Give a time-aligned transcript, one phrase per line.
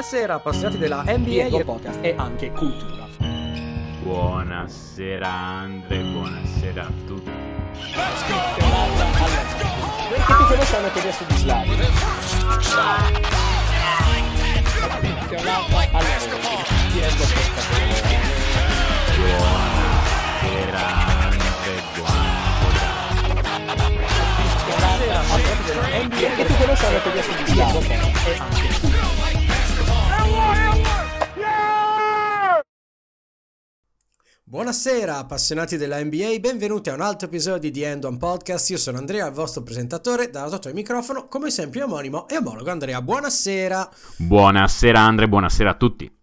[0.00, 3.06] Buonasera appassionati della NBA e podcast e anche cultura.
[4.00, 7.30] Buonasera Andre, buonasera a tutti.
[10.08, 11.76] Che ti conosciamo che adesso di Slavio.
[11.76, 11.92] Buonasera
[21.28, 22.88] Andre, buonasera.
[24.64, 27.94] Buonasera appassionati della NBA che ti conosciamo che adesso di Slavio e
[28.38, 28.79] anche
[34.50, 38.70] Buonasera appassionati della NBA, benvenuti a un altro episodio di End One Podcast.
[38.70, 42.68] Io sono Andrea, il vostro presentatore, da sotto il microfono, come sempre omonimo e omologo
[42.68, 43.00] Andrea.
[43.00, 43.88] Buonasera.
[44.16, 46.19] Buonasera Andre, buonasera a tutti.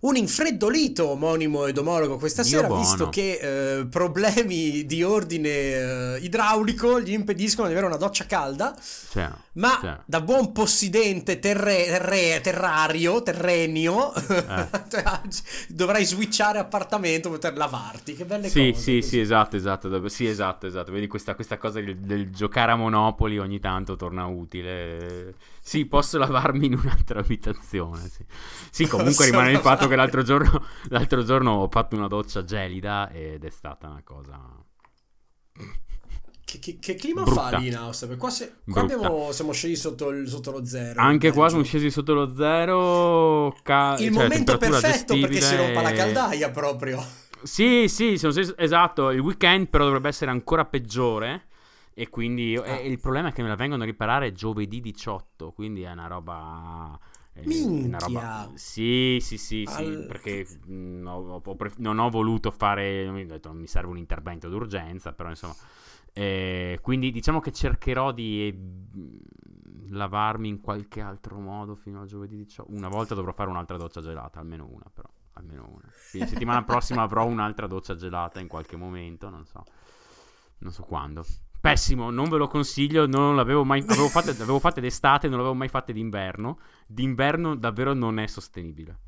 [0.00, 2.82] Un infreddolito omonimo ed omologo questa Dio sera, buono.
[2.82, 8.74] visto che eh, problemi di ordine eh, idraulico gli impediscono di avere una doccia calda.
[9.10, 14.68] Cioè, Ma cioè, da buon possidente terre- terre- terrario, terrenio, Eh.
[15.68, 18.14] dovrai switchare appartamento per poter lavarti.
[18.14, 18.80] Che belle Sì, cose.
[18.82, 19.08] sì, così.
[19.08, 20.92] sì, esatto, esatto, sì, esatto, esatto.
[20.92, 25.34] Vedi questa, questa cosa del, del giocare a Monopoli ogni tanto torna utile.
[25.66, 28.22] Sì, posso lavarmi in un'altra abitazione, sì.
[28.70, 33.08] Sì, comunque rimane il fatto che l'altro giorno, l'altro giorno ho fatto una doccia gelida
[33.10, 34.38] ed è stata una cosa...
[36.44, 37.48] Che, che- che clima Brutta.
[37.48, 38.14] fa lì in Austria?
[38.16, 41.00] Qua, se- qua abbiamo- siamo scesi sotto, il- sotto lo zero.
[41.00, 43.56] Anche qua sono scesi sotto lo zero.
[43.62, 47.02] ca- Il cioè, momento perfetto perché si rompa la caldaia proprio.
[47.42, 49.10] Sì, sì, sono scesi- esatto.
[49.10, 51.46] Il weekend però dovrebbe essere ancora peggiore.
[51.96, 52.78] E quindi Ah.
[52.78, 55.52] e il problema è che me la vengono a riparare giovedì 18.
[55.52, 56.98] Quindi è una roba.
[57.36, 57.86] Minchia.
[57.88, 58.50] Una roba...
[58.54, 59.82] Sì, sì, sì, sì.
[59.84, 63.10] Al- Perché mh, ho- ho pref- non ho voluto fare.
[63.10, 65.12] Mi ho detto, mi serve un intervento d'urgenza.
[65.12, 65.54] Però insomma.
[66.16, 72.36] eh, quindi diciamo che cercherò di eh, lavarmi in qualche altro modo fino a giovedì
[72.36, 72.72] 18.
[72.72, 75.08] Una volta dovrò fare un'altra doccia gelata, almeno una però.
[75.32, 75.90] Almeno una.
[76.10, 79.64] Quindi settimana prossima avrò un'altra doccia gelata in qualche momento, non so.
[80.58, 81.24] Non so quando.
[81.64, 85.54] Pessimo, non ve lo consiglio, non l'avevo mai avevo fatte, avevo fatte d'estate, non l'avevo
[85.54, 86.58] mai fatte d'inverno.
[86.86, 88.98] D'inverno davvero non è sostenibile.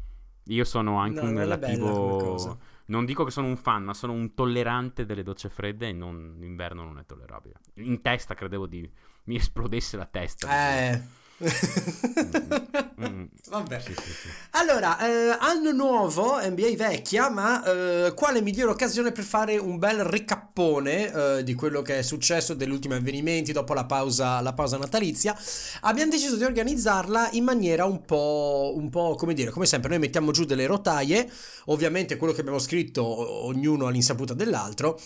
[0.45, 4.33] Io sono anche No, un relativo non dico che sono un fan, ma sono un
[4.33, 7.57] tollerante delle docce fredde e non, l'inverno non è tollerabile.
[7.75, 8.91] In testa credevo di
[9.25, 10.49] mi esplodesse la testa.
[10.49, 11.03] Eh.
[11.43, 13.25] Mm.
[13.49, 13.81] Vabbè.
[13.81, 14.29] Sì, sì, sì.
[14.53, 20.03] Allora, eh, anno nuovo, NBA vecchia, ma eh, quale migliore occasione per fare un bel
[20.05, 24.79] ricappone eh, di quello che è successo degli ultimi avvenimenti dopo la pausa, la pausa
[24.79, 25.37] natalizia?
[25.83, 29.99] Abbiamo deciso di organizzarla in maniera un po', un po', come dire, come sempre, noi
[29.99, 31.31] mettiamo giù delle rotaie,
[31.67, 33.05] ovviamente quello che abbiamo scritto
[33.47, 34.99] ognuno all'insaputa dell'altro.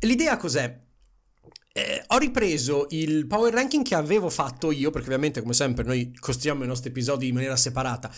[0.00, 0.90] L'idea cos'è?
[1.74, 6.14] Eh, ho ripreso il power ranking che avevo fatto io, perché ovviamente, come sempre, noi
[6.18, 8.10] costruiamo i nostri episodi in maniera separata.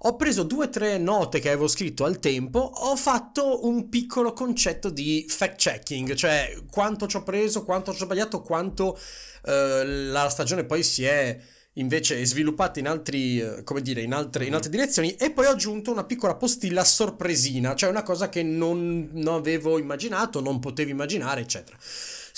[0.00, 4.34] Ho preso due o tre note che avevo scritto al tempo, ho fatto un piccolo
[4.34, 8.98] concetto di fact checking, cioè quanto ci ho preso, quanto ci ho sbagliato, quanto
[9.46, 11.38] eh, la stagione poi si è
[11.78, 15.50] invece sviluppata in altri, eh, come dire, in altre, in altre direzioni e poi ho
[15.52, 20.90] aggiunto una piccola postilla sorpresina, cioè una cosa che non, non avevo immaginato, non potevo
[20.90, 21.78] immaginare, eccetera.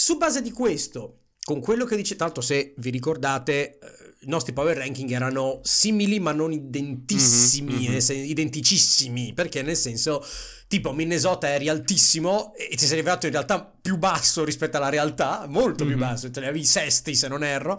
[0.03, 3.79] Su base di questo, con quello che dice, tanto se vi ricordate, eh,
[4.21, 7.91] i nostri power ranking erano simili ma non identissimi, Mhm, mhm.
[7.91, 10.25] nel sen- identicissimi, perché nel senso,
[10.69, 15.45] tipo Minnesota eri altissimo e ti sei rivelato in realtà più basso rispetto alla realtà,
[15.47, 16.01] molto più Mhm.
[16.01, 17.79] basso, te ne avevi sesti se non erro.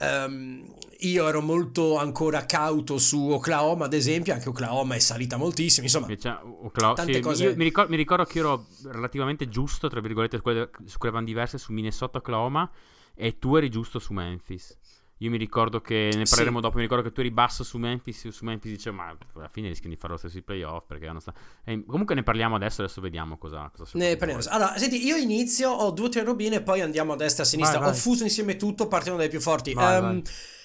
[0.00, 0.64] Ehm,
[1.02, 6.06] io ero molto ancora cauto su Oklahoma, ad esempio, anche Oklahoma è salita moltissimo, insomma,
[6.06, 10.00] Invece, Ocla- Tante sì, cose- mi, ricor- mi ricordo che io ero relativamente giusto, tra
[10.00, 12.70] virgolette, su quelle, su quelle van diverse su Minnesota Oklahoma
[13.14, 14.76] e tu eri giusto su Memphis.
[15.22, 16.30] Io mi ricordo che ne Sì.
[16.30, 16.76] parleremo dopo.
[16.76, 18.28] Mi ricordo che tu eri basso su Memphis.
[18.28, 20.86] Su Memphis dicevo, ma alla fine rischiano di fare lo stesso i playoff.
[20.86, 22.80] Perché hanno sta- e comunque ne parliamo adesso.
[22.80, 24.42] Adesso vediamo cosa, cosa Ne parliamo.
[24.48, 27.46] Allora, senti, io inizio, ho due o tre robine e poi andiamo a destra e
[27.46, 27.78] a sinistra.
[27.80, 27.98] Vai, vai.
[27.98, 29.74] Ho fuso insieme tutto partendo dai più forti.
[29.74, 30.22] Vai, Ehm, vai.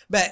[0.07, 0.29] Beh,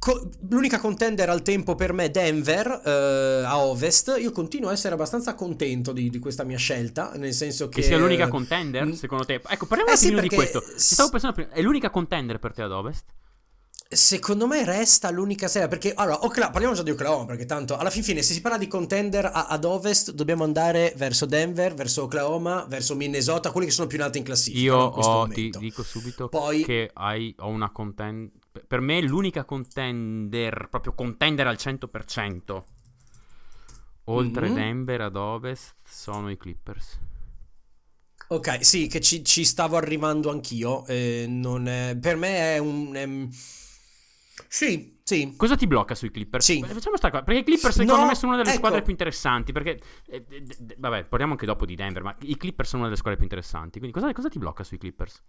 [0.00, 4.16] co- l'unica contender al tempo per me è Denver eh, a ovest.
[4.18, 7.80] Io continuo a essere abbastanza contento di, di questa mia scelta, nel senso che...
[7.80, 8.92] Che sia l'unica contender, Mm.
[8.92, 9.34] secondo te?
[9.46, 10.62] Ecco, parliamo Eh un sì, di questo.
[10.76, 11.50] Stavo pensando prima.
[11.52, 13.04] È l'unica contender per te ad ovest?
[13.86, 17.90] Secondo me resta l'unica serie perché allora Okla- parliamo già di Oklahoma perché tanto alla
[17.90, 22.02] fin fine se si parla di contender a- ad ovest dobbiamo andare verso Denver, verso
[22.04, 25.50] Oklahoma, verso Minnesota, quelli che sono più in alto in classifica Io in ho- ti
[25.50, 28.32] dico subito Poi- che hai, ho una contender.
[28.66, 32.64] Per me l'unica contender, proprio contender al 100%.
[34.04, 34.54] Oltre Mhm.
[34.54, 37.00] Denver ad ovest sono i Clippers.
[38.28, 40.86] Ok, sì, che ci, ci stavo arrivando anch'io.
[40.86, 42.94] eh, non è- per me è un.
[42.94, 43.36] è-
[44.48, 45.34] Sì, sì.
[45.36, 46.44] Cosa ti blocca sui Clippers?
[46.44, 46.60] Sì.
[46.62, 47.22] Facciamo sta cosa.
[47.22, 48.64] Perché i Clippers, secondo No, me, sono una delle ecco.
[48.64, 49.52] squadre più interessanti.
[49.52, 52.02] Perché, eh, eh, d- vabbè, parliamo anche dopo di Denver.
[52.02, 53.78] Ma i Clippers sono una delle squadre più interessanti.
[53.78, 55.22] Quindi, cosa, cosa ti blocca sui Clippers?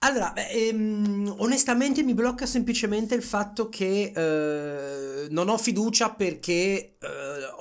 [0.00, 6.96] Allora, ehm, onestamente mi blocca semplicemente il fatto che eh, non ho fiducia perché eh,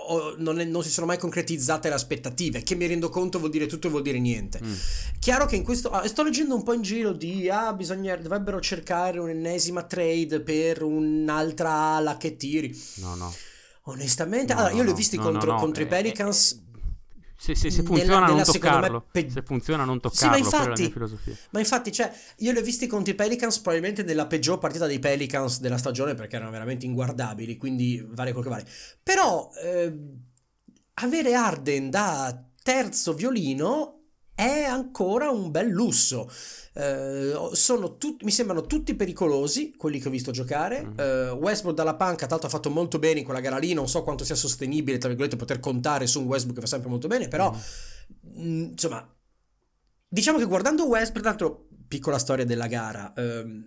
[0.08, 3.50] ho- non, è- non si sono mai concretizzate le aspettative, che mi rendo conto vuol
[3.50, 4.60] dire tutto e vuol dire niente.
[4.64, 4.74] Mm.
[5.20, 5.90] Chiaro che in questo...
[5.90, 7.50] ah, sto leggendo un po' in giro di...
[7.50, 12.80] Ah, bisogna, dovrebbero cercare un'ennesima trade per un'altra ala che tiri.
[12.98, 13.34] No, no.
[13.90, 16.66] Onestamente, No, allora no, io li ho visti no, contro, contro i eh, Pelicans...
[17.38, 19.06] se, se- se nella- funziona, nella, non me, toccarlo.
[19.12, 20.50] pe- Se funziona, non Sì, ma toccarlo.
[20.50, 23.60] quella è la mia infatti, ma infatti, cioè, io li ho visti contro i Pelicans
[23.60, 28.44] probabilmente nella peggior partita dei Pelicans della stagione perché erano veramente inguardabili, quindi vale quel
[28.44, 28.66] che vale.
[29.04, 29.94] Però eh,
[30.96, 33.97] avere Arden da terzo violino
[34.38, 36.30] è ancora un bel lusso.
[36.74, 40.84] Eh, sono tut- mi sembrano tutti pericolosi quelli che ho visto giocare.
[40.84, 40.94] Mhm.
[41.00, 43.74] Eh, Westbrook dalla panca, tra l'altro, ha fatto molto bene in quella gara lì.
[43.74, 46.90] Non so quanto sia sostenibile, tra virgolette, poter contare su un Westbrook che fa sempre
[46.92, 47.52] molto bene, però.
[47.52, 47.62] Mhm.
[48.40, 49.12] Mm, insomma,
[50.08, 53.66] diciamo che guardando Westbrook, tra l'altro, piccola storia della gara, ehm,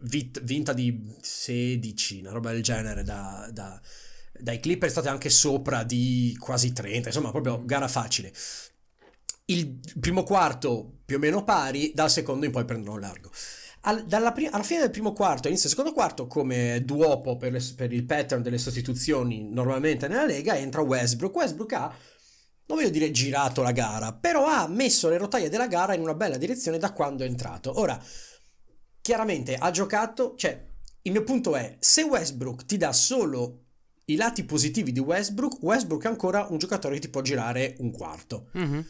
[0.00, 3.80] vit- vinta di 16, una roba del genere, da, da-
[4.38, 8.30] dai Clippers state anche sopra di quasi 30, insomma, proprio gara facile.
[9.46, 13.30] Il primo quarto più o meno pari, dal secondo in poi prendono largo.
[13.82, 17.52] Al- dalla pri- alla fine del primo quarto, inizio del secondo quarto, come duopo per,
[17.52, 21.34] le- per il pattern delle sostituzioni normalmente nella Lega, entra Westbrook.
[21.36, 21.94] Westbrook ha
[22.66, 26.14] non voglio dire girato la gara, però ha messo le rotaie della gara in una
[26.14, 27.78] bella direzione da quando è entrato.
[27.78, 28.02] Ora,
[29.02, 30.64] chiaramente ha giocato, cioè,
[31.02, 33.64] il mio punto è, se Westbrook ti dà solo
[34.06, 37.90] i lati positivi di Westbrook, Westbrook è ancora un giocatore che ti può girare un
[37.90, 38.48] quarto.
[38.52, 38.86] Mhm.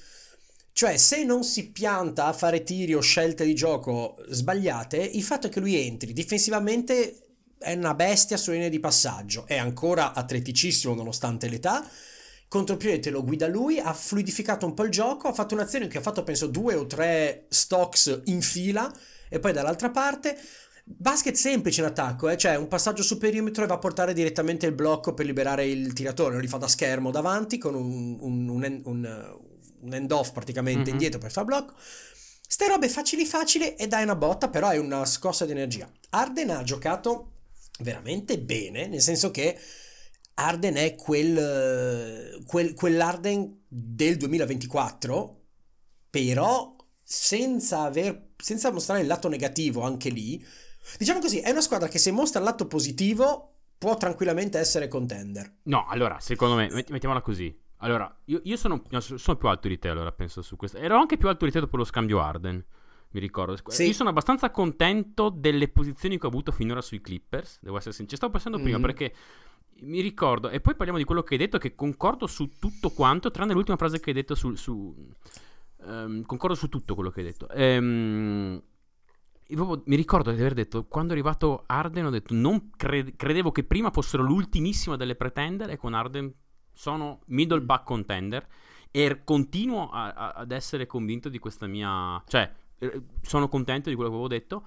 [0.76, 5.46] Cioè, se non si pianta a fare tiri o scelte di gioco sbagliate, il fatto
[5.46, 7.26] è che lui entri difensivamente
[7.58, 11.88] è una bestia su linea di passaggio, è ancora atleticissimo nonostante l'età.
[12.48, 15.98] Contropiede te lo guida lui, ha fluidificato un po' il gioco, ha fatto un'azione che
[15.98, 18.92] ha fatto penso due o tre stocks in fila
[19.28, 20.36] e poi dall'altra parte
[20.82, 22.36] basket semplice in attacco, eh?
[22.36, 25.92] cioè un passaggio su perimetro e va a portare direttamente il blocco per liberare il
[25.92, 28.82] tiratore, li fa da schermo davanti con un, un, un, end-
[29.84, 30.96] un- un end-off praticamente Mhm.
[30.96, 31.74] indietro per fare blocco.
[32.46, 35.90] Ste robe facili facili e dai una botta, però hai una scossa di energia.
[36.10, 37.32] Arden ha giocato
[37.80, 39.58] veramente bene, nel senso che
[40.34, 45.42] Arden è quel, quel- quell'Arden del 2024,
[46.10, 50.44] però senza, aver, senza mostrare il lato negativo anche lì.
[50.98, 55.56] Diciamo così, è una squadra che se mostra il lato positivo può tranquillamente essere contender.
[55.64, 57.56] No, allora, secondo me, met- mettiamola così.
[57.84, 60.78] Allora, io, io sono, no, so- sono più alto di te, allora penso su questo.
[60.78, 62.64] Ero anche più alto di te dopo lo scambio Arden,
[63.10, 63.56] mi ricordo.
[63.66, 63.86] Sì.
[63.86, 68.10] Io sono abbastanza contento delle posizioni che ho avuto finora sui Clippers, devo essere sincero.
[68.10, 68.82] Ci stavo pensando prima Mhm.
[68.82, 69.14] perché
[69.80, 73.30] mi ricordo, e poi parliamo di quello che hai detto, che concordo su tutto quanto,
[73.30, 74.54] tranne l'ultima frase che hai detto su...
[74.54, 74.94] su
[75.86, 77.48] ehm, concordo su tutto quello che hai detto.
[77.50, 78.62] Ehm,
[79.46, 83.52] proprio mi ricordo di aver detto, quando è arrivato Arden, ho detto, non cre- credevo
[83.52, 86.32] che prima fossero l'ultimissima delle pretender e con Arden
[86.74, 88.46] sono middle back contender
[88.90, 92.22] e continuo a- a- ad essere convinto di questa mia...
[92.26, 92.52] cioè,
[93.22, 94.64] sono contento di quello che avevo detto.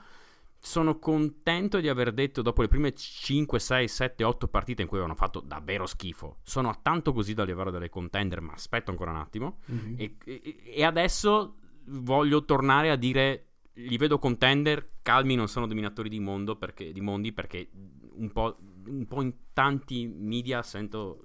[0.60, 4.98] Sono contento di aver detto dopo le prime 5, 6, 7, 8 partite in cui
[4.98, 6.38] avevano fatto davvero schifo.
[6.42, 9.60] Sono a tanto così da livello delle contender, ma aspetto ancora un attimo.
[9.98, 16.10] E, e- e adesso voglio tornare a dire: li vedo contender, calmi, non sono dominatori
[16.10, 17.70] di mondo perché, di mondi perché
[18.16, 21.20] un po', un po' in tanti media sento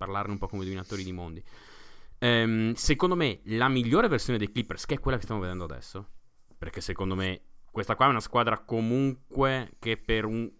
[0.00, 1.44] parlarne un po' come dominatori di mondi.
[2.20, 6.08] Ehm, secondo me la migliore versione dei Clippers, che è quella che stiamo vedendo adesso,
[6.56, 10.50] perché secondo me questa qua è una squadra comunque che per un...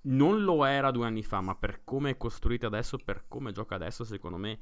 [0.00, 3.74] Non lo era due anni fa, ma per come è costruita adesso, per come gioca
[3.74, 4.58] adesso, secondo me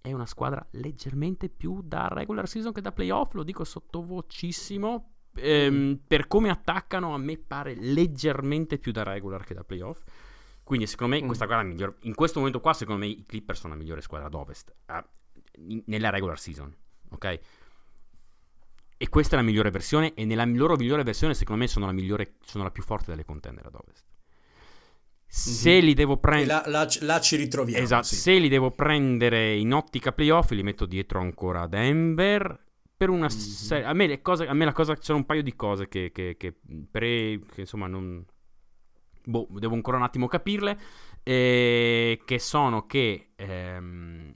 [0.00, 5.12] è una squadra leggermente più da regular season che da playoff, lo dico sottovocissimo.
[5.36, 10.02] Ehm, per come attaccano, a me pare leggermente più da regular che da playoff.
[10.70, 11.26] Quindi, secondo me, Mm.
[11.26, 11.96] questa qua è la migliore.
[12.02, 14.72] In questo momento, qua, secondo me, i Clippers sono la migliore squadra ad ovest
[15.66, 16.72] in- nella regular season.
[17.10, 17.40] Ok?
[18.96, 20.14] E questa è la migliore versione.
[20.14, 23.24] E nella loro migliore versione, secondo me, sono la migliore, sono la più forte delle
[23.24, 24.04] contender ad ovest.
[25.26, 26.62] Se li devo prendere.
[26.70, 27.82] là, là- ci ritroviamo.
[27.82, 28.14] Esatto, sì.
[28.14, 32.62] se li devo prendere in ottica playoff, li metto dietro ancora a Denver.
[32.96, 33.30] Per una Mhm.
[33.30, 36.12] serie, a me le cose, a me la cosa, c'erano un paio di cose che,
[36.12, 36.54] che, che,
[36.88, 38.24] pre, che insomma non,
[39.24, 40.78] boh, devo ancora un attimo capirle.
[41.22, 44.34] eh, che sono che ehm,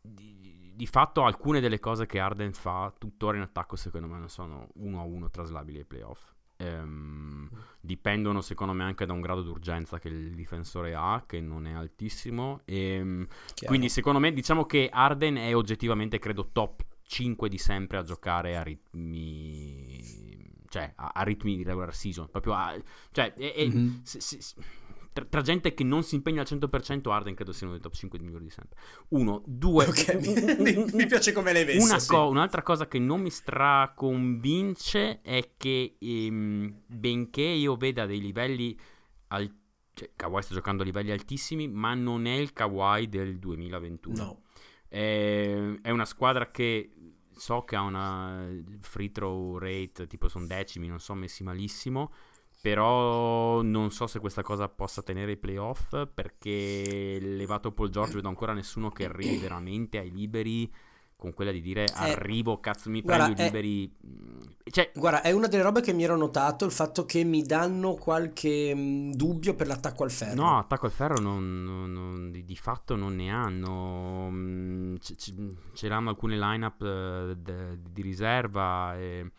[0.00, 4.28] di, di fatto alcune delle cose che Arden fa tuttora in attacco, secondo me, non
[4.28, 6.32] sono uno a uno traslabili ai playoff.
[6.56, 7.48] Ehm,
[7.80, 11.72] dipendono secondo me anche da un grado d'urgenza che il difensore ha, che non è
[11.72, 12.60] altissimo.
[12.66, 13.26] Ehm,
[13.64, 18.56] quindi secondo me diciamo che Arden è oggettivamente, credo, top 5 di sempre a giocare
[18.56, 19.89] a ritmi...
[20.70, 22.30] Cioè, a, a ritmi di regular season.
[22.30, 22.74] Proprio a...
[23.10, 24.02] Cioè, è, mm-hmm.
[24.02, 24.38] se, se,
[25.12, 27.94] tra, tra, gente che non si impegna al 100%, Arden credo sia uno dei top
[27.94, 28.78] 5 di migliori di sempre.
[29.08, 29.86] Uno, due.
[29.86, 30.14] Ok,
[30.60, 31.84] mi, mi, piace come l'hai messo.
[31.84, 32.08] Una sì.
[32.08, 38.78] co- un'altra cosa che non mi straconvince è che, ehm, benché io veda dei livelli.
[39.28, 39.52] Al-
[39.92, 44.16] cioè, Kawhi sta giocando a livelli altissimi, ma non è il Kawhi del 2021.
[44.16, 44.42] No.
[44.88, 46.92] È, è una squadra che
[47.40, 48.46] so che ha una
[48.80, 52.12] free throw rate tipo sono decimi, non so, messi malissimo
[52.60, 58.28] però non so se questa cosa possa tenere i playoff perché levato Paul George vedo
[58.28, 60.70] ancora nessuno che arrivi veramente ai liberi
[61.20, 63.94] con quella di dire eh, arrivo, cazzo mi prendo guarda, i liberi.
[64.06, 67.42] Mm, cioè, guarda, è una delle robe che mi ero notato il fatto che mi
[67.42, 70.34] danno qualche mh, dubbio per l'attacco al ferro.
[70.34, 74.30] No, attacco al ferro non, non, non, di, di, fatto non ne hanno.
[75.14, 75.34] C-
[75.72, 79.30] c'erano alcune lineup uh, di riserva e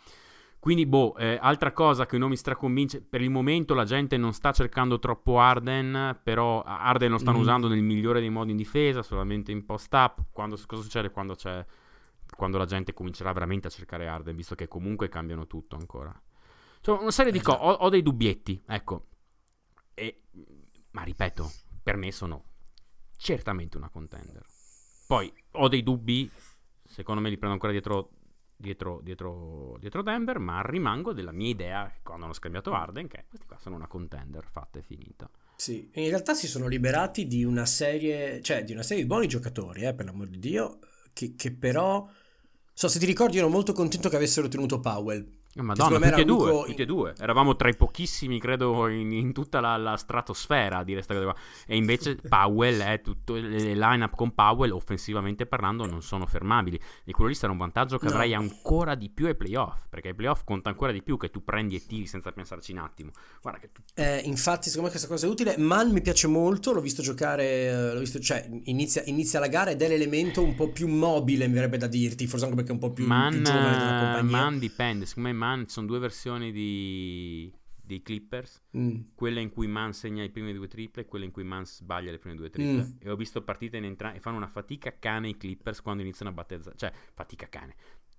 [0.62, 4.32] quindi, boh, eh, altra cosa che non mi straconvince, per il momento la gente non
[4.32, 7.42] sta cercando troppo Arden, però Arden lo stanno mm.
[7.42, 10.26] usando nel migliore dei modi in difesa, solamente in post-up.
[10.30, 11.36] Quando, cosa succede quando,
[12.38, 16.14] quando la gente comincerà veramente a cercare Arden, visto che comunque cambiano tutto ancora?
[16.82, 19.08] Cioè, una serie di cose, ho, ho, dei dubbietti, ecco.
[19.96, 20.26] E,
[20.92, 21.52] ma ripeto,
[21.82, 22.44] per me sono
[23.18, 24.46] certamente una contender.
[25.12, 26.32] Poi ho dei dubbi,
[26.86, 28.12] secondo me li prendo ancora dietro
[28.56, 33.46] dietro, dietro, dietro, Denver, ma rimango della mia idea quando hanno scambiato Arden che questi
[33.46, 35.30] qua sono una contender fatta e finita.
[35.58, 39.28] Sì, in realtà si sono liberati di una serie, cioè di una serie di buoni
[39.28, 40.80] giocatori, eh, per l'amor di Dio,
[41.12, 42.08] che, che però...
[42.72, 46.64] So, se ti ricordi ero molto contento che avessero tenuto Powell Madonna, tutti e, due,
[46.66, 47.14] tutti e due.
[47.18, 51.36] Eravamo tra i pochissimi, credo, in, in tutta la, la, stratosfera dire questa cosa qua.
[51.68, 53.34] E invece Powell è tutto.
[53.34, 56.80] Le line-up con Powell, offensivamente parlando, non sono fermabili.
[57.04, 58.12] E quello lì sarà un vantaggio che no.
[58.12, 59.88] avrai ancora di più ai playoff.
[59.90, 62.78] Perché ai playoff conta ancora di più che tu prendi e tiri senza pensarci un
[62.78, 63.12] attimo.
[63.42, 63.82] Guarda che tu...
[63.96, 65.58] eh, infatti, secondo me questa cosa è utile.
[65.58, 66.72] Man mi piace molto.
[66.72, 67.44] L'ho visto giocare.
[67.44, 71.48] Eh, l'ho visto, cioè, inizia, inizia la gara ed è l'elemento un po' più mobile,
[71.48, 72.26] mi verrebbe da dirti.
[72.26, 74.38] Forse anche perché è un po' più, Man, più giovane della compagnia.
[74.38, 75.06] Man dipende.
[75.06, 79.02] Secondo me Man ci sono due versioni di, dei Clippers, mm.
[79.16, 82.12] quella in cui Man segna i primi due triple e quella in cui Man sbaglia
[82.12, 82.84] le prime due triple.
[82.84, 82.92] Mm.
[83.00, 86.30] E ho visto partite in entrambi e fanno una fatica cane i Clippers quando iniziano
[86.32, 87.76] a battezzare, cioè fatica cane.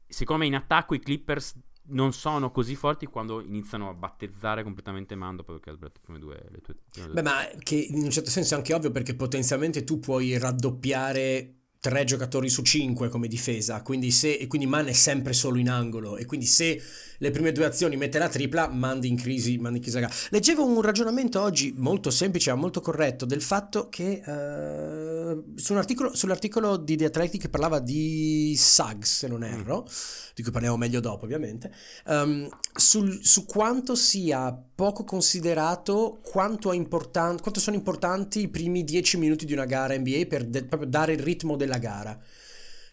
[0.09, 5.15] Secondo me in attacco i Clippers non sono così forti quando iniziano a battezzare completamente
[5.15, 6.49] Man dopo che ha sbagliato le prime due.
[6.51, 7.15] Le tue, prime due.
[7.15, 11.62] Beh, ma che in un certo senso è anche ovvio perché potenzialmente tu puoi raddoppiare
[11.83, 15.69] tre giocatori su cinque come difesa, quindi, se, e quindi Man è sempre solo in
[15.69, 16.81] angolo e quindi se
[17.19, 20.19] le prime due azioni mette la tripla, mandi in crisi, mandi in crisi la gara.
[20.31, 25.77] Leggevo un ragionamento oggi molto semplice ma molto corretto del fatto che uh, su
[26.13, 29.43] sull'articolo di The Athletic che parlava di Suggs, se non mm.
[29.43, 29.87] erro,
[30.35, 31.73] di cui parliamo meglio dopo ovviamente,
[32.07, 39.17] um, sul, su quanto sia poco considerato quanto, important- quanto sono importanti i primi dieci
[39.17, 42.19] minuti di una gara NBA per de- proprio dare il ritmo della gara.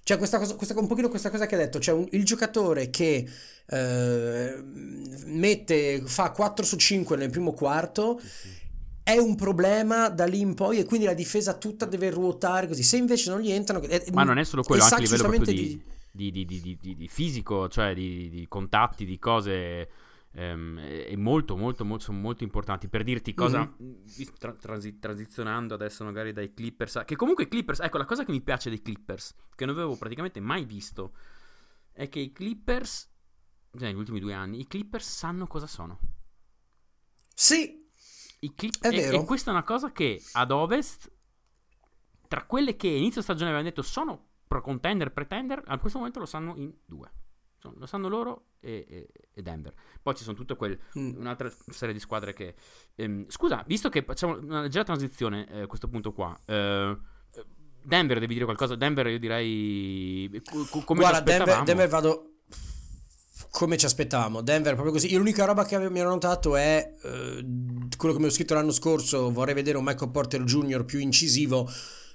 [0.04, 2.90] Cioè, questa cosa, questa, un pochino questa cosa che hai detto, cioè un, il giocatore
[2.90, 3.28] che
[3.68, 4.64] eh,
[5.26, 8.20] mette, fa 4 su 5 nel primo quarto.
[9.04, 12.84] È un problema da lì in poi, e quindi la difesa tutta deve ruotare così.
[12.84, 15.82] Se invece non gli entrano, è, ma non è solo quello, anche a livello di,
[16.12, 19.88] di, di, di, fisico, cioè di, contatti, di cose
[20.32, 22.88] ehm, è molto, molto, molto, sono molto importanti.
[22.88, 24.28] Per dirti cosa, mm-hmm.
[24.38, 28.32] tra, transi, transizionando adesso magari dai Clippers, che comunque i Clippers, ecco la cosa che
[28.32, 31.14] mi piace dei Clippers, che non avevo praticamente mai visto,
[31.92, 33.12] è che i Clippers,
[33.78, 36.00] cioè negli ultimi due anni, i Clippers sanno cosa sono.
[37.34, 37.80] Sì,
[38.56, 39.18] Clip- è vero.
[39.18, 41.12] E, e questa è una cosa che ad Ovest,
[42.28, 46.26] tra quelle che inizio stagione avevano detto sono pro contender, pretender, a questo momento lo
[46.26, 47.12] sanno in due.
[47.62, 49.74] Lo sanno loro e, e, e Denver.
[50.02, 50.80] Poi ci sono tutte quelle.
[50.98, 51.18] Mm.
[51.18, 52.56] Un'altra serie di squadre che.
[52.96, 56.38] Ehm, scusa, visto che facciamo una leggera transizione eh, a questo punto qua.
[56.46, 56.98] Eh,
[57.84, 58.76] Denver devi dire qualcosa.
[58.76, 60.42] Denver, io direi.
[60.50, 62.24] Co- come Guarda, Denver, Denver vado.
[63.52, 65.14] Come ci aspettavamo, Denver proprio così.
[65.16, 67.46] L'unica roba che mi ero notato è eh,
[67.98, 69.32] quello che mi ho scritto l'anno scorso.
[69.32, 70.86] Vorrei vedere un Michael Porter Jr.
[70.86, 71.68] più incisivo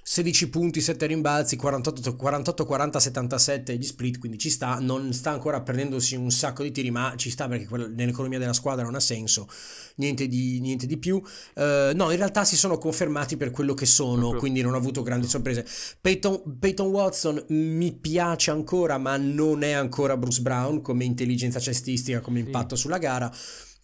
[0.07, 5.31] 16 punti, 7 rimbalzi, 48, 48 40, 77 gli split, quindi ci sta, non sta
[5.31, 8.99] ancora prendendosi un sacco di tiri, ma ci sta perché nell'economia della squadra non ha
[8.99, 9.47] senso,
[9.95, 11.15] niente di, niente di più.
[11.15, 15.01] Uh, no, in realtà si sono confermati per quello che sono, quindi non ho avuto
[15.01, 15.65] grandi sorprese.
[15.99, 22.19] Peyton, Peyton Watson mi piace ancora, ma non è ancora Bruce Brown come intelligenza cestistica,
[22.19, 22.83] come impatto sì.
[22.83, 23.33] sulla gara.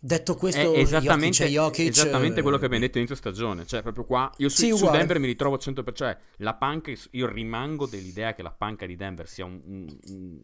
[0.03, 3.67] Detto questo, è esattamente, Jokic, esattamente quello che abbiamo detto inizio stagione.
[3.67, 5.93] Cioè, proprio qua, io su, sì, su Denver mi ritrovo 100%.
[5.93, 9.62] Cioè, la panca, io rimango dell'idea che la panca di Denver sia un...
[9.63, 10.39] un, un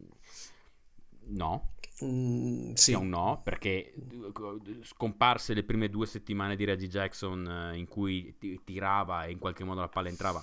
[1.30, 1.72] no.
[2.04, 2.84] Mm, sì.
[2.92, 3.92] Sia un no, perché
[4.82, 9.64] scomparse le prime due settimane di Reggie Jackson eh, in cui tirava e in qualche
[9.64, 10.40] modo la palla entrava,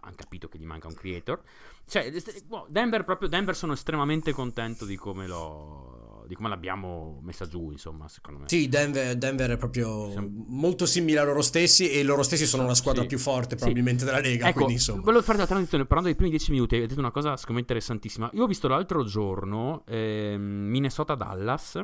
[0.00, 1.40] hanno capito che gli manca un creator.
[1.86, 2.12] Cioè,
[2.44, 7.70] boh, Denver, proprio, Denver sono estremamente contento di come l'ho di come l'abbiamo messa giù,
[7.70, 8.48] insomma, secondo me.
[8.48, 10.28] Sì, Denver, Denver è proprio Siamo...
[10.48, 13.08] molto simile a loro stessi e loro stessi sono una squadra sì.
[13.08, 14.04] più forte probabilmente sì.
[14.06, 15.02] della Lega, ecco, quindi insomma.
[15.02, 17.60] Volevo fare la transizione, parlando dei primi dieci minuti, hai detto una cosa secondo me
[17.60, 18.30] interessantissima.
[18.34, 21.80] Io ho visto l'altro giorno eh, Minnesota-Dallas,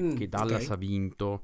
[0.00, 0.74] mm, che Dallas okay.
[0.74, 1.42] ha vinto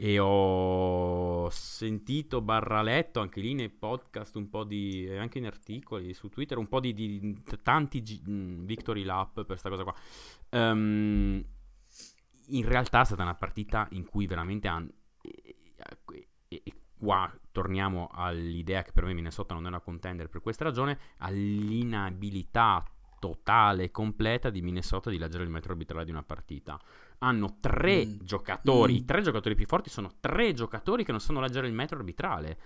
[0.00, 6.14] e ho sentito barra letto anche lì nei podcast un po' di anche in articoli
[6.14, 8.22] su Twitter un po' di, di tanti G,
[8.64, 9.94] victory lap per questa cosa qua.
[10.50, 11.44] Um,
[12.50, 14.88] in realtà è stata una partita in cui veramente hanno
[15.20, 16.62] e,
[16.96, 22.84] qua torniamo all'idea che per me Minnesota non è una contender per questa ragione all'inabilità
[23.18, 26.80] totale e completa di Minnesota di leggere il metro arbitrale di una partita
[27.18, 28.18] hanno tre mm.
[28.22, 28.96] giocatori, mm.
[28.96, 32.58] i tre giocatori più forti sono tre giocatori che non sanno leggere il metro arbitrale.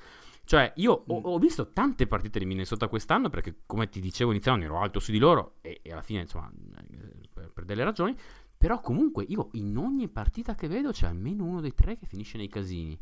[0.44, 1.24] Cioè, io ho, mm.
[1.24, 5.12] ho, visto tante partite di Minnesota quest'anno perché, come ti dicevo inizialmente, ero alto su
[5.12, 8.16] di loro e, e alla fine, insomma, eh, per, per, delle ragioni.
[8.56, 12.38] Però comunque io in ogni partita che vedo c'è almeno uno dei tre che finisce
[12.38, 12.98] nei casini.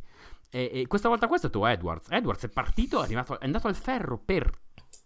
[0.50, 2.10] E, e questa volta qua è stato Edwards.
[2.10, 4.50] Edwards è partito, è, arrivato, è andato al ferro per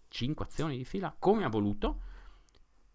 [0.08, 2.02] cinque azioni di fila, come ha voluto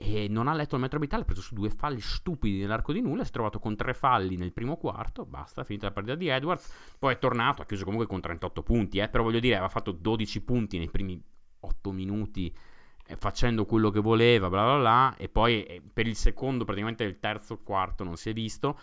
[0.02, 3.02] e non ha letto il metro abitale, ha preso su due falli stupidi nell'arco di
[3.02, 6.30] nulla, si è trovato con tre falli nel primo quarto, basta, finita la partita di
[6.30, 9.68] Edwards, poi è tornato, ha chiuso comunque con 38 punti, eh, però voglio dire, aveva
[9.68, 11.22] fatto 12 punti nei primi
[11.60, 12.56] 8 minuti
[13.06, 17.04] eh, facendo quello che voleva, bla bla bla, e poi eh, per il secondo, praticamente
[17.04, 18.80] il terzo quarto non si è visto,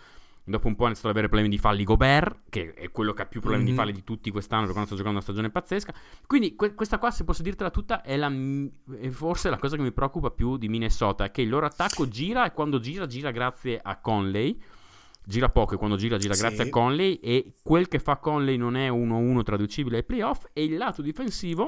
[0.49, 3.23] Dopo un po' ha iniziato ad avere problemi di falli Gobert, che è quello che
[3.23, 3.73] ha più problemi mm-hmm.
[3.73, 5.93] di falli di tutti quest'anno, per quando sta giocando una stagione pazzesca.
[6.25, 8.31] Quindi que- questa qua, se posso dirtela tutta, è, la,
[8.97, 12.45] è forse la cosa che mi preoccupa più di Minnesota, che il loro attacco gira
[12.45, 14.57] e quando gira, gira grazie a Conley.
[15.25, 16.39] Gira poco e quando gira, gira sì.
[16.39, 20.63] grazie a Conley e quel che fa Conley non è 1-1 traducibile ai playoff e
[20.63, 21.67] il lato difensivo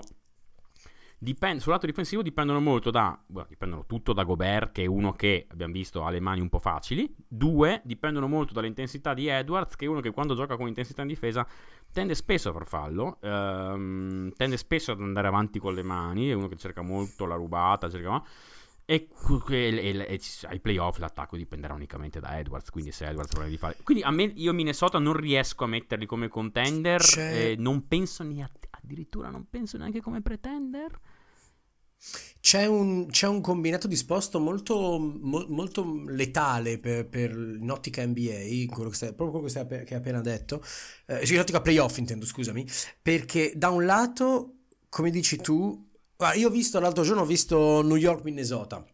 [1.21, 5.11] Dipende, sul lato difensivo dipendono molto da, bueno, dipendono tutto da Gobert, che è uno
[5.11, 7.13] che abbiamo visto ha le mani un po' facili.
[7.27, 11.09] Due, dipendono molto dall'intensità di Edwards, che è uno che quando gioca con intensità in
[11.09, 11.45] difesa
[11.91, 16.33] tende spesso a far fallo, ehm, tende spesso ad andare avanti con le mani, è
[16.33, 18.23] uno che cerca molto la rubata, cerca...
[18.85, 19.07] E,
[19.49, 22.71] e, e, e, ai playoff l'attacco dipenderà unicamente da Edwards.
[22.71, 23.75] Quindi, se Edwards vuole di fare.
[23.83, 26.99] Quindi, a me, io Minnesota non riesco a metterli come contender.
[26.99, 27.55] C'è...
[27.55, 28.67] non penso neanche.
[28.71, 30.99] Addirittura non penso neanche come pretender.
[32.41, 38.89] C'è un, c'è un, combinato disposto molto, mo, molto letale per, per l'ottica NBA, quello
[38.89, 40.63] che stai, proprio quello che, stai, che hai appena detto,
[41.07, 42.65] eh, sì, l'ottica playoff intendo, scusami,
[43.01, 44.53] perché da un lato,
[44.87, 45.89] come dici tu,
[46.35, 48.85] io ho visto l'altro giorno, ho visto New York, Minnesota,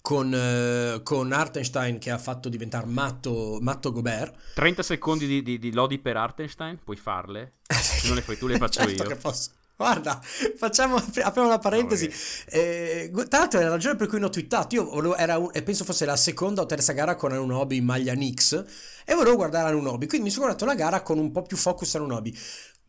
[0.00, 4.54] con, eh, con Artenstein che ha fatto diventare matto, matto Gobert.
[4.54, 7.54] 30 secondi di, di, di, lodi per Artenstein, puoi farle?
[7.66, 9.08] Se non le fai tu, le faccio certo io.
[9.08, 9.50] Che posso.
[9.76, 10.20] Guarda,
[10.56, 12.10] facciamo, apriamo una parentesi.
[12.46, 14.74] eh, tra l'altro è la ragione per cui non ho twittato.
[14.74, 17.84] Io volevo, era un, e penso fosse la seconda o terza gara con Anunobi in
[17.84, 18.64] maglia Nix.
[19.04, 20.06] E volevo guardare Anunobi.
[20.06, 22.36] Quindi mi sono guardato la gara con un po' più focus Anunobi.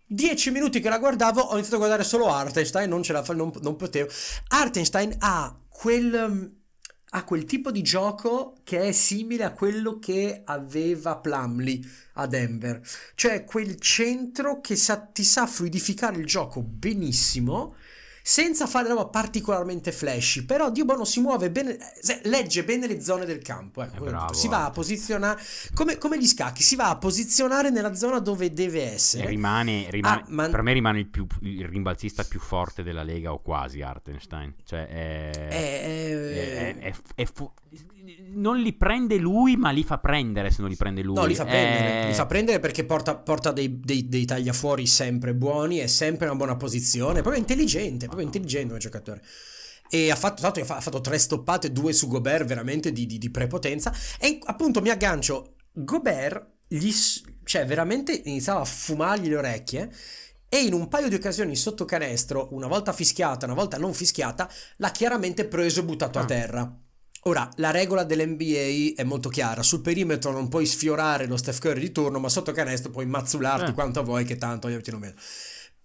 [0.06, 2.88] Dieci minuti che la guardavo, ho iniziato a guardare solo Artenstein.
[2.90, 4.10] Non ce la fa, non, non potevo.
[4.50, 6.62] Artenstein ha quel
[7.16, 12.82] ha quel tipo di gioco che è simile a quello che aveva Plumley a Denver,
[13.16, 17.76] cioè quel centro che sa, ti sa fluidificare il gioco benissimo
[18.26, 21.78] senza fare roba particolarmente flashy, però Dio buono si muove bene,
[22.24, 25.42] legge bene le zone del campo, ecco, bravo, si va a posizionare,
[25.74, 29.28] come, come, gli scacchi, si va a posizionare nella zona dove deve essere.
[29.28, 30.52] Rimane, rimane ah, man...
[30.52, 34.88] per me rimane il, più, il, rimbalzista più forte della Lega o quasi Artenstein, cioè
[34.88, 37.52] è, è, è, è fu-
[38.34, 41.16] non li prende lui, ma li fa prendere se non li prende lui.
[41.16, 45.34] No, li fa prendere, li fa prendere perché porta, porta dei, dei, dei tagliafuori sempre
[45.34, 49.22] buoni, è sempre una buona posizione, proprio intelligente, proprio intelligente come giocatore.
[49.90, 53.30] E ha fatto, tanto, ha fatto tre stoppate, due su Gobert, veramente di, di, di
[53.30, 53.94] prepotenza.
[54.20, 56.92] E appunto mi aggancio, Gobert gli,
[57.44, 59.92] cioè veramente iniziava a fumargli le orecchie
[60.50, 64.50] e in un paio di occasioni sotto canestro, una volta fischiata, una volta non fischiata,
[64.78, 66.22] l'ha chiaramente preso e buttato ah.
[66.22, 66.78] a terra.
[67.26, 71.80] Ora, la regola dell'NBA è molto chiara, sul perimetro non puoi sfiorare lo Steph Curry
[71.80, 73.74] di turno, ma sotto canestro puoi mazzularti eh.
[73.74, 75.16] quanto vuoi che tanto io ti non vedo.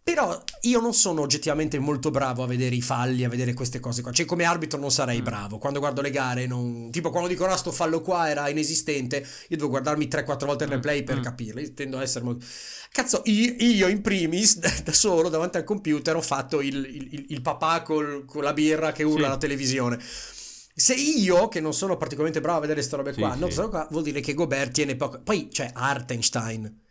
[0.08, 4.00] Però io non sono oggettivamente molto bravo a vedere i falli, a vedere queste cose
[4.00, 4.10] qua.
[4.10, 5.24] Cioè, come arbitro non sarei mm.
[5.24, 5.58] bravo.
[5.58, 6.90] Quando guardo le gare, non...
[6.90, 9.18] tipo quando dicono, ah, sto fallo qua era inesistente,
[9.48, 11.22] io devo guardarmi 3-4 volte il mm, replay per mm.
[11.22, 11.74] capirli.
[11.74, 12.46] Tendo a essere molto.
[12.90, 17.42] Cazzo, io, io, in primis, da solo, davanti al computer, ho fatto il, il, il
[17.42, 19.26] papà col, con la birra che urla sì.
[19.26, 19.98] alla televisione.
[20.00, 23.56] Se io, che non sono particolarmente bravo a vedere queste robe qua, sì, non sì.
[23.56, 25.20] so qua, vuol dire che Gobert tiene poco.
[25.20, 26.86] Poi c'è Artenstein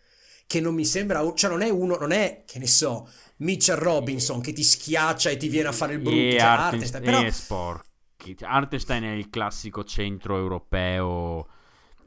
[0.48, 3.08] che non mi sembra, cioè non è uno, non è, che ne so,
[3.38, 7.04] Mitchell Robinson che ti schiaccia e ti viene a fare il brutto, e cioè Artenstein,
[7.04, 7.22] però...
[7.22, 8.36] E sporchi.
[8.40, 11.48] Artenstein è il classico centro europeo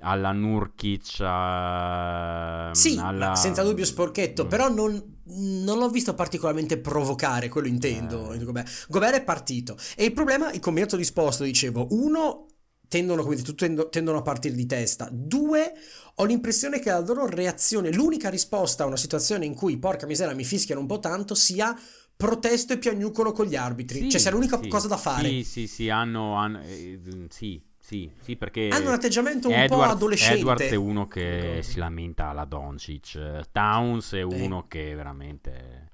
[0.03, 2.71] alla Nurkic a...
[2.73, 3.35] sì alla...
[3.35, 4.49] senza dubbio sporchetto mm.
[4.49, 8.43] però non, non, l'ho visto particolarmente provocare quello intendo eh.
[8.43, 8.87] Gobert.
[8.89, 12.47] Gobert è partito e il problema il combinato disposto dicevo uno
[12.91, 15.09] tendono, come detto, tendono a partire di testa.
[15.13, 15.73] Due,
[16.21, 20.35] ho l'impressione che la loro reazione, l'unica risposta a una situazione in cui, porca miseria,
[20.35, 21.75] mi fischiano un po' tanto, sia
[22.15, 24.01] protesto e piagnucolo con gli arbitri.
[24.01, 25.29] Sì, cioè, sia l'unica sì, cosa da fare.
[25.29, 26.35] Sì, sì, sì, hanno...
[26.35, 28.69] hanno eh, sì, sì, sì, perché...
[28.69, 30.39] Hanno un atteggiamento un Edwards, po' adolescente.
[30.41, 33.49] Edwards è uno che si lamenta alla Doncic.
[33.51, 34.69] Towns è uno eh.
[34.69, 35.89] che veramente...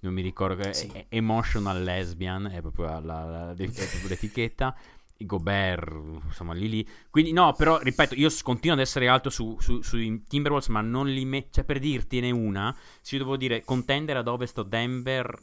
[0.00, 0.88] Non mi ricordo, sì.
[0.92, 4.76] è emotional lesbian, è proprio la, la, la, l'etichetta.
[5.24, 5.92] Gobert,
[6.26, 6.88] insomma, lì lì.
[7.10, 11.08] Quindi, no, però, ripeto, io continuo ad essere alto su, su, sui Timberwolves, ma non
[11.08, 11.48] li metto.
[11.54, 15.36] Cioè, per dirtene una, se io devo dire contender ad ovest Denver,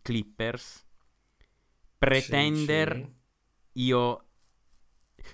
[0.00, 0.86] Clippers,
[1.98, 3.02] pretender, sì,
[3.72, 3.84] sì.
[3.84, 4.24] io.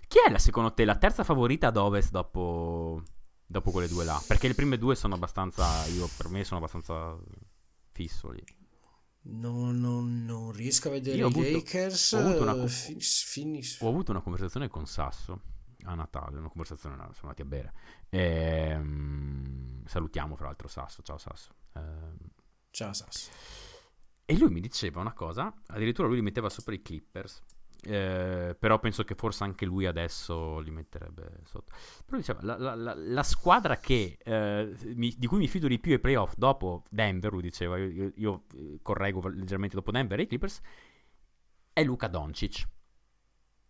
[0.07, 3.03] Chi è la secondo te la terza favorita ad ovest dopo,
[3.45, 4.23] dopo quelle due là?
[4.27, 5.85] Perché le prime due sono abbastanza.
[5.87, 7.19] Io, per me, sono abbastanza
[7.93, 8.43] fisso lì.
[9.23, 12.13] No, no, non riesco a vedere Io i avuto, Lakers.
[12.13, 15.43] Ho avuto, una, finis, ho avuto una conversazione con Sasso
[15.85, 17.73] a Natale, una conversazione, no, siamo andati a bere.
[18.09, 21.55] Ehm, salutiamo fra l'altro Sasso, ciao Sasso.
[21.75, 22.17] Ehm,
[22.71, 23.31] ciao Sasso.
[24.25, 27.43] E lui mi diceva una cosa, addirittura lui li metteva sopra i Clippers.
[27.83, 31.73] Eh, però penso che forse anche lui adesso li metterebbe sotto.
[32.05, 35.79] Però diceva, la, la, la, la squadra che, eh, mi, di cui mi fido di
[35.79, 40.23] più ai playoff dopo Denver, lui diceva, io, io, io correggo leggermente dopo Denver e
[40.23, 40.61] i Clippers,
[41.73, 42.69] è Luca Doncic.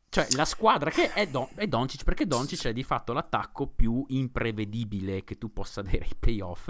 [0.08, 4.04] Cioè, la squadra che è, Don- è Doncic, perché Doncic è di fatto l'attacco più
[4.08, 6.68] imprevedibile che tu possa avere ai playoff.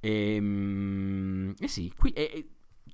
[0.00, 2.12] E, ehm, e sì, qui...
[2.12, 2.48] E,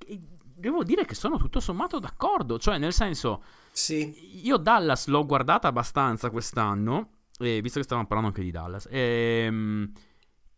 [0.05, 0.21] e,
[0.57, 2.57] devo dire che sono tutto sommato d'accordo.
[2.57, 4.41] Cioè, nel senso, sì.
[4.45, 7.11] io Dallas l'ho guardata abbastanza quest'anno.
[7.39, 8.87] Eh, visto che stavamo parlando anche di Dallas.
[8.89, 9.91] Ehm,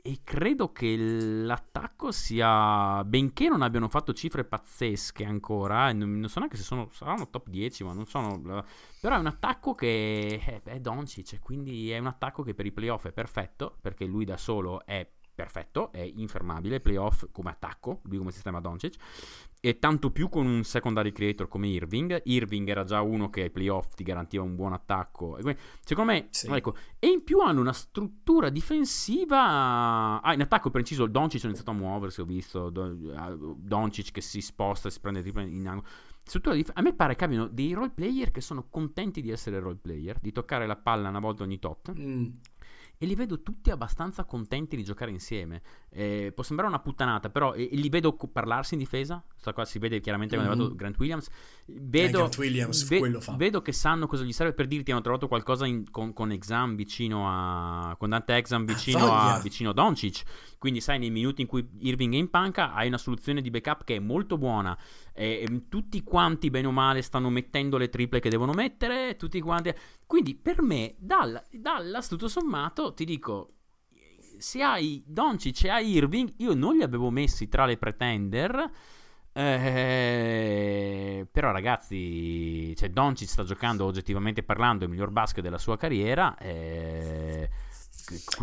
[0.01, 3.03] e credo che l'attacco sia.
[3.03, 6.89] Benché non abbiano fatto cifre pazzesche ancora, non, non so neanche se sono.
[6.91, 8.41] Saranno top 10, ma non sono.
[9.01, 11.39] Però è un attacco che è, è Doncic.
[11.39, 13.77] Quindi è un attacco che per i playoff è perfetto.
[13.81, 15.05] Perché lui da solo è
[15.39, 18.95] perfetto, è infermabile, playoff come attacco, lui come sistema Doncic,
[19.62, 22.23] e tanto più con un secondary creator come Irving.
[22.25, 25.38] Irving era già uno che ai playoff ti garantiva un buon attacco.
[25.82, 26.52] secondo me, sì.
[26.52, 30.21] ecco, e in più hanno una struttura difensiva.
[30.21, 34.41] Ah, in attacco per inciso Doncic ha iniziato a muoversi, ho visto Doncic che si
[34.41, 35.88] sposta e si prende in angolo.
[36.52, 39.78] Dif- a me pare che abbiano dei role player che sono contenti di essere role
[39.78, 41.93] player, di toccare la palla una volta ogni tot.
[41.97, 42.28] Mm
[43.01, 45.62] e li vedo tutti abbastanza contenti di giocare insieme.
[45.91, 49.23] Eh, può sembrare una puttanata, però eh, li vedo parlarsi in difesa.
[49.36, 50.62] Sta qua si vede chiaramente quando mm-hmm.
[50.62, 51.30] è arrivato Grant Williams.
[51.65, 55.28] Vedo, eh, Grant Williams ve- vedo che sanno cosa gli serve per dirti: hanno trovato
[55.28, 57.95] qualcosa in, con, con, Exam vicino a.
[57.97, 60.23] con Dante Exam vicino ah, a, vicino a Doncic.
[60.60, 63.84] Quindi, sai, nei minuti in cui Irving è in panca, hai una soluzione di backup
[63.84, 64.78] che è molto buona.
[65.13, 69.15] E, e, tutti quanti, bene o male, stanno mettendo le triple che devono mettere.
[69.15, 69.73] Tutti quanti.
[70.06, 73.54] Quindi, per me, Dallas, Dallas tutto sommato, ti dico.
[74.39, 78.71] Se hai Doncic e hai Irving, io non li avevo messi tra le pretender.
[79.32, 86.38] Eh, però ragazzi, cioè Doncic sta giocando oggettivamente parlando il miglior basket della sua carriera.
[86.38, 87.49] Eh,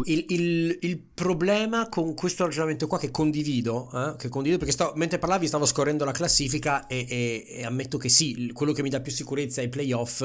[0.05, 4.93] il, il, il, problema con questo ragionamento qua che condivido, eh, che condivido perché sto,
[4.97, 8.91] mentre parlavi stavo scorrendo la classifica e, e, e, ammetto che sì, quello che mi
[8.91, 10.23] dà più sicurezza ai playoff,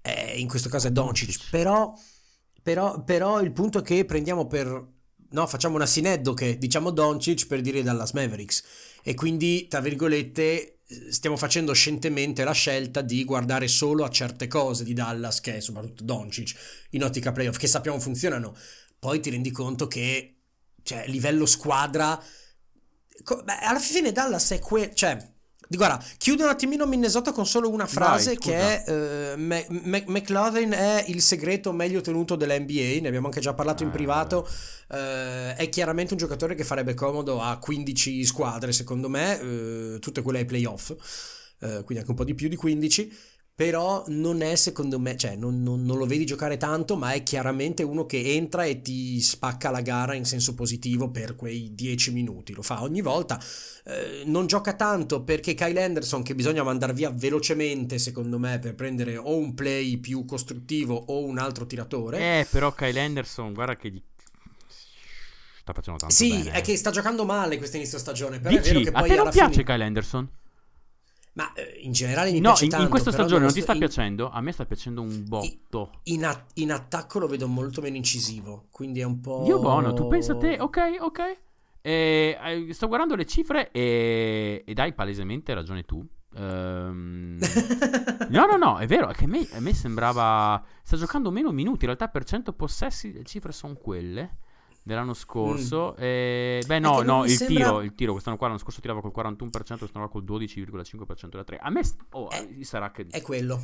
[0.00, 1.92] eh, in questo caso è Doncic, però,
[2.62, 4.90] però, però il punto è che prendiamo per...
[5.30, 8.62] No, facciamo una sineddo che diciamo Doncic per dire Dallas Mavericks
[9.02, 14.84] e quindi, tra virgolette, stiamo facendo scientemente la scelta di guardare solo a certe cose
[14.84, 16.54] di Dallas, che è soprattutto Doncic,
[16.90, 18.54] in ottica playoff, che sappiamo funzionano.
[18.98, 20.36] Poi ti rendi conto che,
[20.82, 22.22] cioè, livello squadra...
[23.24, 24.94] Beh, alla fine Dallas è quel...
[24.94, 25.31] cioè,
[25.76, 30.70] Guarda, chiudo un attimino Minnesota con solo una frase Vai, che è uh, Mac- McLaughlin
[30.70, 34.48] è il segreto meglio tenuto dell'NBA, ne abbiamo anche già parlato in Eh, privato,
[34.88, 34.94] uh,
[35.56, 40.40] è chiaramente un giocatore che farebbe comodo a 15 squadre secondo me, uh, tutte quelle
[40.40, 40.94] ai playoff,
[41.58, 43.16] quindi anche un po' di più di 15
[43.62, 47.22] però non è secondo me, cioè non, non, non, lo vedi giocare tanto, ma è
[47.22, 52.10] chiaramente uno che entra e ti spacca la gara in senso positivo per quei 10
[52.10, 53.40] minuti, lo fa ogni volta,
[53.84, 58.74] eh, non gioca tanto perché Kyle Anderson che bisogna mandare via velocemente secondo me per
[58.74, 62.40] prendere o un play più costruttivo o un altro tiratore.
[62.40, 64.02] Eh però Kyle Anderson guarda che gli
[65.60, 66.50] sta facendo tanto sì, bene.
[66.50, 69.08] è che sta giocando male questo inizio stagione, però Dici, è vero che a poi
[69.08, 69.64] te non piace fine...
[69.64, 70.28] Kyle Anderson?
[71.34, 72.84] Ma eh, in generale mi no, in, tanto.
[72.84, 74.30] in questa stagione non ti sta in- piacendo?
[74.30, 75.90] A me sta piacendo un botto.
[76.04, 79.42] In, a- in attacco lo vedo molto meno incisivo, quindi è un po'...
[79.44, 81.38] Dio buono, tu pensa a te, ok, ok.
[81.80, 86.06] Eh, eh, sto guardando le cifre e, ed hai palesemente ragione tu.
[86.34, 87.38] Ehm,
[88.28, 90.62] no, no, no, è vero, è che a me, a me sembrava...
[90.82, 94.36] Sta giocando meno minuti, in realtà per 100 possessi le cifre sono quelle
[94.82, 95.94] dell'anno scorso.
[95.96, 97.04] Eh, beh, no, Mm.
[97.04, 100.20] no, il sembra- tiro, il tiro quest'anno qua, l'anno scorso tirava col 41%, quest'anno qua
[100.20, 101.58] col 12,5% da 3.
[101.58, 103.06] A me, oh, Eh, sarà che...
[103.10, 103.60] È quello.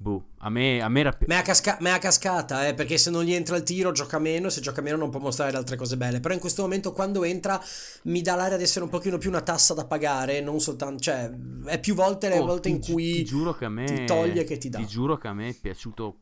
[0.00, 1.18] Boh, a me, a me era...
[1.26, 3.64] Ma è a, casca- ma è a cascata, eh, perché se non gli entra il
[3.64, 6.20] tiro gioca meno, se gioca meno non può mostrare altre cose belle.
[6.20, 7.60] Però in questo momento quando entra
[8.04, 11.00] mi dà l'aria di essere un pochino più una tassa da pagare, non soltanto...
[11.02, 11.28] Cioè,
[11.64, 13.12] è più volte le Oh, volte ti in cui...
[13.12, 14.78] ti giuro che a me ti toglie che ti dà.
[14.78, 16.16] Ti giuro che a me è piaciuto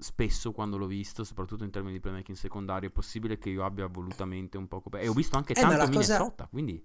[0.00, 2.88] spesso quando l'ho visto, soprattutto in termini di playmaking secondario.
[2.88, 5.86] È possibile che io abbia volutamente un po' e ho visto anche Eh, tanto la
[5.88, 6.84] cosa- Minnesota, quindi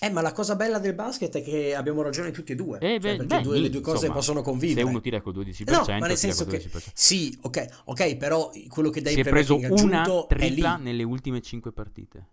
[0.00, 2.78] Eh, ma la cosa bella del basket è che abbiamo ragione tutti e due.
[2.78, 4.82] Eh, Cioè, beh, perché beh, due- le due cose insomma, possono convivere.
[4.82, 6.90] Se uno tira col 12%, No, ma nel senso che 12%.
[6.94, 11.72] sì, ok, ok, però quello che dai si è preso una tripla nelle ultime 5
[11.72, 12.26] partite.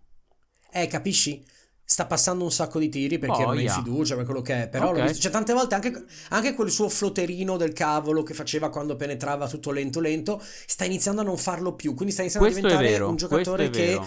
[0.70, 1.44] Eh, capisci?
[1.88, 4.68] Sta passando un sacco di tiri perché non è in fiducia per quello che è.
[4.68, 5.04] Però l'ho Ok.
[5.06, 9.46] visto- cioè, tante volte anche, anche quel suo flotterino del cavolo che faceva quando penetrava
[9.46, 11.94] tutto lento lento, sta iniziando a non farlo più.
[11.94, 14.00] Quindi sta iniziando Questo a diventare vero, un giocatore che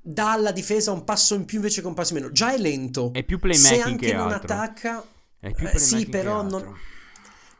[0.00, 2.32] dà alla difesa un passo in più invece che un passo in meno.
[2.32, 3.10] Già è lento.
[3.12, 4.54] È più Se playmaking anche che non altro.
[4.54, 5.04] attacca.
[5.40, 6.74] È più Eh, sì, però non,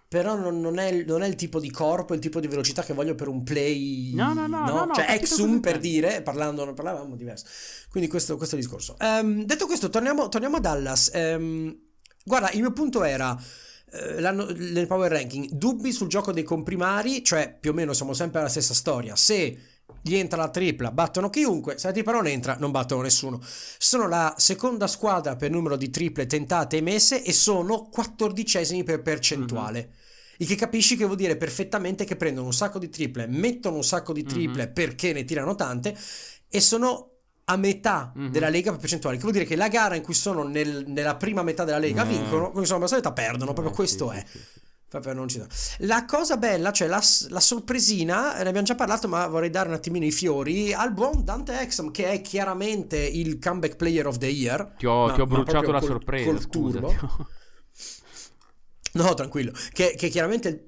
[0.09, 2.95] però non, non è, non è il tipo di corpo, il tipo di velocità che
[2.95, 4.15] voglio per un play.
[4.15, 7.45] No, no, no, no, no, cioè, Exum per dire, parlando, non parlavamo diverso.
[7.91, 8.97] Quindi questo, questo è il discorso.
[8.99, 11.11] Ehm, detto questo, torniamo, torniamo a Dallas.
[11.13, 11.77] Ehm,
[12.25, 13.39] guarda, il mio punto era.
[13.91, 18.13] eh, l'anno- nel power ranking dubbi sul gioco dei comprimari cioè più o meno siamo
[18.13, 19.59] sempre alla stessa storia se
[20.03, 24.07] gli entra la tripla battono chiunque se la tripla non entra non battono nessuno sono
[24.07, 29.89] la seconda squadra per numero di triple tentate e messe e sono quattordicesimi per percentuale.
[30.41, 33.85] Il che capisci che vuol dire perfettamente che prendono un sacco di triple, mettono un
[33.85, 34.73] sacco di triple Mhm.
[34.73, 35.97] perché ne tirano tante
[36.49, 37.11] e sono
[37.47, 38.31] a metà Mhm.
[38.31, 39.17] della lega per percentuale.
[39.17, 42.05] Che vuol dire che la gara in cui sono nel- nella prima metà della lega
[42.05, 42.09] Eh.
[42.09, 43.53] vincono, quando sono a metà perdono.
[43.53, 44.25] Proprio Eh, questo è.
[45.81, 49.75] La cosa bella, cioè la, la sorpresina, ne abbiamo già parlato, ma vorrei dare un
[49.75, 54.27] attimino i fiori al buon Dante Exum, che è chiaramente il comeback player of the
[54.29, 54.75] year.
[54.79, 56.79] Ti ho, Ma- ti ho bruciato la col- sorpresa, col scusa.
[56.79, 56.95] turbo.
[58.93, 59.53] No, tranquillo.
[59.73, 60.65] Che, che chiaramente,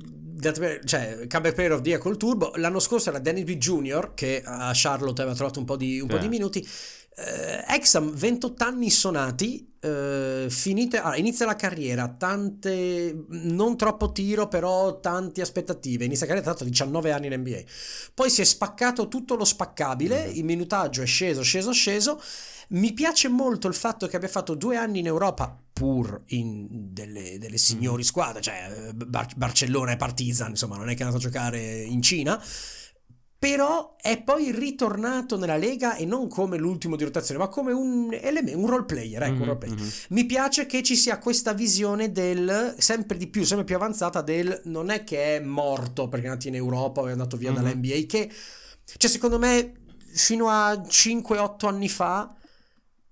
[0.85, 2.53] cioè, comeback player of the year col turbo.
[2.57, 3.57] L'anno scorso era Danny B.
[3.57, 6.23] Jr., che a Charlotte aveva trovato un po' di, un po' Sì.
[6.23, 6.69] di minuti.
[7.17, 14.49] Eh, Exum, 28 anni sonati, eh, finite, ah, inizia la carriera, tante, non troppo tiro,
[14.49, 16.05] però tante aspettative.
[16.05, 17.61] Inizia la carriera, tra l'altro 19 anni in NBA.
[18.15, 20.37] Poi si è spaccato tutto lo spaccabile, Mhm.
[20.37, 22.21] il minutaggio è sceso, sceso, sceso.
[22.71, 27.37] Mi piace molto il fatto che abbia fatto due anni in Europa, pur in delle,
[27.39, 31.17] delle signori squadre, cioè eh, Bar- Barcellona e Partizan, insomma, non è che è andato
[31.25, 32.41] a giocare in Cina.
[33.41, 38.11] Però è poi ritornato nella Lega e non come l'ultimo di rotazione, ma come un,
[38.13, 39.23] elemento, un role player.
[39.23, 39.79] Ecco, un Mhm, role player.
[39.79, 39.89] mhm.
[40.11, 44.61] Mi piace che ci sia questa visione del sempre di più, sempre più avanzata del
[44.65, 47.57] non è che è morto perché è andato in Europa o è andato via Mhm.
[47.63, 48.31] dall'NBA, che
[48.99, 49.73] cioè secondo me
[50.13, 52.35] fino a 5-8 anni fa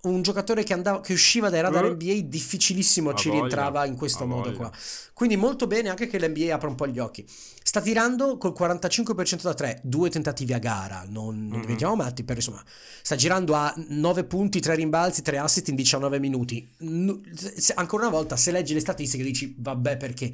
[0.00, 1.90] un giocatore che, andava, che usciva dai radar Eh.
[1.90, 4.56] NBA difficilissimo ci voglia, rientrava in questo modo voglia.
[4.56, 4.72] qua.
[5.12, 7.26] Quindi molto bene anche che l'NBA apra un po' gli occhi.
[7.28, 12.38] Sta tirando col 45% da 3, due tentativi a gara, non, non diventiamo matti, però
[12.38, 12.62] insomma
[13.02, 16.66] sta girando a 9 punti, 3 rimbalzi, 3 assist in 19 minuti.
[16.78, 17.20] N-
[17.56, 20.32] se- ancora una volta, se leggi le statistiche dici vabbè perché.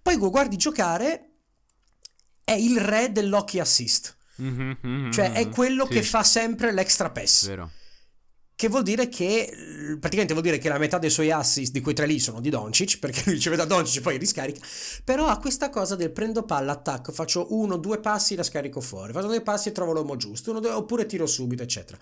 [0.00, 1.28] Poi guardi giocare,
[2.44, 5.52] è il re dell'hockey assist, Mhm, mhm, cioè è mhm.
[5.52, 7.46] quello Sì, che fa sempre l'extra pass.
[7.46, 7.70] Vero.
[8.62, 9.52] Che vuol dire che
[9.98, 12.48] praticamente vuol dire che la metà dei suoi assist di quei tre lì sono di
[12.48, 14.64] Doncic, perché lui riceve da Doncic poi riscarica.
[15.02, 19.12] Però ha questa cosa del prendo palla, attacco, faccio uno, due passi, la scarico fuori,
[19.12, 21.98] faccio due passi e trovo l'uomo giusto, uno, due, oppure tiro subito, eccetera.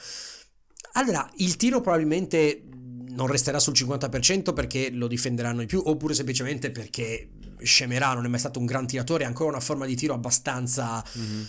[0.92, 2.62] Allora, il tiro probabilmente
[3.08, 8.28] non resterà sul 50% perché lo difenderanno di più, oppure semplicemente perché scemerà, non è
[8.28, 11.02] mai stato un gran tiratore, ha ancora una forma di tiro abbastanza...
[11.18, 11.42] Mm-hmm.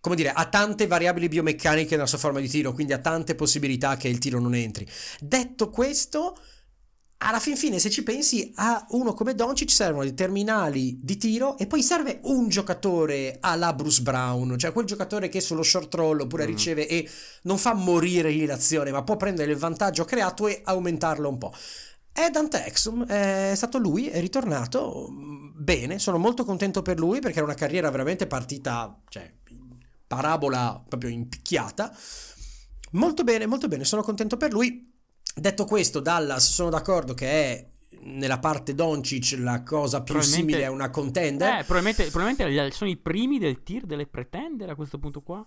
[0.00, 3.96] Come dire, ha tante variabili biomeccaniche nella sua forma di tiro, quindi ha tante possibilità
[3.96, 4.86] che il tiro non entri.
[5.20, 6.36] Detto questo,
[7.20, 11.58] alla fin fine, se ci pensi, a uno come Doncic servono dei terminali di tiro
[11.58, 16.20] e poi serve un giocatore alla Bruce Brown, cioè quel giocatore che sullo short roll
[16.20, 16.46] oppure mm.
[16.46, 17.08] riceve e
[17.42, 21.52] non fa morire lì l'azione, ma può prendere il vantaggio creato e aumentarlo un po'.
[22.12, 27.18] È Dante Exum, è stato lui, è ritornato mm, bene, sono molto contento per lui
[27.18, 29.28] perché era una carriera veramente partita, cioè,
[30.08, 31.96] parabola proprio impicchiata.
[32.92, 34.90] Molto bene, molto bene, sono contento per lui.
[35.34, 37.68] Detto questo, Dallas sono d'accordo che è
[38.00, 41.60] nella parte Doncic la cosa più simile a una contender.
[41.60, 45.46] Eh, probabilmente, probabilmente, sono i primi del tier delle pretender a questo punto qua.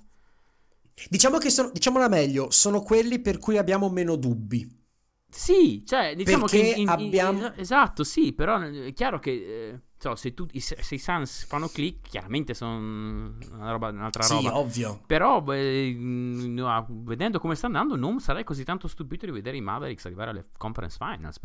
[1.10, 4.80] Diciamo che sono, diciamola meglio, sono quelli per cui abbiamo meno dubbi.
[5.28, 7.54] Sì, cioè, diciamo Perché che in, in, abbiamo...
[7.56, 12.09] esatto, sì, però è chiaro che eh, so, se, tu, se, i Suns fanno click,
[12.09, 14.49] chiaramente sono una roba, un'altra sì, roba.
[14.49, 15.01] Sì, ovvio.
[15.05, 20.05] Però no, vedendo come sta andando, non sarei così tanto stupito di vedere i Mavericks
[20.05, 21.39] arrivare alle conference finals.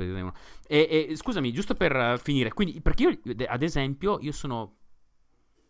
[0.67, 4.77] E, e scusami, giusto per finire, quindi, perché io, ad esempio, io sono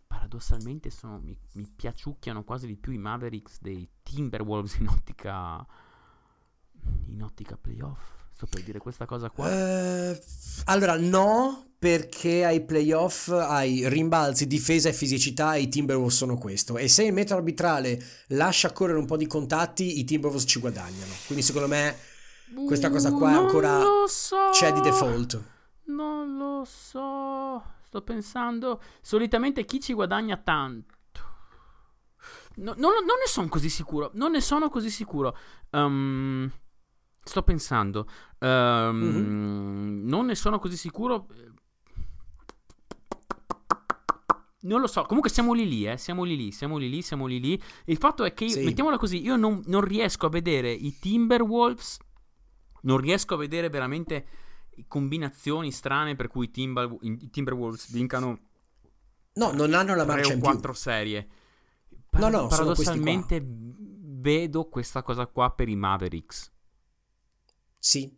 [0.06, 5.66] paradossalmente sono, mi, mi, piaciucchiano quasi di più i Mavericks dei Timberwolves in ottica
[7.08, 8.15] in ottica playoff.
[8.36, 9.48] Sto per dire questa cosa qua.
[9.48, 10.18] Uh,
[10.64, 16.76] allora, no, perché ai playoff hai rimbalzi, difesa e fisicità e i Timberwolves sono questo.
[16.76, 21.14] E se il metro arbitrale lascia correre un po' di contatti, i Timberwolves ci guadagnano.
[21.24, 21.96] Quindi secondo me
[22.66, 23.80] questa cosa qua è ancora...
[24.06, 24.50] So.
[24.52, 25.42] c'è di default.
[25.86, 27.62] Non lo so.
[27.84, 28.82] Sto pensando...
[29.00, 30.94] Solitamente chi ci guadagna tanto?
[32.56, 34.10] No, non, non, ne sono così sicuro.
[34.12, 35.34] Non ne sono così sicuro.
[35.70, 36.52] Um,
[37.26, 38.06] Sto pensando,
[38.38, 40.08] um, mm-hmm.
[40.08, 41.26] non ne sono così sicuro.
[44.60, 45.96] Non lo so, comunque siamo lì lì, eh.
[45.96, 47.60] siamo lì lì, siamo lì lì, siamo lì lì.
[47.86, 48.62] Il fatto è che, sì.
[48.62, 51.98] mettiamola così, io non, non, riesco a vedere i Timberwolves,
[52.82, 54.26] non riesco a vedere veramente
[54.86, 58.38] combinazioni strane per cui i, Timber, i Timberwolves vincano
[59.34, 60.48] No, non hanno la marcia in più.
[60.48, 61.28] 4 serie.
[62.08, 66.52] Par- no, no, paradossalmente vedo questa cosa qua per i Mavericks.
[67.86, 68.12] Sì.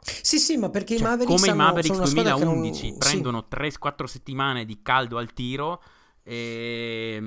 [0.00, 2.98] Sì, sì, ma perché cioè, i Mavericks come i Mavericks 2011 non...
[2.98, 3.56] prendono sì.
[3.58, 5.82] 3-4 settimane di caldo al tiro
[6.22, 7.20] e...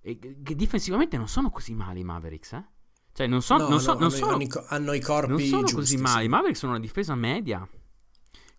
[0.00, 2.64] e che difensivamente non sono così male i Mavericks, eh?
[3.12, 5.60] Cioè, non, so, no, non, so, no, non hanno, sono, hanno, i corpi Non sono
[5.60, 6.18] giusti, così male.
[6.18, 6.24] Sì.
[6.24, 7.68] I Mavericks sono una difesa media.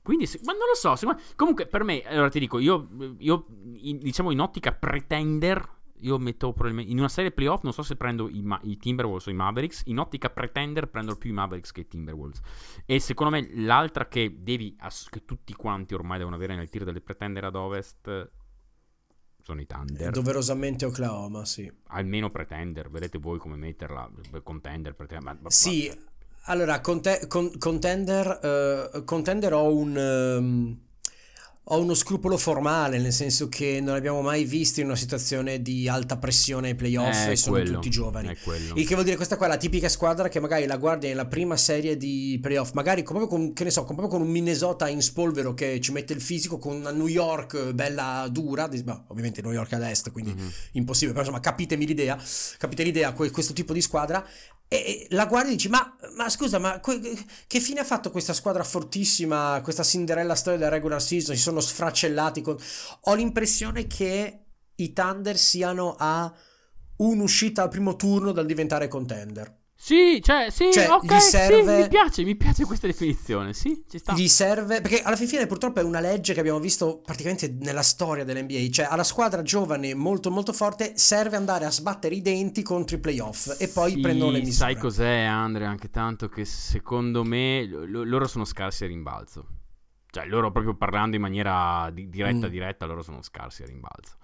[0.02, 0.96] Quindi, ma non lo so.
[1.36, 3.48] comunque, per me, allora ti dico, io, io
[3.82, 7.96] in, diciamo in ottica pretender, io metto probabilmente in una serie playoff non so se
[7.96, 11.72] prendo i, Ma- i, Timberwolves o i Mavericks in ottica pretender prendo più i Mavericks
[11.72, 12.42] che i Timberwolves.
[12.86, 16.86] E secondo me l'altra che devi ass- che tutti quanti ormai devono avere nel tiro
[16.86, 18.32] delle pretender ad ovest
[19.42, 20.12] sono i Thunder.
[20.12, 21.72] Doverosamente Oklahoma sì.
[21.88, 24.10] Almeno pretender vedete voi come metterla
[24.44, 25.92] contender pretender ma, sì
[26.48, 30.84] allora conte- con- contender uh, contender ho un um
[31.70, 35.88] ho uno scrupolo formale, nel senso che non abbiamo mai visto in una situazione di
[35.90, 38.38] alta pressione ai playoff eh, e sono quello, tutti giovani.
[38.76, 41.26] Il che vuol dire questa qua è la tipica squadra che magari la guardi nella
[41.26, 45.02] prima serie di playoff, magari proprio con, che ne so, proprio con un Minnesota in
[45.02, 49.52] spolvero che ci mette il fisico, con una New York bella dura, beh, ovviamente New
[49.52, 50.48] York ad est, quindi mm-hmm.
[50.74, 52.16] impossibile, però insomma capitemi l'idea,
[52.60, 54.24] capite l'idea, questo tipo di squadra
[54.84, 58.34] e la guardi e dici: Ma, ma scusa, ma que- che fine ha fatto questa
[58.34, 59.60] squadra fortissima?
[59.64, 61.36] Questa Cinderella storia della regular season?
[61.36, 62.42] Si sono sfracellati.
[62.42, 62.58] Con...
[63.02, 66.34] Ho l'impressione che i Thunder siano a
[66.98, 69.64] un'uscita al primo turno dal diventare contender.
[69.86, 71.76] Sì, cioè, sì, cioè, ok, serve...
[71.76, 74.16] sì, mi piace, mi piace questa definizione, sì, ci sta.
[74.16, 78.24] Gli serve, perché alla fine purtroppo è una legge che abbiamo visto praticamente nella storia
[78.24, 82.96] dell'NBA, cioè alla squadra giovane molto molto forte serve andare a sbattere i denti contro
[82.96, 84.56] i playoff e poi sì, prendono le misure.
[84.56, 89.46] sai cos'è Andre, anche tanto che secondo me l- loro sono scarsi a rimbalzo.
[90.10, 92.50] Cioè, loro proprio parlando in maniera di- diretta mm.
[92.50, 94.16] diretta, loro sono scarsi a rimbalzo.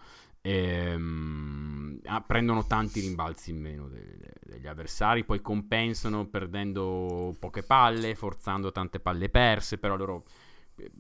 [0.42, 7.64] Ehm, ah, prendono tanti rimbalzi in meno de- de- degli avversari, poi compensano perdendo poche
[7.64, 10.26] palle, forzando tante palle perse, però loro,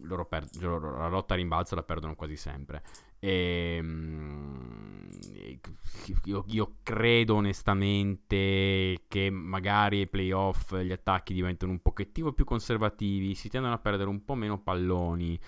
[0.04, 2.82] loro, per- loro la lotta a rimbalzo la perdono quasi sempre.
[3.20, 5.10] Ehm,
[6.24, 13.36] io, io, credo onestamente che magari ai playoff gli attacchi diventano un pochettino più conservativi,
[13.36, 15.40] si tendono a perdere un po' meno palloni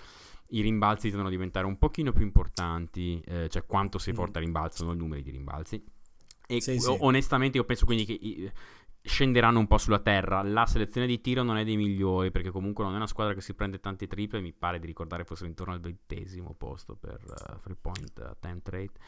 [0.48, 4.16] i rimbalzi devono diventare un pochino più importanti, eh, cioè quanto sei mm.
[4.16, 5.82] forte a rimbalzo, non i numeri di rimbalzi.
[6.46, 6.96] E sì, sì.
[7.00, 8.52] onestamente io penso quindi che
[9.04, 10.42] scenderanno un po' sulla terra.
[10.42, 13.40] La selezione di tiro non è dei migliori perché comunque non è una squadra che
[13.40, 14.40] si prende tanti triple.
[14.40, 18.98] Mi pare di ricordare fosse intorno al ventesimo posto per uh, free point attempt rate.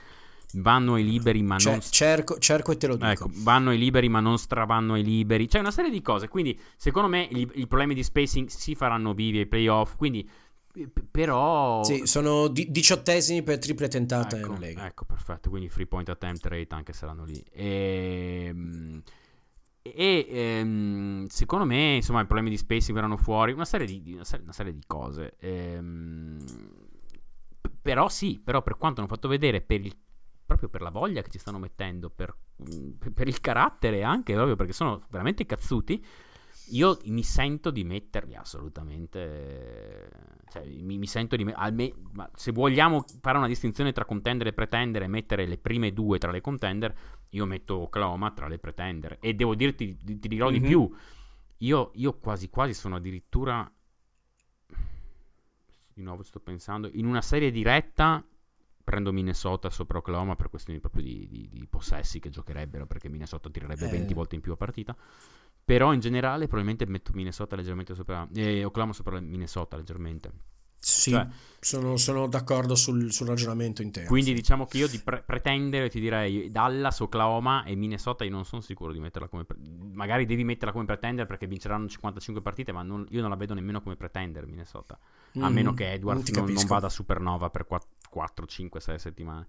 [0.53, 1.81] Vanno ai liberi, ma C'è- non.
[1.81, 3.09] cerco, cerco e te lo dico.
[3.09, 5.49] Ecco, vanno ai liberi, ma non stravanno ai liberi.
[5.49, 6.29] C'è una serie di cose.
[6.29, 9.97] Quindi, secondo me, i, problemi di spacing si faranno vivi ai playoff.
[9.97, 10.29] Quindi,
[11.11, 11.83] però.
[11.85, 14.87] Sì, sono di- diciottesimi per triple tentate Ecco, in Lega.
[14.87, 15.49] ecco, perfetto.
[15.51, 17.43] Quindi free point attempt rate anche saranno lì.
[17.53, 19.03] Ehm,
[19.83, 23.53] E, ehm, secondo me, insomma, i problemi di spacing verranno fuori.
[23.53, 25.37] Una serie di, una serie, una serie di cose.
[25.39, 26.45] Ehm,
[27.83, 29.97] però sì, però per quanto hanno fatto vedere, per il-
[30.45, 34.57] proprio per la voglia che ci stanno mettendo, per, mm, per il carattere anche, proprio
[34.57, 36.05] perché sono veramente cazzuti.
[36.71, 40.11] Io mi sento di metterli assolutamente.
[40.49, 41.45] Cioè, mi, mi sento di.
[41.45, 45.59] me- alme- ma se vogliamo fare una distinzione tra contender e pretender e mettere le
[45.59, 46.95] prime due tra le contender,
[47.31, 49.19] io metto Oklahoma tra le pretender.
[49.21, 50.53] E devo dirti, ti, ti dirò Mhm.
[50.53, 50.91] di più.
[51.59, 53.71] Io, io quasi quasi sono addirittura.
[55.95, 56.91] Di nuovo sto pensando.
[56.93, 58.25] In una serie diretta
[58.85, 63.51] prendo Minnesota sopra Oklahoma per questioni proprio di, di- di possessi che giocherebbero perché Minnesota
[63.51, 63.91] tirerebbe Eh.
[63.91, 64.97] 20 volte in più a partita.
[65.67, 68.27] Però in generale probabilmente metto Minnesota leggermente sopra.
[68.33, 70.31] Eh, Oklahoma sopra Minnesota leggermente.
[70.79, 71.27] Sì, Cioè-
[71.59, 74.07] sono, sono d'accordo sul, sul ragionamento intero.
[74.07, 78.45] Quindi diciamo che io di pre- pretendere ti direi Dallas, Oklahoma e Minnesota io non
[78.45, 79.45] sono sicuro di metterla come...
[79.45, 79.57] pre-
[79.93, 83.55] magari devi metterla come pretender perché vinceranno 55 partite ma non- io non la vedo
[83.55, 84.97] nemmeno come pretender Minnesota.
[85.41, 86.73] A Mm, meno che Edwards non, non capisco.
[86.73, 87.67] vada supernova per
[88.09, 89.47] 4, 5, 6 settimane.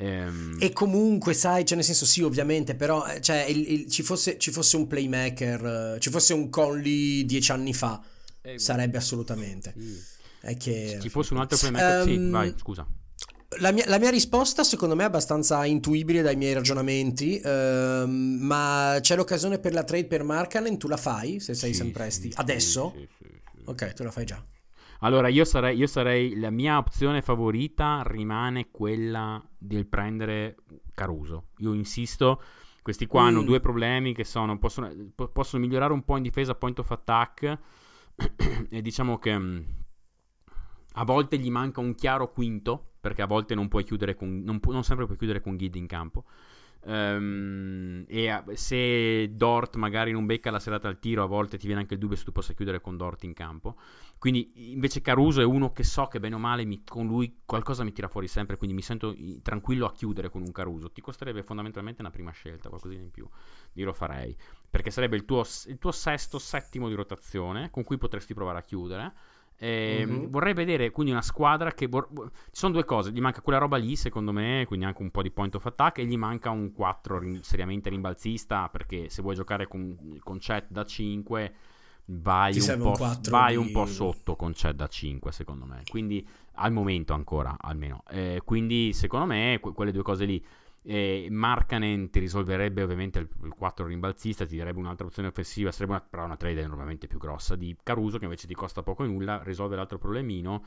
[0.00, 4.02] Ehm, E comunque, sai, cioè nel senso sì, ovviamente, però eh, cioè, il- il- ci,
[4.02, 8.00] fosse, ci fosse un playmaker, eh, ci fosse un Conley dieci anni fa,
[8.42, 9.74] eh, sarebbe assolutamente.
[9.76, 10.16] sì.
[10.40, 10.88] È che...
[10.94, 12.86] Se ci fosse un altro playmaker, sì, Ehm, vai, scusa.
[13.60, 18.98] La mia, la mia risposta secondo me è abbastanza intuibile dai miei ragionamenti, ehm, ma
[19.00, 22.08] c'è l'occasione per la trade per Markanen, tu la fai se sei Sì, sempre sì,
[22.08, 22.30] esti.
[22.30, 22.92] sì, Adesso?
[22.94, 23.24] sì, sì,
[23.54, 23.62] sì.
[23.64, 24.44] Ok, tu la fai già.
[25.00, 26.36] Allora, io sarei, io sarei.
[26.38, 30.56] La mia opzione favorita rimane quella del prendere
[30.94, 31.48] Caruso.
[31.58, 32.42] Io insisto.
[32.82, 33.46] Questi qua hanno Mm.
[33.46, 34.58] due problemi che sono.
[34.58, 37.54] Possono, po- possono migliorare un po' in difesa, point of attack.
[38.70, 39.38] e diciamo che.
[39.38, 39.58] mm,
[40.94, 42.84] a volte gli manca un chiaro quinto.
[43.00, 44.42] Perché a volte non puoi chiudere con.
[44.44, 46.24] Non, pu- non sempre puoi chiudere con Guidi in campo.
[46.84, 51.80] Ehm, e se Dort magari non becca la serata al tiro, a volte ti viene
[51.82, 53.76] anche il dubbio se tu possa chiudere con Dort in campo.
[54.18, 57.84] Quindi invece Caruso è uno che so che bene o male mi- con lui qualcosa
[57.84, 60.90] mi tira fuori sempre, quindi mi sento tranquillo a chiudere con un Caruso.
[60.90, 63.28] Ti costerebbe fondamentalmente una prima scelta, qualcosina in più.
[63.74, 64.36] Io lo farei,
[64.68, 68.62] perché sarebbe il tuo, il tuo sesto, settimo di rotazione con cui potresti provare a
[68.62, 69.12] chiudere.
[69.60, 70.30] E Mhm.
[70.30, 71.88] Vorrei vedere quindi una squadra che...
[71.88, 75.10] vor- Ci sono due cose, gli manca quella roba lì secondo me, quindi anche un
[75.10, 79.20] po' di point of attack e gli manca un 4 rin- seriamente rimbalzista perché se
[79.22, 81.52] vuoi giocare con, con Chet da 5
[82.10, 85.64] vai, un po', un 4 vai di- un po' sotto con Chet da 5 secondo
[85.66, 86.26] me, quindi
[86.60, 88.02] al momento ancora almeno.
[88.10, 90.44] Eh, quindi secondo me que- quelle due cose lì.
[91.30, 96.00] Markanen ti risolverebbe ovviamente il, il 4 rimbalzista, ti darebbe un'altra opzione offensiva, sarebbe una,
[96.00, 99.42] però una trade enormemente più grossa di Caruso che invece ti costa poco e nulla,
[99.42, 100.64] risolve l'altro problemino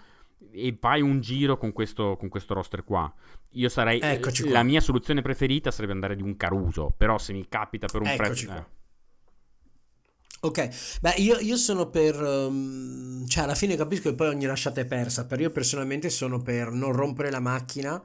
[0.51, 3.11] e fai un giro con questo, con questo roster qua.
[3.51, 4.51] Io sarei Eccoci qua.
[4.51, 8.13] la mia soluzione preferita sarebbe andare di un Caruso, però se mi capita per un
[8.13, 8.57] Eccoci prezzo qua.
[8.57, 8.79] eh,
[10.43, 10.69] Ok,
[11.01, 12.15] beh, io, io sono per.
[12.15, 15.25] ehm, cioè, alla fine capisco che poi ogni lasciata è persa.
[15.25, 18.01] Per io personalmente sono per non rompere la macchina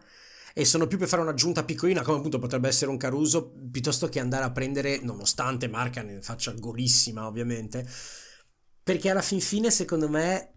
[0.59, 4.21] e sono più per fare un'aggiunta piccolina, come appunto potrebbe essere un Caruso, piuttosto che
[4.21, 7.87] andare a prendere, nonostante Marca ne faccia golissima, ovviamente.
[8.83, 10.53] Perché alla fin fine, secondo me.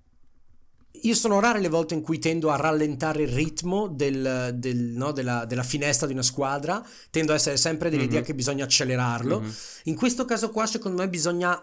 [1.03, 5.11] Io sono rare le volte in cui tendo a rallentare il ritmo del- del- no,
[5.11, 8.25] della, della finestra di una squadra, tendo a essere sempre dell'idea Mhm.
[8.25, 9.41] che bisogna accelerarlo.
[9.41, 9.53] mhm.
[9.83, 11.61] In questo caso qua, secondo me, bisogna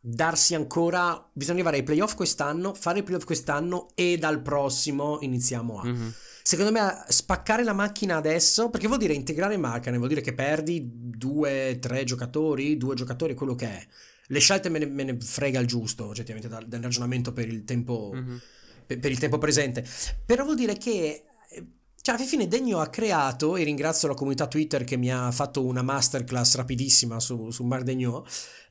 [0.00, 1.28] darsi ancora.
[1.32, 5.84] Bisogna arrivare ai playoff quest'anno, fare i playoff quest'anno e dal prossimo iniziamo a.
[5.86, 6.14] Mhm.
[6.48, 10.82] Secondo me, spaccare la macchina adesso, perché vuol dire integrare Markkanen, vuol dire che perdi
[10.90, 13.86] due, tre giocatori, due giocatori, quello che è.
[14.28, 17.64] Le scelte me ne, me ne frega il giusto, oggettivamente, dal, dal ragionamento per il
[17.64, 18.40] tempo Mhm.
[18.86, 19.84] per, per il tempo presente.
[20.24, 21.24] Però vuol dire che.
[21.50, 21.66] eh,
[22.00, 25.62] Cioè, alla fine Degno ha creato, e ringrazio la comunità Twitter che mi ha fatto
[25.62, 28.24] una masterclass rapidissima su, su Marc Degno,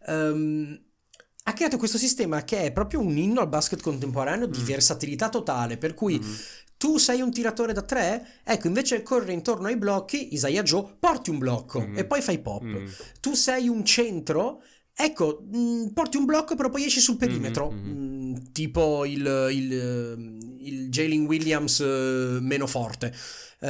[0.07, 0.81] ehm,
[1.43, 4.65] ha creato questo sistema che è proprio un inno al basket contemporaneo di Mm.
[4.65, 6.35] versatilità totale, per cui Mhm.
[6.77, 11.31] Tu sei un tiratore da tre, ecco, invece corre intorno ai blocchi, Isaiah Joe, porti
[11.31, 11.97] un blocco Mm.
[11.97, 12.61] e poi fai pop.
[12.61, 12.91] Mhm.
[13.19, 14.61] Tu sei un centro,
[14.93, 19.73] ecco, mh, porti un blocco però poi esci sul perimetro, Mhm, mh, tipo il, il,
[19.73, 23.13] eh, il Jalen Williams eh, meno forte.
[23.59, 23.65] Uh,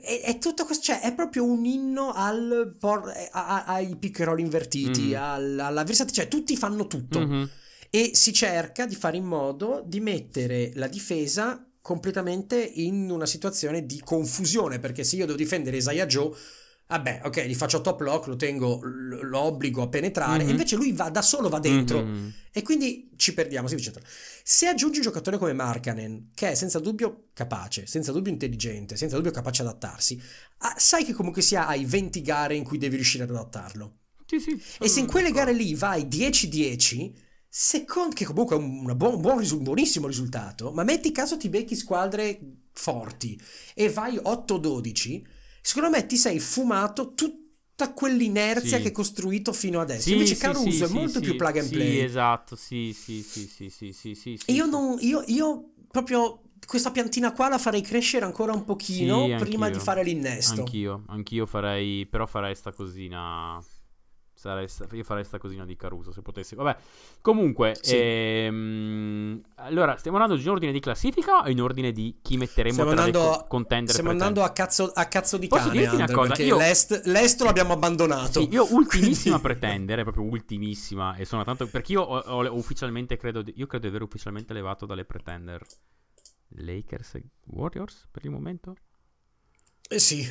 [0.00, 4.20] è, è, tutto questo, cioè è proprio un inno al por- a, a, ai pick
[4.20, 5.14] and roll invertiti, mm.
[5.16, 7.20] al, alla cioè tutti fanno tutto.
[7.20, 7.44] Mm-hmm.
[7.90, 13.84] E si cerca di fare in modo di mettere la difesa completamente in una situazione
[13.84, 16.34] di confusione, perché se io devo difendere Isaiah Joe
[16.92, 20.50] vabbè, ok, gli faccio top lock, lo tengo, lo obbligo a penetrare, mm-hmm.
[20.50, 22.02] invece lui va da solo, va dentro.
[22.04, 22.28] Mm-hmm.
[22.52, 24.04] E quindi ci perdiamo, eccetera.
[24.42, 29.16] Se aggiungi un giocatore come Markanen, che è senza dubbio capace, senza dubbio intelligente, senza
[29.16, 30.20] dubbio capace ad adattarsi,
[30.58, 33.96] ah, sai che comunque sia hai 20 gare in cui devi riuscire ad adattarlo.
[34.26, 34.62] Sì, sì.
[34.78, 37.12] E se in quelle gare lì vai 10-10,
[37.54, 41.76] secondo che comunque è un, buon, buon, un buonissimo risultato, ma metti caso ti becchi
[41.76, 42.40] squadre
[42.72, 43.38] forti
[43.74, 45.22] e vai 8-12
[45.60, 48.82] secondo me ti sei fumato tutta quell'inerzia sì.
[48.82, 50.00] che hai costruito fino adesso.
[50.00, 51.90] Sì, Invece sì, Caruso è molto più plug and play.
[51.90, 56.40] Sì, esatto, sì, sì, sì, sì, sì, sì, sì, E io non, io, io proprio
[56.66, 60.60] questa piantina qua la farei crescere ancora un pochino prima di fare l'innesto.
[60.60, 63.62] Anch'io, anch'io farei, però farei sta cosina
[64.42, 66.56] Sarei, io farei sta cosina di Caruso se potessi.
[66.56, 66.76] Vabbè,
[67.20, 67.96] comunque, sì.
[67.96, 72.90] ehm, allora stiamo andando in ordine di classifica o in ordine di chi metteremo stiamo
[72.90, 73.90] tra andando, le contender?
[73.92, 75.78] Stiamo andando a cazzo, a cazzo di Posso cane.
[75.78, 76.42] Dirti una cosa?
[76.42, 78.40] Io, l'est, l'est lo abbiamo abbandonato.
[78.40, 79.58] Sì, io ultimissima quindi...
[79.60, 81.14] pretendere, proprio ultimissima.
[81.14, 81.68] E sono tanto.
[81.68, 83.44] Perché io ho, ho ufficialmente credo.
[83.54, 85.64] Io credo di aver ufficialmente levato dalle pretender
[86.48, 88.74] Lakers e Warriors per il momento.
[89.88, 90.28] Eh sì.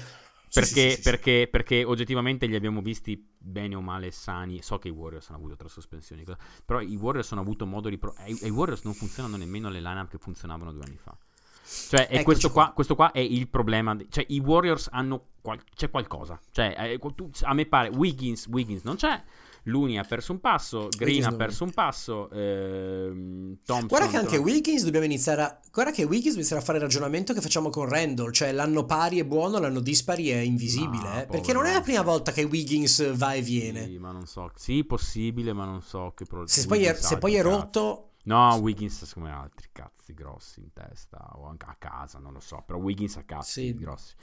[0.53, 4.61] Perché, sì, perché, perché, oggettivamente li abbiamo visti bene o male sani.
[4.61, 6.25] So che i Warriors hanno avuto tre sospensioni,
[6.65, 7.97] però i Warriors hanno avuto modo di...
[7.97, 11.17] Pro- e i Warriors non funzionano nemmeno le lineup che funzionavano due anni fa.
[11.63, 13.95] Cioè, e questo qua, questo qua, è il problema.
[14.09, 15.27] Cioè, i Warriors hanno.
[15.41, 16.39] Qual- c'è qualcosa.
[16.51, 17.89] Cioè, eh, tu, a me pare.
[17.89, 19.23] Wiggins, Wiggins non c'è.
[19.65, 23.87] Luni ha perso un passo, Green ha perso un passo, ehm, Thompson...
[23.87, 25.59] Guarda che anche Wiggins dobbiamo iniziare a...
[25.71, 29.19] Guarda che Wiggins inizierà a fare il ragionamento che facciamo con Randall, cioè l'anno pari
[29.19, 31.25] è buono, l'anno dispari è invisibile, no, eh?
[31.27, 33.85] perché non è la prima volta che Wiggins va e viene.
[33.85, 36.49] Sì, ma non so, sì, possibile, ma non so che problema...
[36.49, 38.07] Se poi è, se poi è rotto...
[38.23, 42.33] No, Wiggins secondo me ha altri cazzi grossi in testa o anche a casa, non
[42.33, 43.73] lo so, però Wiggins ha cazzi sì.
[43.73, 44.13] grossi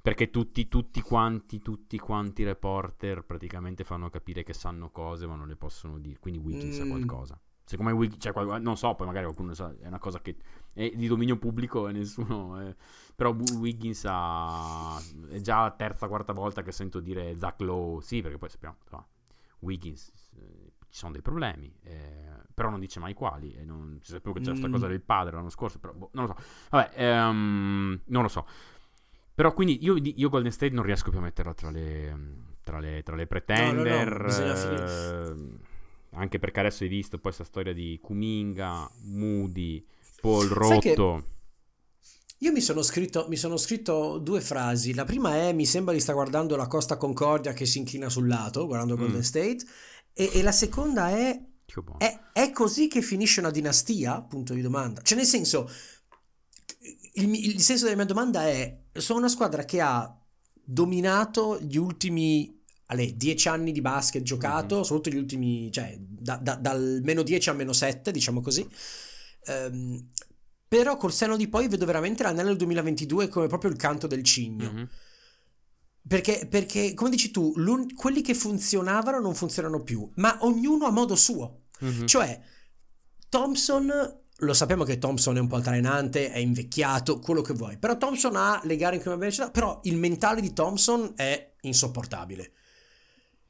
[0.00, 5.48] perché tutti, tutti quanti, tutti quanti reporter praticamente fanno capire che sanno cose ma non
[5.48, 6.80] le possono dire, quindi Wiggins mm.
[6.80, 7.40] sa qualcosa.
[7.64, 10.36] Siccome Wiggins, cioè, non so, poi magari qualcuno sa, è una cosa che
[10.72, 12.58] è di dominio pubblico e nessuno...
[12.58, 12.74] È,
[13.14, 18.22] però Wiggins ha, è già la terza, quarta volta che sento dire Zach Lowe, sì,
[18.22, 19.08] perché poi sappiamo, no,
[19.58, 24.12] Wiggins, eh, ci sono dei problemi, eh, però non dice mai quali, e non, si
[24.12, 24.72] sapeva che c'era questa mm.
[24.72, 26.42] cosa del padre l'anno scorso, però boh, non lo so.
[26.70, 28.46] Vabbè, ehm, non lo so.
[29.38, 32.18] Però quindi io, io, Golden State non riesco più a metterla tra le,
[32.64, 34.20] tra le, tra le pretender.
[34.20, 35.54] No, no, no.
[35.54, 39.86] Eh, anche perché adesso hai visto poi questa storia di Kuminga, Moody,
[40.20, 41.24] Paul Rotto.
[42.38, 44.92] Io mi sono, scritto, mi sono scritto due frasi.
[44.92, 48.26] La prima è: mi sembra di sta guardando la Costa Concordia che si inchina sul
[48.26, 48.98] lato, guardando mm.
[48.98, 49.58] Golden State.
[50.14, 51.40] E, e, la seconda è,
[51.98, 54.20] è: è così che finisce una dinastia?
[54.20, 55.00] Punto di domanda.
[55.00, 55.70] Cioè, nel senso,
[57.12, 60.16] il, il senso della mia domanda è sono una squadra che ha
[60.62, 64.84] dominato gli ultimi alle 10 anni di basket giocato, mm-hmm.
[64.84, 68.66] soprattutto gli ultimi, cioè da, da, dal meno 10 al meno 7, diciamo così.
[69.46, 70.10] Um,
[70.66, 74.22] però col seno di poi vedo veramente l'anello del 2022 come proprio il canto del
[74.22, 74.70] cigno.
[74.70, 74.84] Mm-hmm.
[76.06, 77.52] Perché, perché, come dici tu,
[77.94, 81.64] quelli che funzionavano non funzionano più, ma ognuno a modo suo.
[81.84, 82.06] Mm-hmm.
[82.06, 82.40] Cioè,
[83.28, 83.92] Thompson
[84.38, 87.76] lo sappiamo che Thompson è un po' altalenante, è invecchiato, quello che vuoi.
[87.76, 92.52] Però Thompson ha le gare in cui velocità, però il mentale di Thompson è insopportabile.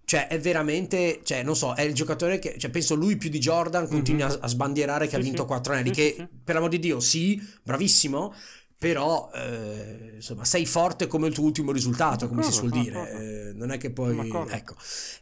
[0.05, 3.39] Cioè, è veramente, cioè, non so, è il giocatore che, cioè, penso lui più di
[3.39, 4.39] Jordan continua mm-hmm.
[4.41, 8.32] a, sbandierare che sì, ha vinto quattro anni, che per l'amor di Dio, sì, bravissimo,
[8.78, 13.53] però eh, insomma sei forte come il tuo ultimo risultato come si suol dire eh,
[13.53, 14.16] non è che poi
[14.51, 14.76] ecco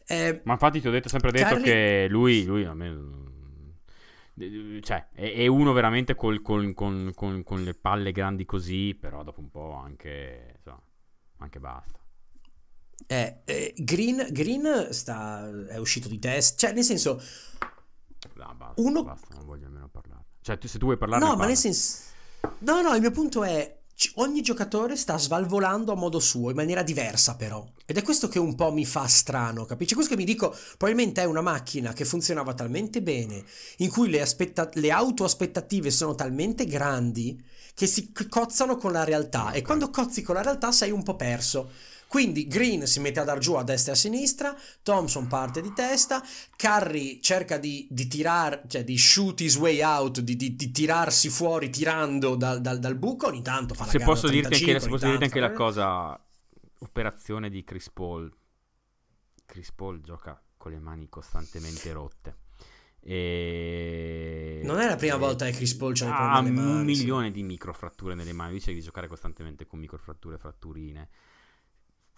[0.07, 1.62] eh, ma infatti ti ho detto, sempre detto Carly...
[1.62, 3.25] che lui, lui a me
[4.80, 9.41] cioè, è, uno veramente col, col, con, con, con, le palle grandi così, però dopo
[9.41, 10.82] un po' anche, insomma,
[11.39, 11.99] anche basta.
[13.07, 17.22] Eh, eh, Green, Green sta, è uscito di test, cioè nel senso...
[18.34, 19.05] No, basta, uno...
[19.05, 20.24] basta, non voglio nemmeno parlare.
[20.43, 21.24] Cioè, se tu vuoi parlare...
[21.24, 22.14] No, ma nel senso...
[22.59, 23.84] No, no, il mio punto è
[24.16, 27.66] ogni giocatore sta svalvolando a modo suo, in maniera diversa però.
[27.86, 29.94] Ed è questo che un po' mi fa strano, capisci?
[29.94, 33.44] Questo che mi dico, probabilmente è una macchina che funzionava talmente bene,
[33.78, 37.42] in cui le, aspetta- le autoaspettative sono talmente grandi
[37.74, 39.53] che si cozzano con la realtà.
[39.53, 41.70] E quando cozzi con la realtà sei un po' perso.
[42.09, 45.72] Quindi Green si mette a dar giù a destra e a sinistra, Thompson parte di
[45.72, 46.22] testa,
[46.57, 51.28] Curry cerca di, di tirare, cioè di shoot his way out, di, di, di tirarsi
[51.28, 54.70] fuori tirando dal, dal, dal, buco, ogni tanto fa la se gara posso 35, dirti
[54.70, 56.20] anche, se posso dirti anche la cosa,
[56.78, 58.32] operazione di Chris Paul.
[59.44, 62.36] Chris Paul gioca con le mani costantemente rotte.
[63.00, 64.62] E...
[64.64, 68.14] Non è la prima e- volta che Chris Paul c'ha ha un milione di microfratture
[68.14, 68.54] nelle mani.
[68.54, 71.09] Dice di giocare costantemente con microfratture fratturine.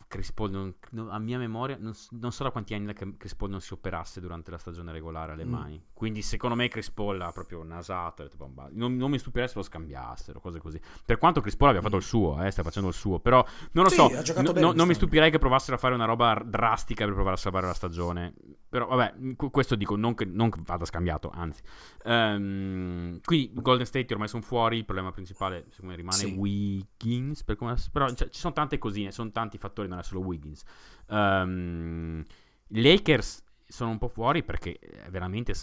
[0.09, 3.35] Chris Paul, non- non- a mia memoria, non, non so da quanti anni che Chris
[3.35, 5.51] Paul non si operasse durante la stagione regolare alle Mm.
[5.51, 5.85] mani.
[5.93, 8.27] Quindi, secondo me, Chris Paul ha proprio nasato.
[8.71, 10.81] Non, non mi stupirei se lo scambiassero, cose così.
[11.05, 13.21] Per quanto Chris Paul abbia fatto il suo, eh, sta facendo il suo.
[13.21, 16.07] Però, non lo Sì, so, no- no- non mi stupirei che provassero a fare una
[16.07, 18.35] roba drastica per provare a salvare la stagione.
[18.69, 21.63] Però, vabbè, qu- questo dico, non che, non che vada scambiato, anzi.
[22.05, 24.79] Ehm, quindi, Golden State ormai sono fuori.
[24.79, 26.35] Il problema principale, secondo me, rimane Sì.
[26.35, 27.45] Wiggins.
[27.45, 30.63] Per come- però cioè, ci sono tante cosine, sono tanti fattori, è solo Wiggins.
[31.11, 32.25] I
[32.69, 35.57] Lakers sono un po' fuori perché eh, veramente eh,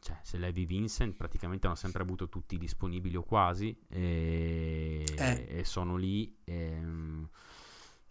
[0.00, 5.46] cioè, se Levi Vincent praticamente hanno sempre avuto tutti disponibili o quasi e, Eh.
[5.48, 7.28] e sono lì ehm,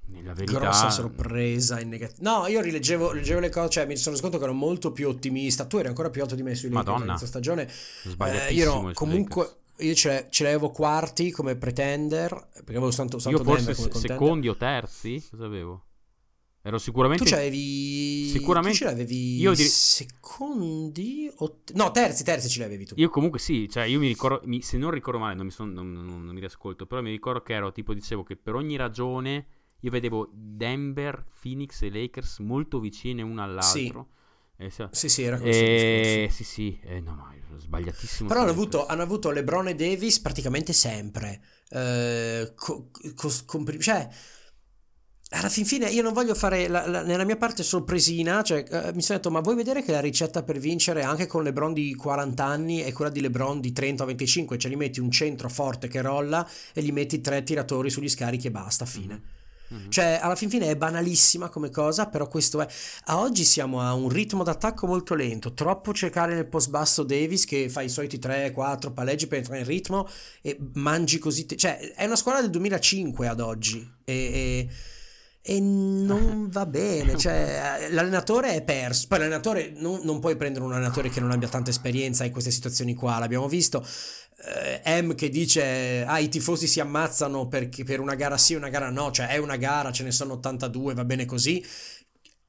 [0.07, 2.29] nella verità Grossa sorpresa in negativo.
[2.29, 5.07] No, io rileggevo leggevo le cose, cioè mi sono reso conto che ero molto più
[5.07, 5.65] ottimista.
[5.65, 7.09] Tu eri ancora più alto di me sui Lakers Madonna.
[7.11, 7.67] inizio stagione.
[7.67, 9.67] Eh, io ero comunque Lakers.
[9.79, 13.99] Io ce, ce l'avevo quarti come pretender perché avevo tanto, io tanto forse Denver come
[14.01, 15.83] se- secondi o terzi cosa avevo?
[16.61, 22.23] ero sicuramente Tu ce l'avevi Sicuramente- tu ce l'avevi io dir- secondi o no, terzi,
[22.23, 22.93] terzi ce l'avevi tu.
[22.97, 25.71] Io comunque sì, cioè io mi ricordo, mi- se non ricordo male, non mi, son-
[25.71, 28.75] non, non- non mi riascolto, però mi ricordo che ero tipo, dicevo che per ogni
[28.75, 29.45] ragione
[29.79, 33.69] io vedevo Denver, Phoenix e Lakers molto vicine uno all'altro.
[34.01, 34.18] E
[34.69, 36.35] se- Sì, sì, era questo il e- discorso.
[36.35, 38.27] sì, sì, eh, no, è sbagliatissimo.
[38.27, 41.41] Però hanno avuto, hanno avuto LeBron e Davis praticamente sempre.
[41.69, 44.07] Eh, co- cos- compri- cioè,
[45.31, 48.41] alla fin fine io non voglio fare la- la- nella mia parte sorpresina.
[48.41, 51.43] Cioè, eh, mi sono detto, ma vuoi vedere che la ricetta per vincere anche con
[51.43, 54.57] LeBron di 40 anni è quella di LeBron di 30 o 25?
[54.57, 58.47] Cioè, gli metti un centro forte che rolla e gli metti tre tiratori sugli scarichi
[58.47, 59.21] e basta, fine.
[59.69, 59.89] Mhm.
[59.89, 62.67] Cioè, alla fin fine è banalissima come cosa, però questo è.
[63.05, 65.53] A oggi siamo a un ritmo d'attacco molto lento.
[65.53, 69.65] Troppo cercare nel post basso Davis che fa i soliti 3-4 palleggi per entrare in
[69.67, 70.07] ritmo
[70.41, 71.45] e mangi così.
[71.45, 73.89] te- Cioè, è una squadra del 2005 ad oggi.
[74.03, 74.13] E.
[74.13, 74.69] e-
[75.41, 79.05] e non va bene, cioè eh, l'allenatore è perso.
[79.07, 82.51] Poi l'allenatore non, non puoi prendere un allenatore che non abbia tanta esperienza in queste
[82.51, 83.17] situazioni qua.
[83.19, 83.83] L'abbiamo visto.
[84.41, 88.69] Eh, M che dice ah i tifosi si ammazzano perché per una gara sì una
[88.69, 91.61] gara no cioè è una gara ce ne sono 82 va bene così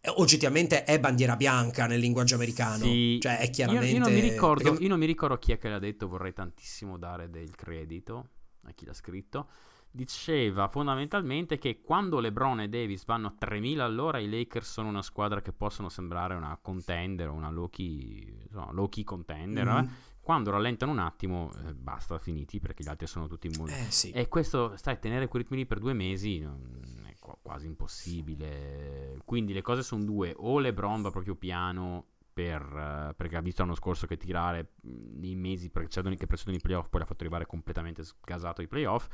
[0.03, 4.13] Eh, oggettivamente è bandiera bianca nel linguaggio americano Sì, cioè è io- chiaramente Io, non
[4.13, 7.29] mi ricordo, perché- io non mi ricordo chi è che l'ha detto, vorrei tantissimo dare
[7.29, 8.29] del credito
[8.67, 9.49] a chi l'ha scritto.
[9.93, 15.03] Diceva fondamentalmente che quando LeBron e Davis vanno a 3000 all'ora, i Lakers sono una
[15.03, 19.67] squadra che possono sembrare una contender una low-key, insomma, low-key contender.
[19.67, 19.77] Mhm.
[19.79, 19.89] eh.
[20.31, 23.75] Quando rallentano un attimo, eh, basta, finiti perché gli altri sono tutti molto.
[23.75, 27.37] eh sì E questo, stai, tenere quei ritmi lì per due mesi non- è qua-
[27.43, 29.19] quasi impossibile.
[29.25, 33.63] Quindi le cose sono due: o LeBron va proprio piano per, eh, perché ha visto
[33.63, 37.47] l'anno scorso che tirare mh, nei mesi che precedono i playoff, poi l'ha fatto arrivare
[37.47, 39.09] completamente sgasato ai playoff.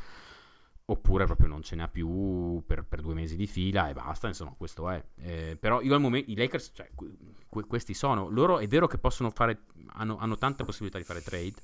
[0.89, 4.55] Oppure proprio non ce n'ha più per, per due mesi di fila e basta, insomma,
[4.57, 5.05] questo è.
[5.17, 7.17] Eh, però io al momento, i Lakers, cioè, que-
[7.49, 8.29] que- questi sono.
[8.29, 9.65] Loro è vero che possono fare,
[9.95, 11.55] hanno, hanno tante possibilità di fare trade,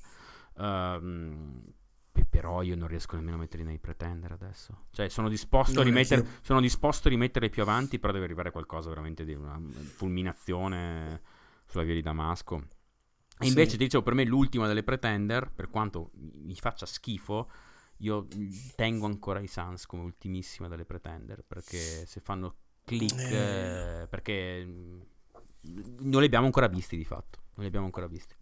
[2.11, 4.87] pe- però io non riesco nemmeno a metterli nei pretender adesso.
[4.91, 8.89] Cioè, sono disposto, a rimettere, sono disposto a rimetterli più avanti, però deve arrivare qualcosa
[8.89, 9.57] veramente di una
[9.95, 11.21] fulminazione
[11.65, 12.57] sulla via di Damasco.
[12.57, 13.47] E Sì.
[13.47, 17.49] invece, ti dicevo, per me l'ultima delle pretender, per quanto mi faccia schifo,
[17.97, 24.01] io mm, tengo ancora i Suns come ultimissima delle pretender, perché se fanno click, Eh.
[24.01, 24.99] eh, perché mm,
[25.99, 28.35] non li abbiamo ancora visti di fatto, non li abbiamo ancora visti.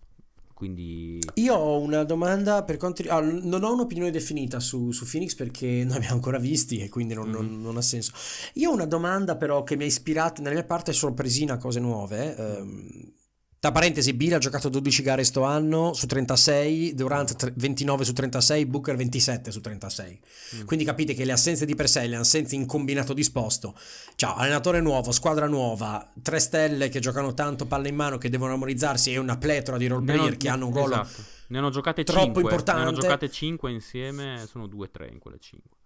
[0.54, 1.20] Quindi...
[1.36, 5.66] Io ho una domanda per quanto ah, non ho un'opinione definita su, su Phoenix perché
[5.86, 7.62] non abbiamo ancora visti e quindi non, non- Mhm.
[7.62, 8.12] non ha senso.
[8.56, 11.80] Io ho una domanda però che mi ha ispirato nella mia parte sorpresina a cose
[11.80, 12.36] nuove.
[12.36, 13.14] ehm,
[13.62, 18.12] tra parentesi, Bill ha giocato 12 gare sto anno su 36, Durant tre- 29 su
[18.12, 20.20] 36, Booker 27 su 36.
[20.56, 20.66] Mm.
[20.66, 23.78] Quindi capite che le assenze di per sé, le assenze in combinato disposto.
[24.16, 28.54] Ciao, allenatore nuovo, squadra nuova, tre stelle che giocano tanto palla in mano che devono
[28.54, 31.22] memorizzarsi e una pletora di role player che hanno un ruolo esatto.
[31.50, 32.42] Ne hanno giocate troppo 5.
[32.42, 33.00] Ne hanno importante.
[33.00, 35.81] giocate 5 insieme, sono 2-3 in quelle 5.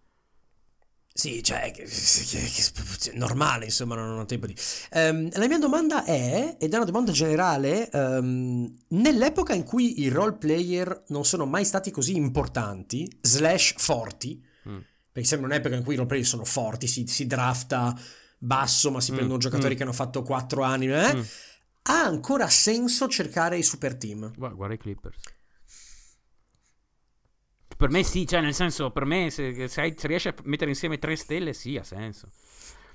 [1.17, 4.55] Sì, cioè, che, che- che- normale, insomma, non ho tempo di...
[4.91, 10.09] Ehm, la mia domanda è, ed è una domanda generale, ehm, nell'epoca in cui i
[10.09, 14.79] role player non sono mai stati così importanti, slash forti, Mm.
[15.11, 17.97] perché sembra un'epoca in cui i roleplayer sono forti, si, si drafta
[18.37, 19.77] basso, ma si mm, prendono giocatori mm.
[19.77, 21.15] che hanno fatto 4 anni, eh?
[21.15, 21.21] mm.
[21.83, 24.33] ha ancora senso cercare i super team.
[24.35, 25.17] Guarda, guarda i Clippers.
[27.77, 30.69] Per me sì, cioè nel senso, per me se, se, hai, se riesci a mettere
[30.69, 32.29] insieme tre stelle sì, ha senso.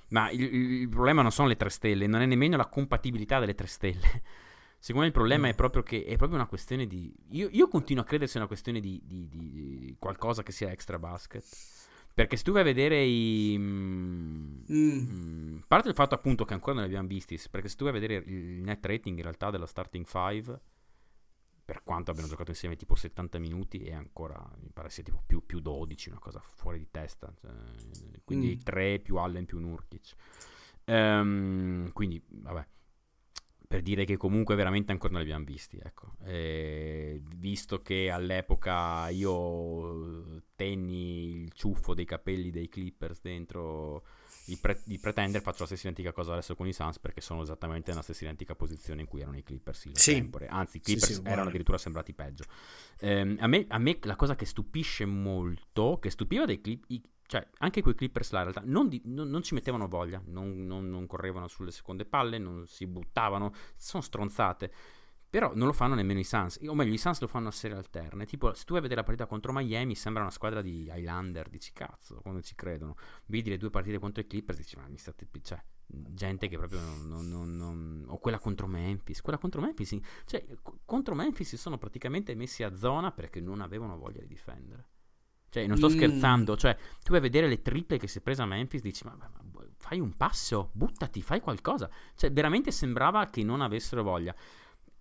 [0.09, 3.55] Ma il, il, problema non sono le tre stelle, non è nemmeno la compatibilità delle
[3.55, 4.23] tre stelle.
[4.79, 5.51] Secondo me il problema mm.
[5.51, 7.15] è proprio che è proprio una questione di...
[7.33, 10.99] Io, io continuo a credersi sia una questione di, di, di, qualcosa che sia extra
[10.99, 11.45] basket.
[12.15, 13.57] Perché se tu vai a vedere i...
[13.59, 14.63] Mm.
[14.73, 17.95] Mm, parte il fatto appunto che ancora non li abbiamo visti, perché se tu vai
[17.95, 20.61] a vedere il net rating in realtà della starting 5
[21.71, 25.47] per quanto abbiano giocato insieme tipo 70 minuti e ancora mi pare sia tipo più,
[25.47, 27.33] più 12, una cosa fuori di testa.
[27.41, 27.49] Cioè,
[28.25, 28.65] quindi mm.
[28.65, 30.15] 3 più Allen più Nurkic.
[30.87, 32.67] Um, quindi, vabbè,
[33.69, 35.79] per dire che comunque veramente ancora non li abbiamo visti.
[35.81, 36.15] Ecco.
[36.25, 40.00] E, visto che all'epoca io
[40.61, 44.03] tenni il ciuffo dei capelli dei Clippers dentro
[44.45, 47.41] di, pre- di, pretendere faccio la stessa identica cosa adesso con i Suns perché sono
[47.41, 50.13] esattamente nella stessa identica posizione in cui erano i Clippers in sì.
[50.13, 50.49] tempore.
[50.49, 52.45] Anzi, i Clippers sì, sì, erano addirittura sembrati peggio.
[52.99, 57.49] Eh, a, me, a, me, la cosa che stupisce molto, che stupiva dei Clippers, cioè
[57.59, 61.07] anche quei Clippers là in realtà non, di, non, non ci mettevano voglia, non, non,
[61.07, 64.73] correvano sulle seconde palle, non si buttavano, sono stronzate.
[65.31, 67.77] Però non lo fanno nemmeno i Suns, o meglio i Suns lo fanno a serie
[67.77, 70.91] alterne, tipo se tu vai a vedere la partita contro Miami sembra una squadra di
[70.93, 74.89] Highlander, dici cazzo, quando ci credono, vedi le due partite contro i Clippers dici ma
[74.89, 79.61] mi state, cioè gente che proprio non, non, non, o quella contro Memphis, quella contro
[79.61, 80.45] Memphis, cioè
[80.85, 84.87] contro Memphis si sono praticamente messi a zona perché non avevano voglia di difendere.
[85.51, 85.93] Cioè, non sto mm.
[85.93, 86.57] scherzando.
[86.57, 89.17] Cioè, tu vai a vedere le triple che si è presa a Memphis, dici, ma,
[89.17, 91.91] ma, ma, fai un passo, buttati, fai qualcosa.
[92.15, 94.35] Cioè, veramente sembrava che non avessero voglia.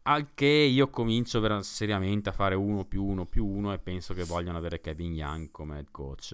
[0.09, 4.15] Al che io comincio ver- seriamente a fare uno più uno più uno e penso
[4.15, 6.33] che vogliano avere Kevin Young come head coach.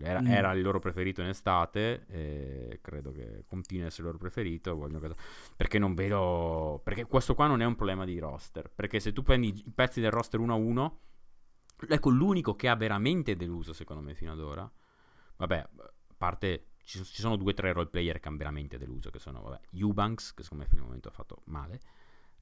[0.00, 0.26] Era, mm.
[0.28, 4.76] era il loro preferito in estate e credo che continui a essere il loro preferito.
[4.76, 5.12] Vogliono...
[5.56, 6.80] Perché non vedo...
[6.84, 8.70] Perché questo qua non è un problema di roster.
[8.72, 11.00] Perché se tu prendi i pezzi del roster uno a uno,
[11.88, 14.70] ecco l'unico che ha veramente deluso secondo me fino ad ora.
[15.38, 19.10] Vabbè, a parte ci, ci sono due o tre role player che hanno veramente deluso,
[19.10, 21.80] che sono vabbè, Eubanks, che secondo me fino al momento ha fatto male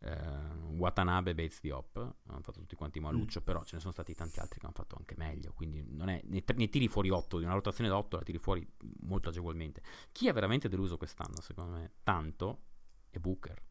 [0.02, 3.44] Uh, Watanabe e Bates Diop hanno fatto tutti quanti maluccio, mm.
[3.44, 5.52] però ce ne sono stati tanti altri che hanno fatto anche meglio.
[5.52, 8.38] Quindi non è, ne, ne tiri fuori 8 di una rotazione da 8, la tiri
[8.38, 8.66] fuori
[9.02, 9.82] molto agevolmente.
[10.10, 12.62] Chi ha veramente deluso quest'anno, secondo me, tanto
[13.10, 13.62] è Booker.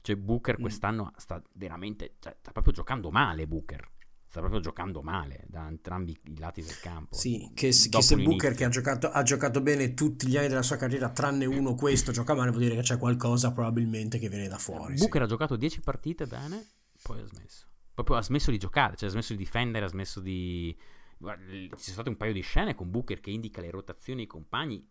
[0.00, 0.62] Cioè, Booker mm.
[0.62, 3.48] quest'anno sta veramente, cioè, sta proprio giocando male.
[3.48, 3.94] Booker
[4.28, 7.16] sta proprio giocando male da entrambi i lati del campo.
[7.16, 10.62] Sì, che, che se Booker che ha giocato, ha giocato, bene tutti gli anni della
[10.62, 14.48] sua carriera, tranne uno questo, gioca male, vuol dire che c'è qualcosa probabilmente che viene
[14.48, 14.94] da fuori.
[14.94, 15.26] Booker sì.
[15.26, 16.66] ha giocato 10 partite bene,
[17.02, 17.66] poi ha smesso.
[17.94, 20.76] Proprio ha smesso di giocare, cioè ha smesso di difendere, ha smesso di...
[21.18, 24.86] Ci sono state un paio di scene con Booker che indica le rotazioni ai compagni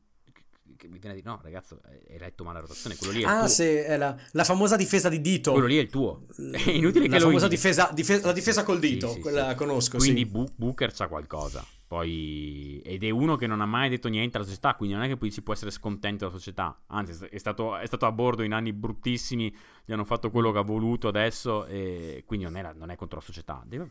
[0.88, 2.95] mi viene di no, ragazzo, hai letto male la rotazione.
[2.95, 5.51] Quello lì è ah, sì, è la, la, famosa difesa di dito.
[5.51, 6.26] Quello lì è il tuo.
[6.36, 9.55] È inutile la che lo famosa difesa, difesa, la difesa col dito, sì, quella sì.
[9.55, 9.97] conosco.
[9.97, 11.66] Quindi Bu- Booker c'ha qualcosa.
[11.88, 15.07] Poi, ed è uno che non ha mai detto niente alla società, quindi non è
[15.07, 16.82] che poi si può essere scontento della società.
[16.88, 19.55] Anzi, è stato, è stato, a bordo in anni bruttissimi,
[19.86, 23.20] gli hanno fatto quello che ha voluto adesso, e quindi non, era, non è contro
[23.20, 23.63] la società.
[23.68, 23.88] Deve,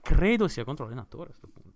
[0.00, 1.67] credo sia contro l'allenatore a questo punto.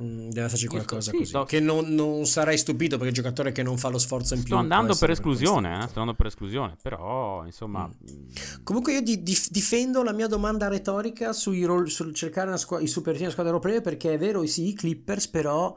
[0.00, 1.28] Mm, deve esserci qualcosa sto, così.
[1.28, 1.44] Sto...
[1.44, 4.48] Che non, non, sarei stupito perché il giocatore che non fa lo sforzo in sto
[4.48, 4.56] più.
[4.56, 7.86] Andando per esclusione, eh, sto andando per esclusione, però insomma.
[7.86, 8.30] Mm.
[8.62, 13.30] Comunque, io di, di, difendo la mia domanda retorica sul cercare squ- i super team
[13.30, 15.76] squadra europee perché è vero, sì, i Clippers, però.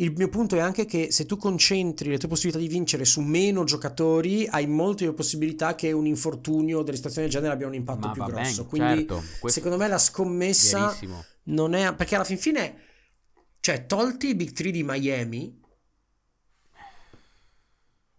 [0.00, 3.20] Il mio punto è anche che se tu concentri le tue possibilità di vincere su
[3.20, 7.74] meno giocatori, hai molte più possibilità che un infortunio delle situazioni del genere abbia un
[7.74, 8.62] impatto Ma più grosso.
[8.62, 9.48] Ben, Quindi, certo.
[9.48, 10.96] secondo me, la scommessa
[11.46, 11.92] non è.
[11.96, 12.87] Perché alla fin fine
[13.68, 15.60] cioè, tolti i Big 3 di Miami,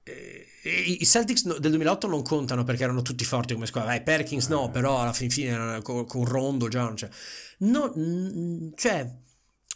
[0.03, 0.47] eh,
[0.99, 3.89] i Celtics del 2008 non contano perché erano tutti forti come squadra.
[3.89, 4.69] Vai, Perkins no, eh.
[4.69, 7.09] però alla fin fine con, con Rondo già cioè.
[7.59, 7.91] No,
[8.75, 9.11] cioè,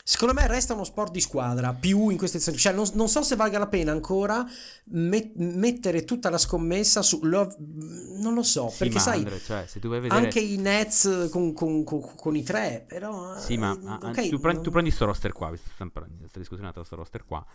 [0.05, 2.75] Secondo me resta uno sport di squadra, più in queste situazioni.
[2.75, 4.45] Cioè, non, non, so se valga la pena ancora
[4.87, 7.21] met- mettere tutta la scommessa su...
[7.23, 10.09] Lo, non lo so, sì, perché sai, Andre, cioè, vedere...
[10.09, 13.39] anche i Nets con, con, con, con i tre, però...
[13.39, 14.63] Sì, ma eh, okay, tu, prendi, non...
[14.63, 15.87] tu prendi sto roster qua, questa
[16.33, 17.45] discussione è questo roster qua.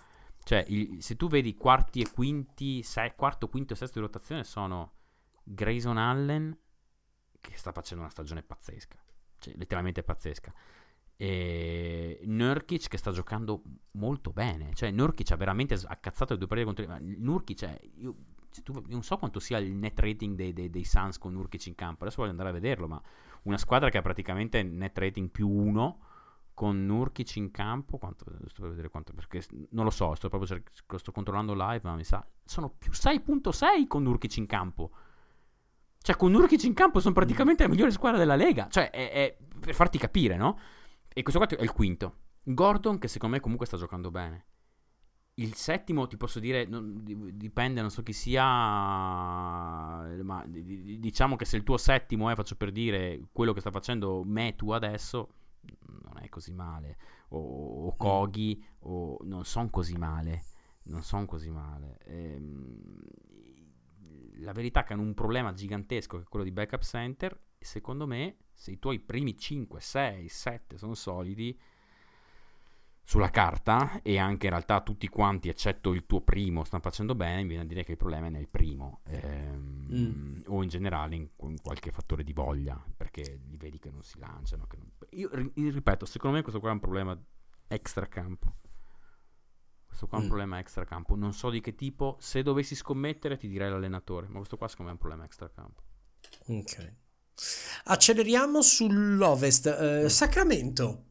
[0.42, 4.42] Cioè, il, se tu vedi quarti e quinti, sei, quarto, quinto e sesto di rotazione
[4.44, 4.94] sono
[5.44, 6.56] Grayson Allen,
[7.42, 8.96] che sta facendo una stagione pazzesca,
[9.38, 10.50] cioè letteralmente pazzesca
[11.20, 13.62] e Nurkic che sta giocando
[13.92, 14.72] molto bene.
[14.72, 16.96] Cioè, Nurkic ha veramente accazzato le due partite contro.
[17.00, 18.14] Nurkic, cioè, io,
[18.62, 21.74] tu, non so quanto sia il net rating dei, dei, dei Suns con Nurkic in
[21.74, 22.04] campo.
[22.04, 22.86] Adesso voglio andare a vederlo.
[22.86, 23.02] Ma
[23.42, 26.02] una squadra che ha praticamente net rating più uno
[26.54, 30.48] con Nurkic in campo, quanto, sto per vedere quanto, perché non lo so, sto proprio
[30.48, 34.92] cerc- sto controllando live, ma mi sa, sono più 6.6 con Nurkic in campo.
[36.00, 38.68] Cioè, con Nurkic in campo sono praticamente la migliore squadra della Lega.
[38.70, 40.58] Cioè, è, è per farti capire, no?
[41.12, 42.16] E questo qua è il quinto.
[42.42, 44.46] Gordon, che secondo me comunque sta giocando bene.
[45.34, 47.00] Il settimo, ti posso dire, non,
[47.34, 52.72] dipende, non so chi sia, ma diciamo che se il tuo settimo è, faccio per
[52.72, 55.28] dire, quello che sta facendo Metu adesso,
[55.86, 56.96] non è così male.
[57.28, 60.44] O, o Kogi, o non sono così male.
[60.84, 61.98] Non sono così male.
[62.04, 63.00] Ehm,
[64.40, 67.38] la verità è che hanno un problema gigantesco che è quello di backup center.
[67.58, 71.58] Secondo me, se i tuoi primi 5, 6, 7 sono solidi
[73.08, 77.40] sulla carta e anche in realtà tutti quanti, eccetto il tuo primo, stanno facendo bene,
[77.40, 80.40] mi viene a dire che il problema è nel primo ehm, mm.
[80.48, 84.18] o in generale in, in, qualche fattore di voglia, perché li vedi che non si
[84.18, 84.66] lanciano.
[84.76, 84.90] Non...
[85.12, 87.18] Io ripeto, secondo me questo qua è un problema
[87.68, 88.56] extra campo.
[89.86, 90.30] Questo qua è un mm.
[90.30, 91.16] problema extra campo.
[91.16, 92.18] Non so di che tipo.
[92.20, 94.28] Se dovessi scommettere, ti direi l'allenatore.
[94.28, 95.82] Ma questo qua, secondo me, è un problema extra campo.
[96.48, 96.94] Ok.
[97.84, 99.66] Acceleriamo sull'Ovest.
[99.66, 101.04] Eh, Sacramento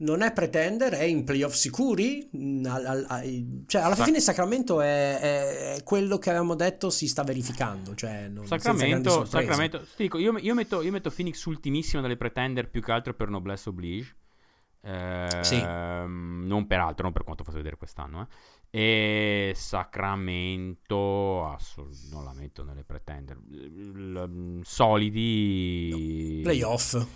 [0.00, 2.28] non è pretender, è in playoff sicuri.
[2.36, 6.90] Mm, al, al, al, cioè, alla fine Sacramento è, è, è, quello che avevamo detto
[6.90, 7.94] si sta verificando.
[7.94, 12.82] Cioè, non, Sacramento, Sacramento dico, io, io, metto, io, metto, Phoenix ultimissimo dalle pretender più
[12.82, 14.16] che altro per noblesse oblige.
[14.82, 15.60] Eh, sì.
[15.60, 18.22] Non per altro, non per quanto fatto vedere quest'anno.
[18.22, 18.26] Eh.
[18.70, 23.36] E Sacramento assolut- non la metto nelle pretender.
[23.36, 25.88] L- solidi.
[25.90, 26.42] No.
[26.42, 27.06] Playoff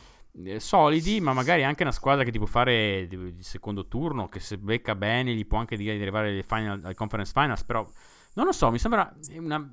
[0.43, 4.41] eh, solidi, ma magari anche una squadra che ti può fare di, secondo turno, che
[4.41, 7.87] se becca bene gli può anche dire di arrivare alle, final, alle conference finals, però
[8.35, 9.71] non lo so, mi sembra una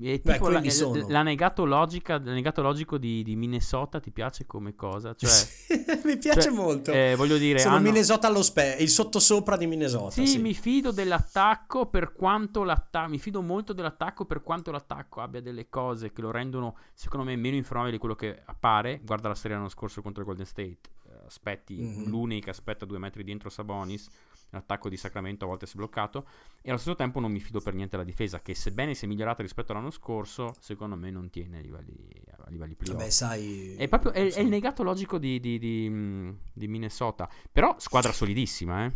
[0.00, 0.62] e Beh, tipo la,
[1.08, 5.14] l'annegato, logica, l'annegato logico di, di, Minnesota ti piace come cosa?
[5.14, 6.92] Cioè, mi piace cioè, molto.
[6.92, 7.84] Eh, voglio dire, Sono hanno...
[7.84, 10.10] Minnesota allo spe, il sottosopra di Minnesota.
[10.10, 13.10] Sì, sì, mi fido dell'attacco per quanto l'attacco.
[13.10, 17.36] Mi fido molto dell'attacco per quanto l'attacco abbia delle cose che lo rendono, secondo me,
[17.36, 19.00] meno informabile di quello che appare.
[19.04, 20.80] Guarda la serie l'anno scorso contro il Golden State.
[21.26, 22.08] Aspetti mm-hmm.
[22.08, 24.08] l'unica aspetta due metri dietro Sabonis
[24.52, 26.26] l'attacco di Sacramento a volte si è bloccato
[26.60, 29.42] e allo stesso tempo non mi fido per niente della difesa che sebbene sia migliorata
[29.42, 32.98] rispetto all'anno scorso secondo me non tiene a livelli, a livelli playoff.
[32.98, 33.74] Vabbè, sai...
[33.76, 37.28] è proprio è, è il negato logico di, di, di, di, Minnesota.
[37.50, 38.92] Però squadra solidissima eh.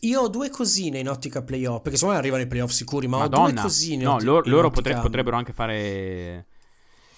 [0.00, 3.18] Io ho due cosine in ottica playoff perché secondo me arrivano i playoff sicuri ma
[3.18, 3.44] Madonna.
[3.44, 5.00] ho due cosine no loro, loro ottica...
[5.00, 6.46] potrebbero anche fare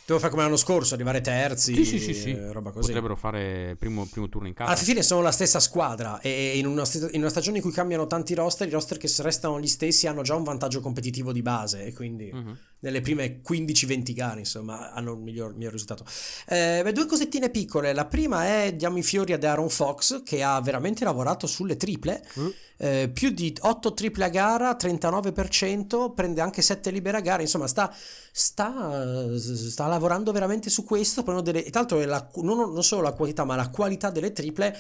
[0.07, 2.39] Devo fare come l'anno scorso, arrivare terzi, sì, sì, sì, sì.
[2.53, 2.87] roba così.
[2.87, 4.71] Potrebbero fare primo, primo turno in casa.
[4.71, 8.07] Alla fine sono la stessa squadra e in una, in una, stagione in cui cambiano
[8.07, 11.87] tanti roster, i roster che restano gli stessi hanno già un vantaggio competitivo di base
[11.87, 12.57] e quindi uh-huh.
[12.81, 16.05] Nelle prime 15-20 gare insomma hanno il miglior, miglior risultato.
[16.47, 20.43] Eh, beh, due cosettine piccole, la prima è diamo i fiori ad Aaron Fox che
[20.43, 22.25] ha veramente lavorato sulle triple.
[22.35, 27.43] Uh eh, più di 8 triple a gara, 39%, prende anche 7 libere a gara,
[27.43, 27.95] insomma sta,
[28.31, 33.13] sta, sta lavorando veramente su questo, delle, e tra l'altro la, non, non solo la
[33.13, 34.77] qualità ma la qualità delle triple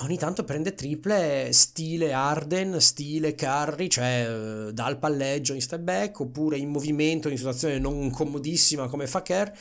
[0.00, 6.20] ogni tanto prende triple stile Arden, stile Curry, cioè eh, dal palleggio in step back
[6.20, 9.52] oppure in movimento in situazione non comodissima come fa Kerr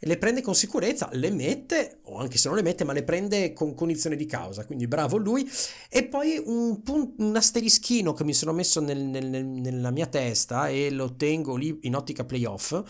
[0.00, 3.52] le prende con sicurezza, le mette, o anche se non le mette, ma le prende
[3.52, 5.48] con cognizione di causa, quindi bravo lui.
[5.88, 10.68] E poi un, punt- un asterischino che mi sono messo nel, nel, nella mia testa
[10.68, 12.82] e lo tengo lì in ottica playoff.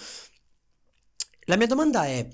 [1.44, 2.26] La mia domanda è...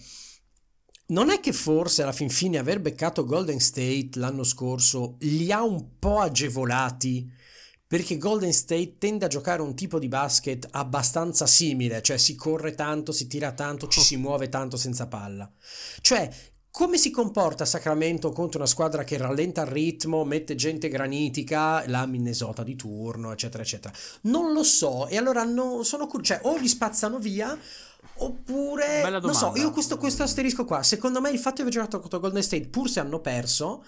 [1.12, 5.62] Non è che forse alla fin fine aver beccato Golden State l'anno scorso li ha
[5.62, 7.30] un po' agevolati
[7.86, 12.74] perché Golden State tende a giocare un tipo di basket abbastanza simile, cioè si corre
[12.74, 15.52] tanto, si tira tanto, ci si muove tanto senza palla.
[16.00, 16.30] Cioè,
[16.70, 22.06] come si comporta Sacramento contro una squadra che rallenta il ritmo, mette gente granitica, la
[22.06, 23.92] Minnesota di turno, eccetera, eccetera?
[24.22, 27.58] Non lo so, e allora no, sono curioso, cioè o li spazzano via
[28.16, 32.00] oppure non so, io questo, questo asterisco qua, secondo me il fatto di aver giocato
[32.00, 33.84] contro Golden State, pur se hanno perso,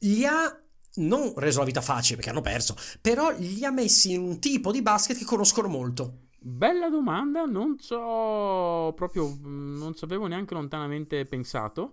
[0.00, 0.62] li ha
[0.94, 4.72] non reso la vita facile perché hanno perso, però li ha messi in un tipo
[4.72, 6.28] di basket che conoscono molto.
[6.42, 11.92] Bella domanda, non so proprio, non ci avevo neanche lontanamente pensato.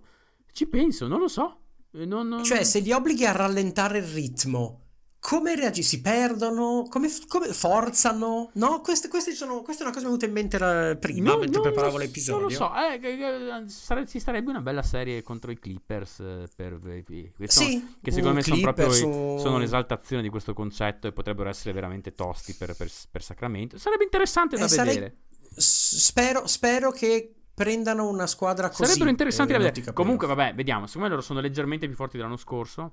[0.50, 1.60] Ci penso, non lo so.
[1.90, 2.42] Non, non...
[2.44, 4.87] Cioè, se li obblighi a rallentare il ritmo
[5.20, 5.88] come reagiscono?
[5.88, 6.86] Si perdono?
[6.88, 8.50] Come, come forzano?
[8.54, 11.30] No, queste, queste sono, questa è una cosa che mi è venuta in mente prima
[11.32, 12.40] no, mentre preparavo l'episodio.
[12.40, 16.48] Non lo so, eh, eh, sare, ci sarebbe una bella serie contro i Clippers eh,
[16.54, 19.36] per, questo, sì, che secondo me sono proprio su...
[19.38, 23.78] sono l'esaltazione di questo concetto e potrebbero essere veramente tosti per, per, per Sacramento.
[23.78, 24.92] Sarebbe interessante da eh, vedere.
[24.92, 25.12] Sarei...
[25.56, 28.84] Spero, spero che prendano una squadra così.
[28.84, 29.92] Sarebbero interessanti eh, da vedere.
[29.92, 30.86] Comunque, vabbè, vediamo.
[30.86, 32.92] Secondo me loro sono leggermente più forti dell'anno scorso.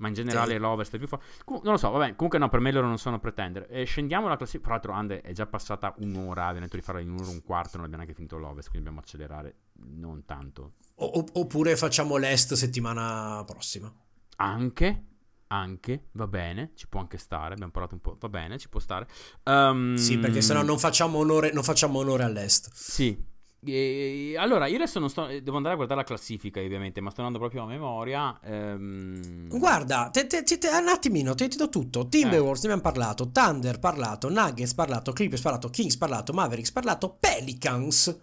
[0.00, 0.58] Ma in generale Sì.
[0.58, 1.24] l'Ovest è più forte.
[1.44, 2.14] Comu- non lo so, vabbè.
[2.14, 3.66] Comunque, no, per me loro non sono pretender.
[3.70, 4.64] E scendiamo la classifica.
[4.64, 6.44] Tra l'altro, Ande è già passata un'ora.
[6.46, 7.76] Abbiamo detto di farla in un'ora e un quarto.
[7.76, 8.68] Non abbiamo neanche finito l'Ovest.
[8.70, 9.54] Quindi dobbiamo accelerare.
[9.98, 10.72] Non tanto.
[10.96, 13.92] O- oppure facciamo l'Est settimana prossima.
[14.36, 15.04] Anche.
[15.52, 18.78] Anche, va bene, ci può anche stare, abbiamo parlato un po', va bene, ci può
[18.78, 19.08] stare.
[19.42, 22.70] Ehm, Sì, perché sennò non facciamo onore, non facciamo onore all'Est.
[22.72, 23.20] Sì.
[23.62, 25.26] E- allora, io adesso non sto.
[25.26, 28.40] Devo andare a guardare la classifica, ovviamente, ma sto andando proprio a memoria.
[28.42, 32.08] ehm, Guarda, te, te- te- un attimino, ti, do tutto.
[32.08, 33.30] Timberwolves, ne abbiamo parlato.
[33.30, 34.30] Thunder, parlato.
[34.30, 35.12] Nuggets, parlato.
[35.12, 35.68] Clippers, parlato.
[35.68, 36.32] Kings, parlato.
[36.32, 37.14] Mavericks, parlato.
[37.20, 38.18] Pelicans.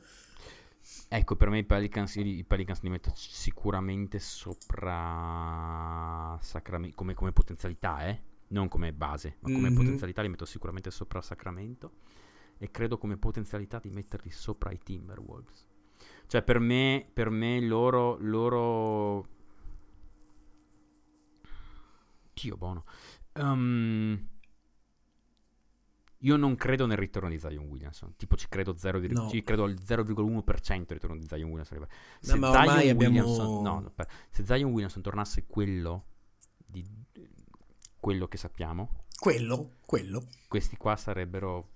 [1.10, 8.06] Ecco, per me i Pelicans, i Pelicans li metto sicuramente sopra Sacramento, come, come potenzialità,
[8.08, 8.20] eh?
[8.50, 9.76] Non come base, ma come Mhm.
[9.76, 11.92] potenzialità li metto sicuramente sopra Sacramento.
[12.60, 15.68] E credo come potenzialità di metterli sopra i Timberwolves.
[16.28, 19.28] Cioè, per me, per me loro, loro...
[22.34, 22.84] Dio buono.
[23.34, 24.28] Ehm,
[26.20, 28.16] io non credo nel ritorno di Zion Williamson.
[28.16, 29.30] Tipo, ci credo, 0, No.
[29.30, 31.88] ci credo al 0,1% il ritorno di Zion Williamson.
[32.20, 33.93] Se No, Zion abbiamo- Williamson, no, no,
[34.30, 36.05] se Zion Williamson tornasse quello
[36.66, 36.86] di
[37.99, 40.24] quello che sappiamo, Quello, quello.
[40.47, 41.72] questi qua sarebbero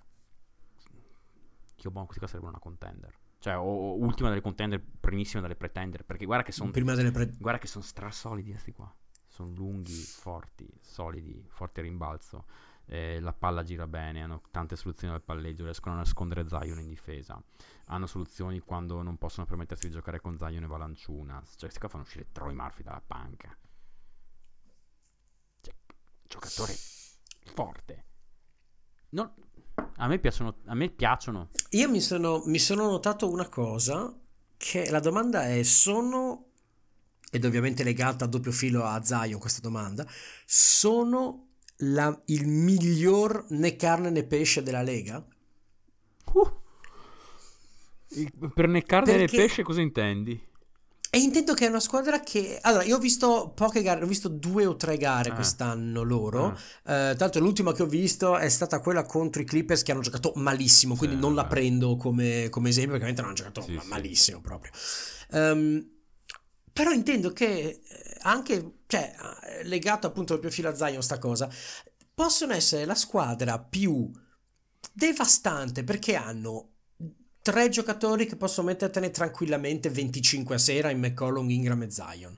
[1.82, 3.18] Dio buono, questi qua sarebbero una contender.
[3.40, 7.32] Cioè, o, ultima delle contender, primissima delle pretender, perché guarda che sono Prima delle pre-
[7.40, 8.94] guarda che sono strasolidi questi qua.
[9.26, 12.46] Sono lunghi, forti, solidi, forti a rimbalzo.
[12.86, 16.88] Eh, la palla gira bene, hanno tante soluzioni al palleggio, riescono a nascondere Zion in
[16.88, 17.42] difesa.
[17.86, 21.52] Hanno soluzioni quando non possono permettersi di giocare con Zion e Valanciunas.
[21.52, 23.58] Cioè, questi qua fanno uscire Troy Murphy dalla panca.
[25.62, 25.74] Cioè,
[26.28, 26.74] giocatore
[27.54, 28.06] forte.
[29.10, 29.34] Non-
[29.76, 30.56] a me piacciono.
[30.66, 31.50] A me piacciono.
[31.72, 34.14] Io mi sono, mi sono notato una cosa,
[34.58, 36.46] che la domanda è, sono,
[37.32, 40.06] ed ovviamente legata a doppio filo a Zion questa domanda,
[40.46, 41.48] sono
[41.78, 45.26] la- il miglior né carne né pesce della Lega?
[46.34, 46.60] Uh.
[48.54, 50.50] Per né carne né Perché- pesce cosa intendi?
[51.14, 52.58] E intendo che è una squadra che...
[52.62, 55.36] Allora, io ho visto poche gare, ho visto due o tre gare Ah.
[55.36, 56.56] quest'anno loro.
[56.86, 57.10] Ah.
[57.10, 60.32] Eh, l'altro l'ultima che ho visto è stata quella contro i Clippers che hanno giocato
[60.36, 63.74] malissimo, quindi Sì, non la prendo come, come esempio perché veramente non hanno giocato Sì,
[63.74, 63.88] ma- sì.
[63.90, 64.72] malissimo proprio.
[65.32, 65.90] Ehm,
[66.72, 69.14] però intendo che eh, anche, cioè,
[69.60, 71.50] eh, legato appunto al profilo a Zion sta cosa,
[72.14, 74.10] possono essere la squadra più
[74.94, 76.71] devastante perché hanno
[77.42, 82.38] tre giocatori che possono mettertene tranquillamente 25 a sera in McCollum, Ingram e Zion.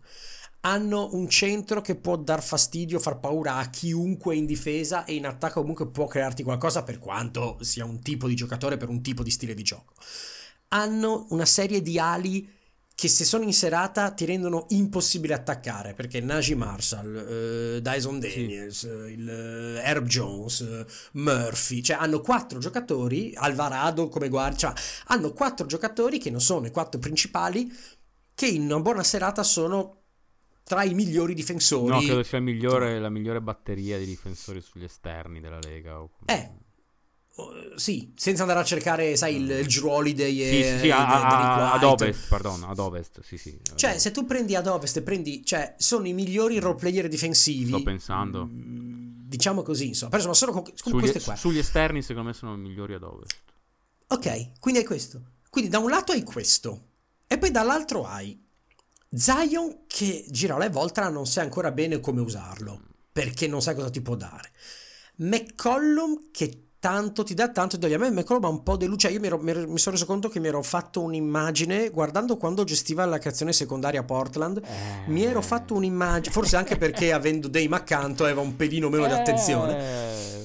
[0.62, 5.26] Hanno un centro che può dar fastidio, far paura a chiunque in difesa e in
[5.26, 9.24] attacco comunque può crearti qualcosa per quanto sia un tipo di giocatore per un tipo
[9.24, 9.94] di stile di gioco.
[10.70, 12.50] Hanno una serie di ali
[12.96, 17.16] che se sono in serata ti rendono impossibile attaccare perché Najee Marshall,
[17.76, 18.30] eh, Dyson Sì.
[18.30, 24.58] Daniels, eh, il, eh, Herb Jones, eh, Murphy, cioè hanno quattro giocatori, Alvarado come guardia,
[24.70, 24.74] cioè
[25.08, 27.72] hanno quattro giocatori che non sono i quattro principali
[28.36, 29.98] che in una buona serata sono
[30.64, 31.90] tra i migliori difensori.
[31.92, 36.00] No, credo sia migliore- la migliore batteria di difensori sugli esterni della Lega.
[36.00, 36.52] o- Eh,
[37.76, 40.92] sì, senza andare a cercare, sai, il, il Drew Holiday e Sì, sì, sì, e
[40.92, 43.60] a- a- Derrick ad ovest, perdono, ad ovest, sì, sì.
[43.76, 47.68] Cioè, se tu prendi ad ovest e prendi, cioè, sono i migliori role player difensivi.
[47.70, 48.46] Sto pensando.
[48.46, 50.16] Mm, Diciamo così, insomma.
[50.16, 51.36] Però sono con, con Sugli, queste qua.
[51.36, 53.36] sugli esterni, secondo me, sono i migliori ad ovest.
[54.08, 55.22] Ok, quindi hai questo.
[55.50, 56.90] Quindi da un lato hai questo.
[57.26, 58.40] E poi dall'altro hai
[59.10, 62.80] Zion che gira alle Voltra non sai ancora bene come usarlo.
[63.12, 64.52] Perché non sai cosa ti può dare.
[65.16, 67.96] McCollum che tanto ti dà tanto toglie.
[67.96, 68.98] A me McCollum ha un po' deluso.
[68.98, 72.36] Cioè io mi, ero- mi mi sono reso conto che mi ero fatto un'immagine guardando
[72.36, 74.62] quando gestiva la creazione secondaria a Portland.
[75.06, 79.14] Mi ero fatto un'immagine, forse anche perché avendo Dame accanto aveva un pelino meno di
[79.14, 79.78] attenzione.
[79.78, 80.44] Eh,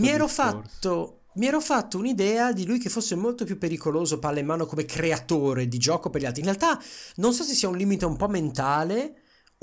[0.00, 4.40] Mi ero, fatto, mi ero fatto un'idea di lui che fosse molto più pericoloso palla
[4.40, 6.40] in mano come creatore di gioco per gli altri.
[6.40, 6.76] In realtà
[7.16, 9.14] non so se sia un limite un po' mentale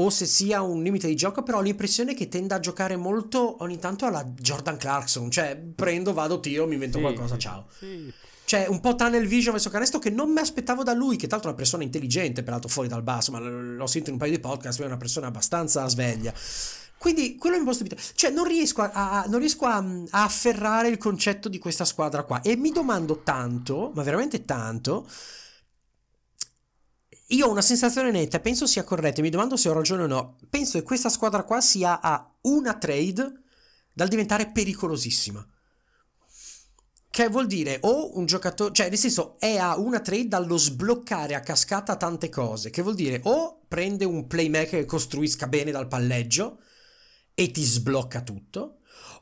[0.01, 3.57] o se sia un limite di gioco, però ho l'impressione che tenda a giocare molto
[3.63, 7.65] ogni tanto alla Jordan Clarkson, cioè prendo, vado, tiro, mi invento Sì, qualcosa, ciao.
[7.77, 8.11] sì.
[8.45, 11.35] Cioè un po' tunnel vision verso canestro che non mi aspettavo da lui, che tra
[11.35, 14.31] l'altro è una persona intelligente, peraltro fuori dal basso, ma l'ho sentito in un paio
[14.31, 16.33] di podcast, lui è una persona abbastanza sveglia.
[16.97, 17.97] Quindi quello mi può stupire.
[18.15, 22.23] Cioè non riesco, a, a- non riesco a, a afferrare il concetto di questa squadra
[22.23, 25.05] qua e mi domando tanto, ma veramente tanto,
[27.31, 30.37] io ho una sensazione netta, penso sia corretta, mi domando se ho ragione o no.
[30.49, 33.41] Penso che questa squadra qua sia a una trade
[33.93, 35.45] dal diventare pericolosissima.
[37.11, 41.35] Che vuol dire o un giocatore, cioè nel senso è a una trade dallo sbloccare
[41.35, 45.87] a cascata tante cose, che vuol dire o prende un playmaker che costruisca bene dal
[45.87, 46.61] palleggio
[47.35, 48.79] e ti sblocca tutto,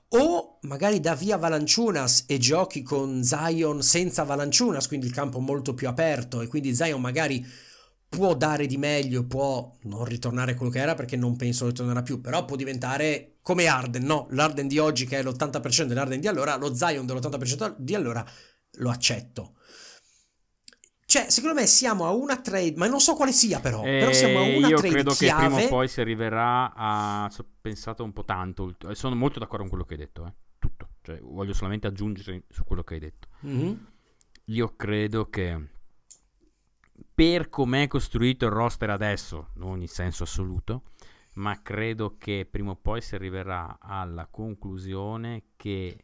[0.09, 5.73] o magari dà via Valanciunas e giochi con Zion senza Valanciunas, quindi il campo molto
[5.73, 7.45] più aperto e quindi Zion magari
[8.09, 12.21] può dare di meglio, può non ritornare quello che era perché non penso ritornerà più,
[12.21, 14.27] però può diventare come Arden, no?
[14.31, 18.25] L'Arden di oggi che è l'80% dell'Arden di allora, lo Zion dell'80% di allora
[18.79, 19.53] lo accetto.
[21.05, 24.11] Cioè, secondo me siamo a una trade, ma non so quale sia però, eh, però
[24.11, 25.41] siamo a una io trade credo chiave.
[25.41, 27.29] che prima o poi si arriverà a...
[27.31, 30.33] ci ho pensato un po' tanto, sono molto d'accordo con quello che hai detto, eh.
[30.59, 33.29] tutto, cioè voglio solamente aggiungere su quello che hai detto.
[33.45, 33.73] Mm-hmm.
[34.47, 35.67] Io credo che
[37.17, 40.83] per com'è costruito il roster adesso, non in senso assoluto,
[41.37, 46.03] ma credo che prima o poi si arriverà alla conclusione che,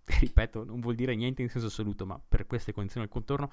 [0.20, 3.52] ripeto, non vuol dire niente in senso assoluto, ma per queste condizioni al contorno,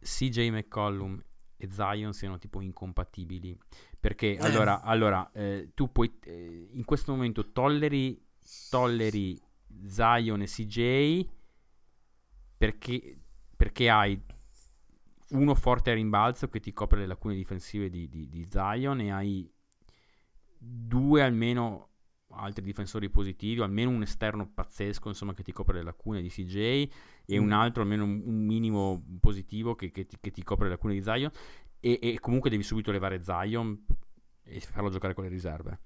[0.00, 1.22] CJ McCollum
[1.56, 3.56] e Zion siano tipo incompatibili.
[4.00, 4.38] Perché eh.
[4.38, 8.20] allora, allora eh, tu puoi, eh, in questo momento tolleri,
[8.68, 9.40] tolleri
[9.86, 11.28] Zion e CJ
[12.58, 13.16] perché,
[13.56, 14.20] perché hai
[15.32, 19.10] uno forte a rimbalzo che ti copre le lacune difensive di, di, di Zion e
[19.10, 19.50] hai
[20.58, 21.88] due almeno
[22.34, 26.28] altri difensori positivi, o almeno un esterno pazzesco insomma, che ti copre le lacune di
[26.28, 27.42] CJ e mm.
[27.42, 30.94] un altro almeno un, un minimo positivo che, che, ti, che, ti, copre le lacune
[30.94, 31.30] di Zion
[31.80, 33.84] e, e, comunque devi subito levare Zion
[34.44, 35.80] e farlo giocare con le riserve.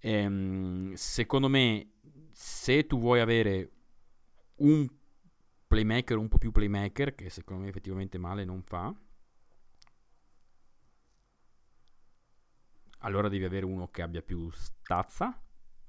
[0.00, 1.94] Ehm, secondo me
[2.30, 3.72] se tu vuoi avere
[4.56, 4.88] un
[5.68, 8.92] playmaker un po' più playmaker, che secondo me effettivamente male non fa.
[13.00, 15.40] Allora devi avere uno che abbia più stazza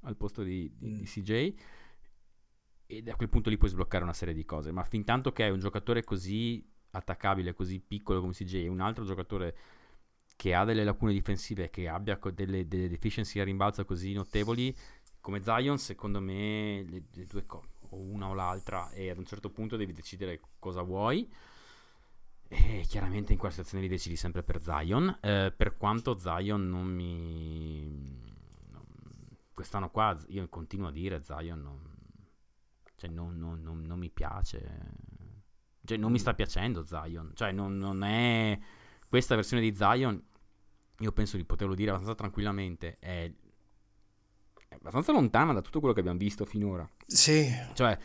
[0.02, 0.96] al posto di, di, mm.
[0.96, 1.54] di CJ
[2.86, 4.72] e da quel punto lì puoi sbloccare una serie di cose.
[4.72, 8.82] Ma fin tanto che hai un giocatore così attaccabile, così piccolo come CJ e un
[8.82, 9.58] altro giocatore
[10.36, 14.76] che ha delle lacune difensive, che abbia delle, delle deficiency a rimbalzo così notevoli
[15.20, 19.26] come Zion, secondo me le, le due cose o una o l'altra e ad un
[19.26, 21.32] certo punto devi decidere cosa vuoi.
[22.48, 25.20] E chiaramente in quella situazione lì decidi sempre per Zion.
[25.22, 28.28] Eh, per quanto Zion non mi.
[29.54, 31.80] Quest'anno qua io continuo a dire Zion non,
[32.96, 34.98] cioè non, non, non, mi piace.
[35.84, 37.32] Cioè non mi sta piacendo Zion.
[37.36, 38.58] Cioè non è.
[39.08, 40.24] Questa versione di Zion,
[41.00, 43.32] io penso di poterlo dire abbastanza tranquillamente, è
[44.70, 46.88] è abbastanza lontana da tutto quello che abbiamo visto finora.
[47.10, 47.52] Sì.
[47.74, 47.98] Cioè,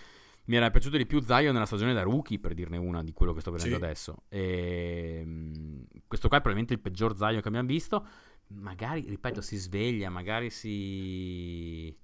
[0.47, 3.33] mi era piaciuto di più Zion nella stagione da rookie, per dirne una, di quello
[3.33, 3.83] che sto vedendo sì.
[3.83, 4.23] adesso.
[4.29, 8.07] E, ehm, questo qua è probabilmente il peggior Zion che abbiamo visto.
[8.49, 11.97] Magari, ripeto, si sveglia, magari si...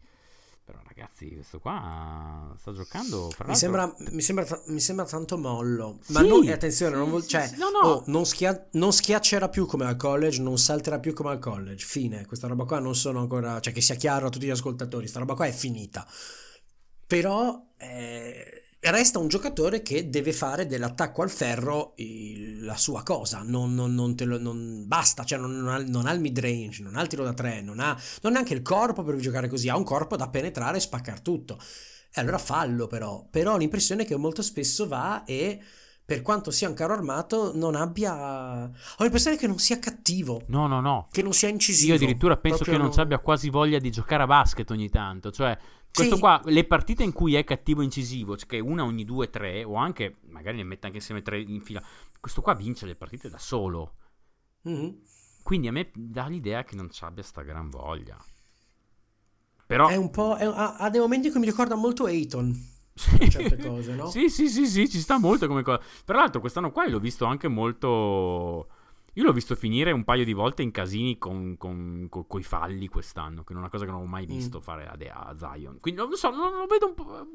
[0.64, 3.30] Però ragazzi, questo qua sta giocando.
[3.44, 5.98] Mi sembra, mi, sembra, mi, sembra, tanto mollo.
[6.00, 7.88] Sì, Ma non, attenzione, sì, non, cioè, sì, no, no.
[7.88, 11.84] Oh, non, schia, non, schiaccerà più come al college, non salterà più come al college.
[11.84, 12.24] Fine.
[12.24, 13.58] Questa roba qua non sono ancora.
[13.58, 16.06] Cioè, che sia chiaro a tutti gli ascoltatori, questa roba qua è finita.
[17.10, 17.66] Però.
[17.76, 23.74] Eh, resta un giocatore che deve fare dell'attacco al ferro il, la sua cosa, non,
[23.74, 27.02] non, non, lo, non basta, cioè non, ha, non, ha, il mid range, non ha
[27.02, 27.88] il tiro da tre, non ha,
[28.22, 31.20] non ha neanche il corpo per giocare così, ha un corpo da penetrare e spaccare
[31.20, 31.58] tutto.
[32.12, 35.60] E allora fallo però, però ho l'impressione che molto spesso va e
[36.10, 38.64] per quanto sia un carro armato, non abbia.
[38.64, 40.42] Ho l'impressione che non sia cattivo.
[40.48, 41.06] No, no, no.
[41.08, 41.92] Che non sia incisivo.
[41.92, 42.98] Io addirittura penso che non non...
[42.98, 45.30] abbia quasi voglia di giocare a basket ogni tanto.
[45.30, 45.56] Cioè,
[45.92, 46.20] questo sì.
[46.20, 49.74] qua, le partite in cui è cattivo incisivo, cioè che una ogni due, tre, o
[49.74, 51.82] anche magari ne mette anche insieme tre in fila,
[52.20, 53.94] questo qua vince le partite da solo.
[54.68, 54.90] Mm-hmm.
[55.42, 58.16] Quindi a me dà l'idea che non ci abbia sta gran voglia.
[59.66, 59.88] Però...
[59.88, 60.36] È un po'.
[60.36, 62.68] È, ha, ha, dei momenti in cui mi ricorda molto Ayton.
[62.92, 63.30] Sì.
[63.30, 64.10] Certe cose, no?
[64.10, 65.80] sì, sì, sì, sì, ci sta molto come cosa.
[66.04, 68.66] Tra l'altro, quest'anno qua l'ho visto anche molto
[69.14, 72.44] io l'ho visto finire un paio di volte in casini con, con, con, con i
[72.44, 74.28] falli quest'anno, che è una cosa che non ho mai mm.
[74.28, 74.62] visto mm.
[74.62, 74.96] fare a,
[75.26, 75.78] a, Zion.
[75.80, 77.30] Quindi non so, lo vedo un po'.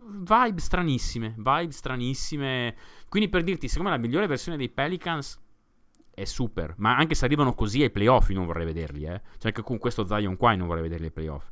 [0.00, 2.76] Vibe stranissime, vibe stranissime.
[3.08, 5.38] Quindi per dirti, secondo me la migliore versione dei Pelicans
[6.10, 6.74] è super.
[6.78, 9.20] Ma anche se arrivano così ai playoff, io non vorrei vederli, eh.
[9.38, 11.50] Cioè, anche con questo Zion qua, io non vorrei vederli ai playoff.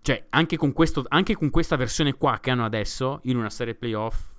[0.00, 3.74] Cioè, anche con, questo, anche con questa versione qua che hanno adesso, in una serie
[3.74, 4.36] playoff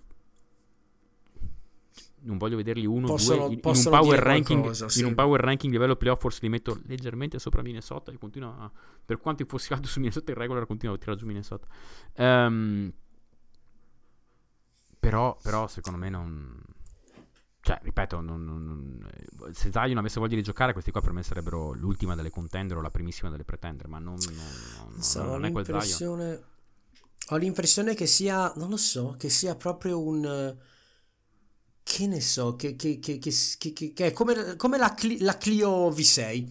[2.21, 4.99] non voglio vederli uno, possono, due, in, in, un power ranking, qualcosa, sì.
[4.99, 8.71] in un power ranking livello playoff forse li metto leggermente sopra Minnesota e continua a,
[9.05, 11.67] per quanto fossi alto su Minnesota in regular continuo a tirare giù Minnesota
[12.17, 12.91] um,
[14.99, 16.61] però, però secondo me non
[17.61, 19.09] cioè ripeto non, non,
[19.51, 22.81] se Zion avesse voglia di giocare questi qua per me sarebbero l'ultima delle contender o
[22.81, 26.39] la primissima delle pretender ma non, non, non, non è quel Zion
[27.31, 30.57] Ho l'impressione che sia, non lo so, che sia proprio un...
[31.83, 36.45] Che ne so, che, che, che, che è come, come la, la Clio V6,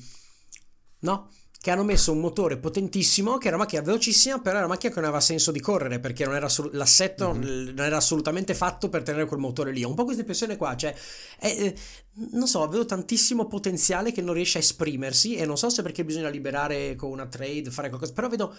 [1.00, 1.30] no?
[1.60, 4.92] che hanno messo un motore potentissimo, che era una macchina velocissima, però era una macchina
[4.92, 7.74] che non aveva senso di correre, perché non era assolut- l'assetto mm-hmm.
[7.74, 9.82] non era assolutamente fatto per tenere quel motore lì.
[9.82, 10.94] Ho un po' questa impressione qua, cioè,
[11.36, 11.74] è, eh,
[12.32, 16.04] non so, avevo tantissimo potenziale che non riesce a esprimersi e non so se perché
[16.04, 18.54] bisogna liberare con una trade, fare qualcosa, però vedo...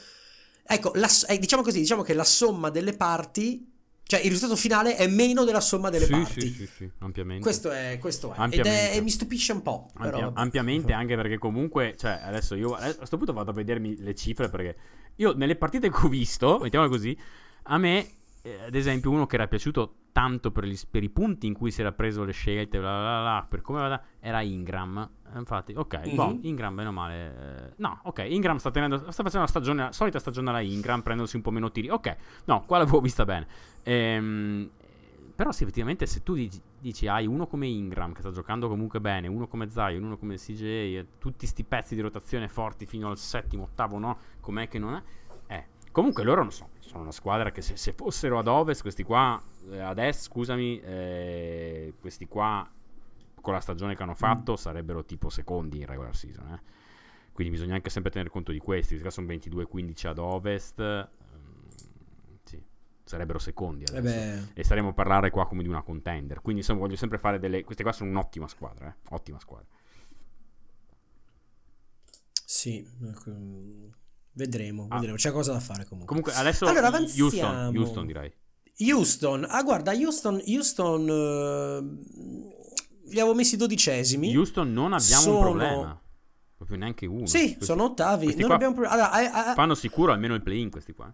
[0.71, 3.78] Ecco, la, eh, diciamo così, diciamo che la somma delle parti
[4.09, 6.41] cioè, il risultato finale è meno della somma delle sì, parti.
[6.41, 7.43] Sì, sì, sì, ampiamente.
[7.43, 8.43] Questo è, questo è.
[8.49, 9.91] Ed è, e mi stupisce un po'.
[9.97, 14.15] Ampia, ampiamente, anche perché comunque, cioè, adesso io a questo punto vado a vedermi le
[14.15, 14.75] cifre perché
[15.17, 17.15] io nelle partite che ho visto, mettiamola così,
[17.65, 18.09] a me,
[18.41, 21.71] eh, ad esempio, uno che era piaciuto tanto per, gli, per, i punti in cui
[21.71, 25.09] si era preso le scelte, bla bla bla, per come vada, era Ingram.
[25.35, 26.15] Infatti, ok, mm-hmm.
[26.15, 27.67] boh, Ingram bene o male.
[27.67, 31.01] Eh, no, ok, Ingram sta, tenendo, sta facendo la stagione, la solita stagione alla Ingram,
[31.01, 31.89] prendendosi un po' meno tiri.
[31.89, 32.15] Ok,
[32.45, 33.47] no, qua l'avevo vista bene.
[33.83, 34.69] Ehm,
[35.39, 38.99] però sì, effettivamente se tu dici, dici, hai uno come Ingram che sta giocando comunque
[38.99, 43.17] bene, uno come Zion, uno come CJ, tutti sti pezzi di rotazione forti fino al
[43.17, 44.17] settimo, ottavo, no?
[44.41, 45.03] Com'è che non è?
[45.47, 49.03] Eh, comunque loro non so, sono una squadra che se, se fossero ad ovest, questi
[49.03, 52.67] qua, eh, ad est, scusami, eh, questi qua
[53.39, 56.61] con la stagione che hanno fatto sarebbero tipo secondi in regular season, eh.
[57.31, 61.07] Quindi bisogna anche sempre tenere conto di questi, questi sono 22-15 ad ovest,
[63.09, 64.51] sarebbero secondi eh adesso.
[64.53, 66.41] e staremo a parlare qua come di una contender.
[66.41, 67.63] Quindi insomma voglio sempre fare delle...
[67.63, 68.95] Queste qua sono un'ottima squadra, eh?
[69.09, 69.67] ottima squadra.
[72.45, 72.85] Sì,
[74.39, 74.95] vedremo, ah.
[74.95, 75.17] vedremo.
[75.17, 76.07] C'è cosa da fare comunque.
[76.07, 78.33] Comunque adesso allora, Houston, Houston direi.
[78.81, 84.33] Houston, ah guarda, Houston, Houston uh, li avevo messi dodicesimi.
[84.35, 85.37] Houston non abbiamo sono...
[85.37, 86.01] un problema.
[86.55, 87.25] Proprio neanche uno.
[87.25, 88.35] Sì, questi, sono ottavi.
[88.35, 88.87] Non abbiamo pro...
[88.87, 89.53] allora, a, a...
[89.53, 91.13] Fanno sicuro almeno il play-in questi qua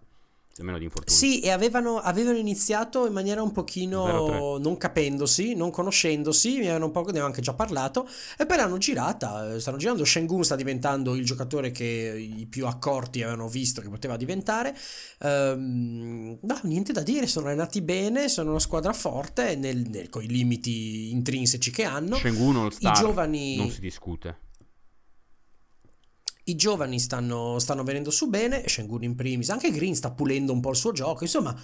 [0.62, 1.16] meno di infortuni.
[1.16, 6.86] Sì, e avevano, avevano, iniziato in maniera un pochino non capendosi, non conoscendosi, mi avevano
[6.86, 8.08] un po', ne avevo anche già parlato,
[8.38, 11.84] e poi l'hanno girata, stanno girando, Shengun sta diventando il giocatore che
[12.38, 14.76] i più accorti avevano visto che poteva diventare,
[15.20, 20.22] um, no, niente da dire, sono allenati bene, sono una squadra forte nel, nel, con
[20.22, 22.16] i limiti intrinseci che hanno.
[22.16, 23.56] Shengun All-Star, I giovani...
[23.56, 24.44] non si discute.
[26.48, 30.60] I giovani stanno, stanno venendo su bene, Shengun in primis, anche Green sta pulendo un
[30.60, 31.54] po' il suo gioco, insomma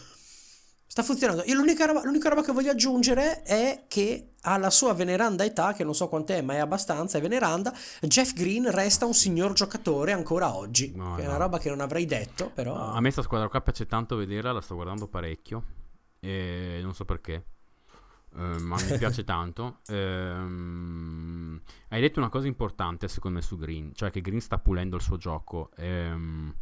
[0.92, 1.44] sta funzionando.
[1.46, 5.84] Io l'unica roba, l'unica roba, che voglio aggiungere è che alla sua veneranda età, che
[5.84, 10.54] non so quant'è, ma è abbastanza, è veneranda, Jeff Green resta un signor giocatore ancora
[10.54, 10.92] oggi.
[10.94, 11.28] No, che no.
[11.28, 12.74] è una roba che non avrei detto, però...
[12.74, 15.64] A me sta squadra qua piace tanto vederla, la sto guardando parecchio
[16.20, 17.46] e non so perché.
[18.34, 19.80] Uh, ma mi piace tanto.
[19.88, 24.96] Um, hai detto una cosa importante secondo me su Green, cioè che Green sta pulendo
[24.96, 25.70] il suo gioco.
[25.76, 26.54] Um,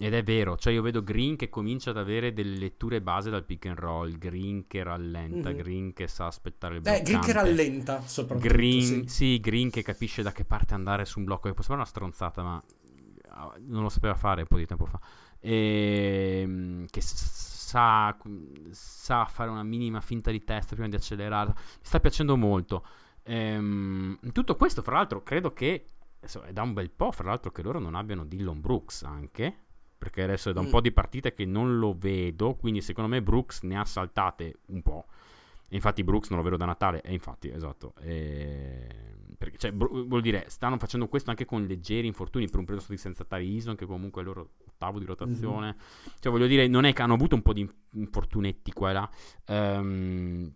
[0.00, 3.44] ed è vero, cioè io vedo Green che comincia ad avere delle letture base dal
[3.44, 5.58] pick and roll, Green che rallenta, mm-hmm.
[5.58, 6.98] Green che sa aspettare il blocco.
[6.98, 8.48] Eh, Green che rallenta soprattutto.
[8.48, 9.08] Green, sì.
[9.08, 9.40] sì.
[9.40, 12.42] Green che capisce da che parte andare su un blocco, che può sembrare una stronzata,
[12.44, 12.62] ma
[13.30, 15.00] ah, non lo sapeva fare un po' di tempo fa.
[15.40, 17.00] E, ehm, che
[17.68, 18.16] sa,
[18.70, 21.52] sa fare una minima finta di testa prima di accelerare.
[21.54, 22.84] Mi sta piacendo molto.
[23.24, 27.50] Ehm, tutto questo, fra l'altro, credo che adesso, è da un bel po', fra l'altro,
[27.50, 29.54] che loro non abbiano Dillon Brooks anche.
[29.98, 30.70] Perché adesso è da un mm.
[30.70, 32.54] po' di partite che non lo vedo.
[32.54, 35.06] Quindi, secondo me, Brooks ne ha saltate un po'.
[35.68, 37.02] E infatti, Brooks non lo vedo da Natale.
[37.02, 37.92] E infatti, esatto.
[38.00, 42.86] E perché, cioè, vuol dire, stanno facendo questo anche con leggeri infortuni per un periodo
[42.88, 45.66] di senza Tarison, che comunque loro ottavo di rotazione.
[45.66, 46.16] Mm-hmm.
[46.20, 49.10] Cioè, voglio dire, non è che hanno avuto un po' di infortunetti qua e là.
[49.48, 50.54] Um,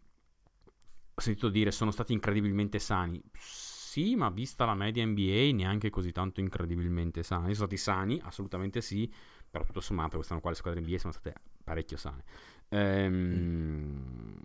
[1.15, 3.21] ho sentito dire, sono stati incredibilmente sani.
[3.33, 7.55] Sì, ma vista la media NBA, neanche così tanto incredibilmente sani.
[7.55, 9.13] Sono stati sani, assolutamente sì,
[9.51, 12.25] però tutto sommato quest'anno qua le squadre NBA sono state parecchio sane.
[12.69, 14.41] Ehm,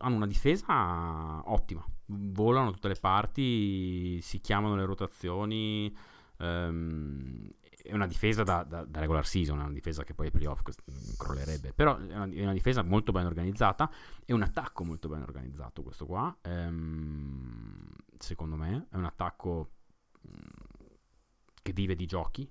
[0.00, 5.96] hanno una difesa ottima, volano tutte le parti, si chiamano le rotazioni.
[6.38, 7.48] Ehm,
[7.82, 10.62] è una difesa da, da, da, regular season, è una difesa che poi ai playoff
[11.16, 13.90] crollerebbe, però è una, è una, difesa molto ben organizzata
[14.24, 17.88] e un attacco molto ben organizzato questo qua, ehm,
[18.18, 19.70] secondo me, è un attacco
[21.62, 22.48] che vive di giochi,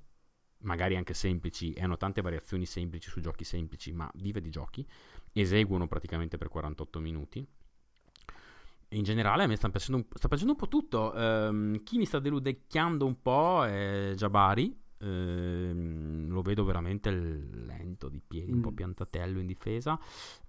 [0.60, 4.88] magari anche semplici, e hanno tante variazioni semplici su giochi semplici, ma vive di giochi,
[5.34, 7.46] eseguono praticamente per 48 minuti.
[8.94, 11.14] in generale a me sta piacendo un, sta piacendo un po' tutto.
[11.16, 14.81] Um, chi mi sta deludecchiando un po' è Jabari.
[15.04, 18.56] Um, lo vedo veramente lento di piedi, mm.
[18.56, 18.76] un po' mm.
[18.76, 20.00] piantatello in difesa.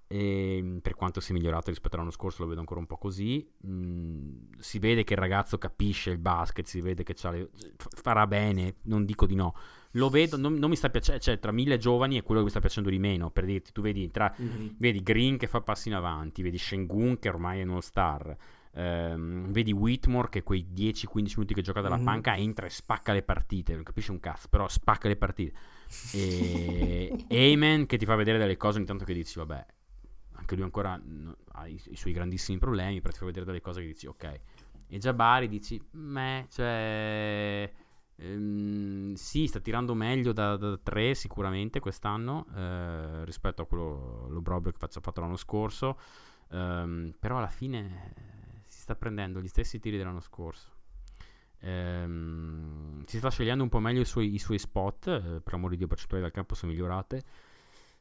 [0.07, 3.49] e per quanto sia migliorato rispetto all'anno scorso lo vedo ancora un po' così.
[3.67, 7.49] Mm, si vede che il ragazzo capisce il basket, si vede che le,
[7.79, 9.55] farà bene, non dico di no.
[9.93, 12.51] Lo vedo, non, non mi sta piacendo, cioè tra mille giovani è quello che mi
[12.51, 14.69] sta piacendo di meno, per dirti, tu vedi, tra, mm-hmm.
[14.79, 18.37] vedi Green che fa passi in avanti, vedi Shengun che ormai è uno star.
[18.75, 22.05] Um, vedi Whitmore che quei 10-15 minuti che gioca dalla mm-hmm.
[22.05, 25.59] panca entra e spacca le partite, non capisce un cazzo, però spacca le partite.
[26.13, 29.67] E Amen che ti fa vedere delle cose ogni tanto che dici, vabbè,
[30.33, 33.61] anche lui ancora no, ha i, i, suoi grandissimi problemi, però ti fa vedere delle
[33.61, 34.41] cose che dici, ok.
[34.89, 37.71] E Jabari dici, me, cioè...
[38.17, 44.41] Ehm, sì, sta tirando meglio da, da 3 sicuramente quest'anno eh, rispetto a quello lo
[44.41, 45.99] Brobber che ha fatto l'anno scorso.
[46.51, 48.32] Um, però alla fine
[48.83, 50.71] sta prendendo gli stessi tiri dell'anno scorso.
[51.61, 55.73] Um, si sta scegliendo un po' meglio i suoi, i suoi spot, eh, per amore
[55.73, 57.23] di Dio percentuali dal campo sono migliorate.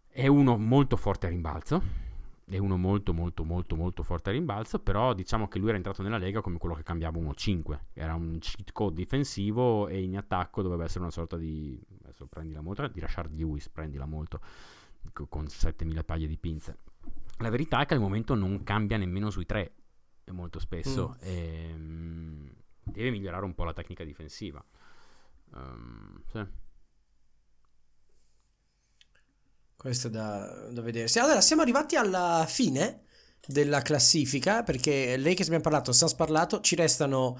[0.08, 2.10] È uno molto forte a rimbalzo
[2.44, 6.02] è uno molto molto molto molto forte a rimbalzo, però diciamo che lui era entrato
[6.02, 10.62] nella Lega come quello che cambiava 1-5, era un cheat code difensivo e in attacco
[10.62, 14.42] doveva essere una sorta di, adesso prendila molto, di Rashard Lewis, prendila molto,
[15.30, 16.78] con 7000 paglie di pinze.
[17.38, 19.76] La verità è che al momento non cambia nemmeno sui tre,
[20.30, 21.28] molto spesso, mm.
[21.28, 22.54] e, um,
[22.84, 24.64] deve migliorare un po' la tecnica difensiva.
[25.54, 26.46] Um, sì.
[29.76, 31.18] Questo è da, da vedersi.
[31.18, 33.06] Allora, siamo arrivati alla fine
[33.48, 37.40] della classifica perché lei che abbiamo parlato, Sans parlato, ci restano...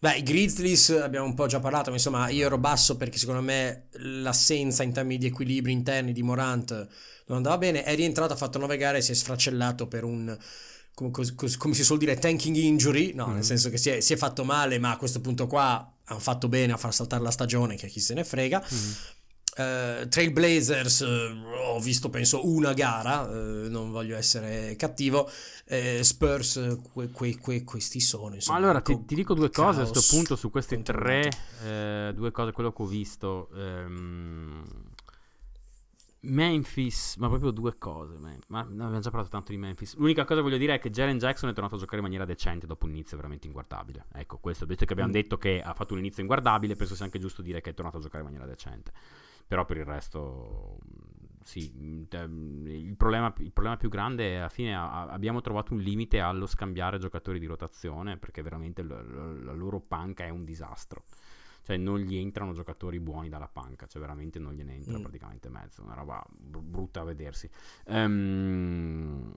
[0.00, 3.42] Beh, i Grizzlies abbiamo un po' già parlato, ma insomma io ero basso perché secondo
[3.42, 6.70] me l'assenza in termini di equilibri interni di Morant
[7.26, 7.84] non andava bene.
[7.84, 10.36] È rientrato, ha fatto nove gare e si è sfracellato per un...
[11.00, 13.34] Come, come, come si suol dire, tanking injury, no, mm.
[13.34, 16.20] nel senso che si è, si è, fatto male, ma a questo punto qua hanno
[16.20, 18.62] fatto bene a far saltare la stagione, che chi se ne frega.
[18.62, 18.90] Mm.
[19.50, 25.28] Uh, Trailblazers uh, ho visto penso una gara, uh, non voglio essere cattivo,
[26.02, 28.34] Spurs que, que, que, questi sono.
[28.34, 31.30] Insomma, allora ti, ti, dico due cose a questo punto su questi tre,
[32.14, 33.48] due cose, quello che ho visto.
[33.52, 34.62] Um,
[36.22, 38.18] Memphis, ma proprio due cose.
[38.48, 39.96] Ma abbiamo già parlato tanto di Memphis.
[39.96, 42.24] L'unica cosa che voglio dire è che Jaren Jackson è tornato a giocare in maniera
[42.24, 44.06] decente dopo un inizio veramente inguardabile.
[44.12, 45.14] Ecco, questo, visto che abbiamo mm.
[45.14, 47.98] detto che ha fatto un inizio inguardabile, penso sia anche giusto dire che è tornato
[47.98, 48.92] a giocare in maniera decente
[49.50, 50.78] però per il resto
[51.42, 55.80] sì, mm, mm, il problema, il problema, più grande è alla fine abbiamo trovato un
[55.80, 61.02] limite allo scambiare giocatori di rotazione perché veramente la, la loro panca è un disastro.
[61.70, 65.02] Cioè non gli entrano giocatori buoni dalla panca, cioè veramente non gliene entra mm.
[65.02, 67.48] praticamente mezzo, una roba brutta a vedersi.
[67.86, 69.32] Um,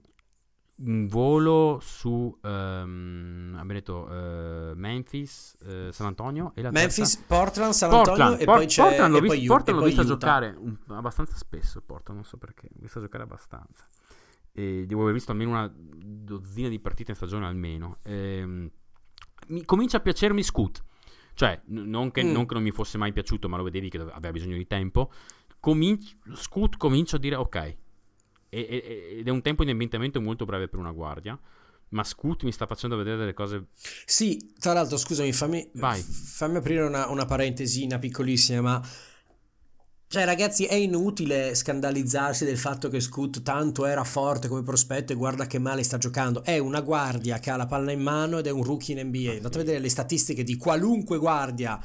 [0.76, 7.24] un volo su um, abbiamo detto uh, Memphis, uh, San Antonio e la Memphis, terza...
[7.28, 10.04] Portland, San Antonio Portland, e Por- poi c'è Portland l'ho, visto, poi, Portland l'ho vista
[10.04, 13.86] giocare un, abbastanza spesso Portland, non so perché, l'ho vista giocare abbastanza.
[14.50, 17.98] E devo aver visto almeno una dozzina di partite in stagione almeno.
[18.02, 18.70] E,
[19.46, 20.82] mi comincia a piacermi Scoot
[21.34, 22.32] cioè non, che, mm.
[22.32, 25.10] non, che, non mi fosse mai piaciuto ma lo vedevi che aveva bisogno di tempo
[25.60, 27.76] Cominci- Scoot comincio a dire ok
[28.54, 31.38] ed è un tempo di ambientamento molto breve per una guardia.
[31.88, 33.66] Ma Scoot mi sta facendo vedere delle cose.
[34.04, 38.60] Sì, tra l'altro, scusami, fammi, fammi aprire una, una parentesina piccolissima.
[38.60, 38.82] Ma
[40.06, 45.16] cioè, ragazzi, è inutile scandalizzarsi del fatto che Scoot tanto era forte come prospetto e
[45.16, 46.44] guarda che male sta giocando.
[46.44, 49.32] È una guardia che ha la palla in mano ed è un rookie in NBA.
[49.32, 51.80] Andate a vedere le statistiche di qualunque guardia,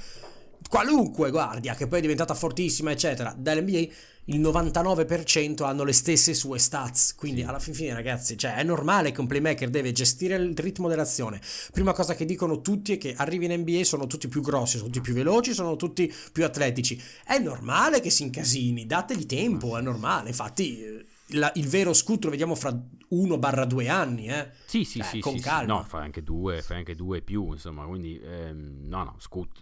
[0.68, 3.88] qualunque guardia che poi è diventata fortissima, eccetera, dall'NBA
[4.30, 7.16] il 99% hanno le stesse sue stats.
[7.16, 10.88] Quindi alla fin fine, ragazzi, cioè, è normale che un playmaker deve gestire il ritmo
[10.88, 11.42] dell'azione.
[11.72, 14.90] Prima cosa che dicono tutti è che arrivi in NBA sono tutti più grossi, sono
[14.90, 17.02] tutti più veloci, sono tutti più atletici.
[17.26, 20.30] È normale che si incasini, dategli tempo, è normale.
[20.30, 21.18] Infatti.
[21.34, 24.50] La, il vero scoot lo vediamo fra 1-2 anni, eh?
[24.66, 25.20] Sì, sì, eh, sì.
[25.20, 25.62] Con sì, calma.
[25.62, 25.68] Sì.
[25.68, 29.62] No, fai anche due, fai anche due più, insomma, quindi ehm, no, no, scoot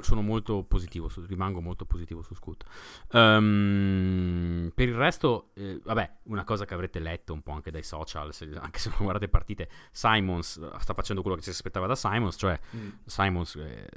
[0.00, 2.64] sono molto positivo, rimango molto positivo su Scoot.
[3.12, 7.82] Um, per il resto, eh, vabbè, una cosa che avrete letto un po' anche dai
[7.82, 11.56] social, se, anche se non guardate partite, Simons eh, sta facendo quello che ci si
[11.56, 12.88] aspettava da Simons, cioè mm.
[13.04, 13.88] Simons eh,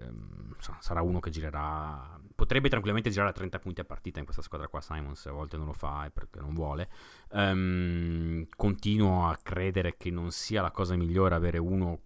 [0.79, 4.67] sarà uno che girerà, potrebbe tranquillamente girare a 30 punti a partita in questa squadra
[4.67, 6.89] qua, Simons a volte non lo fa perché non vuole.
[7.29, 11.99] Um, continuo a credere che non sia la cosa migliore avere uno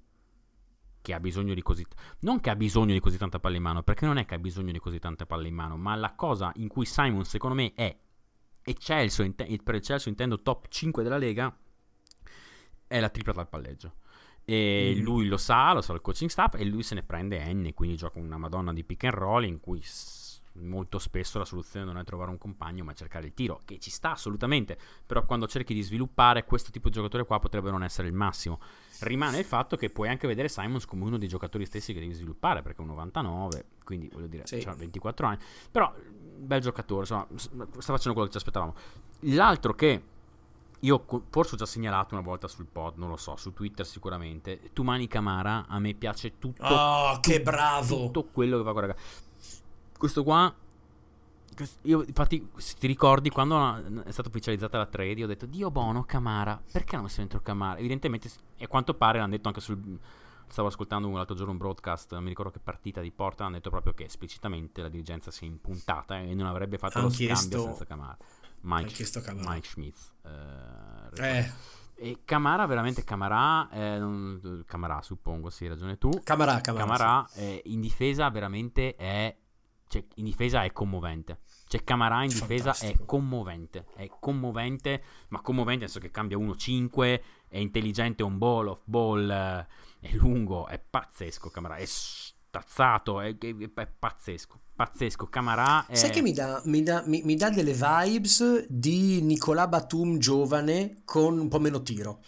[1.01, 1.85] che ha bisogno di così
[2.19, 4.39] non che ha bisogno di così tanta palla in mano, perché non è che ha
[4.39, 7.73] bisogno di così tanta palla in mano, ma la cosa in cui Simon secondo me
[7.73, 7.95] è
[8.61, 9.29] eccelso,
[9.63, 11.55] per eccelso intendo top 5 della Lega
[12.87, 13.93] è la tripla dal palleggio.
[14.45, 15.01] E mm.
[15.03, 17.95] lui lo sa, lo sa il coaching staff e lui se ne prende N, quindi
[17.95, 19.79] gioca una madonna di pick and roll in cui
[20.61, 23.89] molto spesso la soluzione non è trovare un compagno ma cercare il tiro, che ci
[23.89, 28.07] sta assolutamente, però quando cerchi di sviluppare questo tipo di giocatore qua potrebbe non essere
[28.07, 28.59] il massimo.
[28.99, 32.13] Rimane il fatto che puoi anche vedere Simons come uno dei giocatori stessi che devi
[32.13, 34.63] sviluppare, perché è un 99, quindi voglio dire, sì.
[34.65, 35.39] ha 24 anni,
[35.71, 35.93] però
[36.39, 38.75] bel giocatore, insomma, sta facendo quello che ci aspettavamo.
[39.21, 40.03] L'altro che
[40.81, 44.69] io forse ho già segnalato una volta sul pod, non lo so, su Twitter sicuramente.
[44.71, 46.63] Tumani Camara, a me piace tutto.
[46.63, 48.05] Oh, che bravo!
[48.05, 49.27] Tutto quello che fa con ragazzi.
[49.99, 50.55] Questo qua
[51.81, 56.03] io, infatti, se ti ricordi, quando è stata ufficializzata la trade, ho detto: Dio buono,
[56.03, 56.61] Camara.
[56.71, 57.77] Perché non si dentro Camara?
[57.77, 59.99] Evidentemente, e a quanto pare l'hanno detto anche sul.
[60.47, 63.69] Stavo ascoltando l'altro giorno un broadcast, non mi ricordo che partita di Porta, hanno detto
[63.69, 67.85] proprio che esplicitamente la dirigenza si è impuntata e non avrebbe fatto lo scambio senza
[67.85, 68.17] Camara.
[68.61, 69.05] Mike,
[69.35, 69.97] Mike Schmidt.
[70.23, 71.51] Eh, eh.
[71.93, 76.09] E Camara, veramente Camara, eh, Camara suppongo, sì, hai ragione tu.
[76.23, 76.83] Camara, Camara.
[76.85, 77.39] Camara sì.
[77.41, 79.35] eh, in difesa veramente è,
[79.89, 81.39] cioè, in difesa è commovente.
[81.67, 83.03] Cioè Camara in difesa Fantastico.
[83.03, 88.67] è commovente, è commovente, ma commovente nel senso che cambia 1-5, è intelligente on ball,
[88.67, 89.67] off ball, eh,
[89.99, 95.27] è lungo, è pazzesco Camara, è stazzato, è, è, è pazzesco pazzesco.
[95.27, 95.95] Camarà è...
[95.95, 101.01] Sai che mi dà, mi, dà, mi, mi dà, delle vibes di Nicolà Batum giovane
[101.03, 102.23] con un po' meno tiro.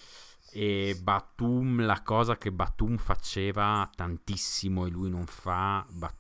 [0.52, 6.20] E Batum, la cosa che Batum faceva tantissimo e lui non fa, Batum...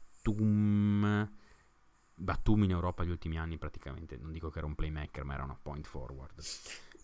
[2.21, 5.43] Batum in Europa gli ultimi anni praticamente, non dico che era un playmaker, ma era
[5.43, 6.41] una point forward.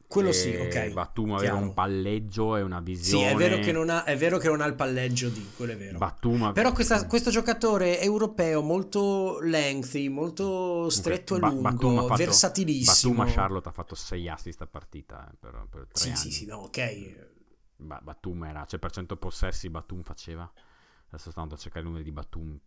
[0.07, 0.91] Quello sì, ok.
[0.91, 3.27] Batum aveva un palleggio e una visione.
[3.27, 5.77] Sì, è vero che non ha, vero che non ha il palleggio di quello è
[5.77, 5.97] vero.
[5.97, 11.49] Batum Però questa, questo giocatore europeo molto lengthy, molto stretto okay.
[11.49, 13.15] e lungo, Batum fatto, versatilissimo.
[13.15, 16.17] Batum a Charlotte ha fatto 6 assist a partita eh, per, per sì, anni.
[16.17, 17.27] Sì, sì, no, ok.
[17.75, 20.49] Ba- Batum era, cioè per cento possessi Batum faceva.
[21.09, 22.59] Adesso sto andando a cercare i numeri di Batum.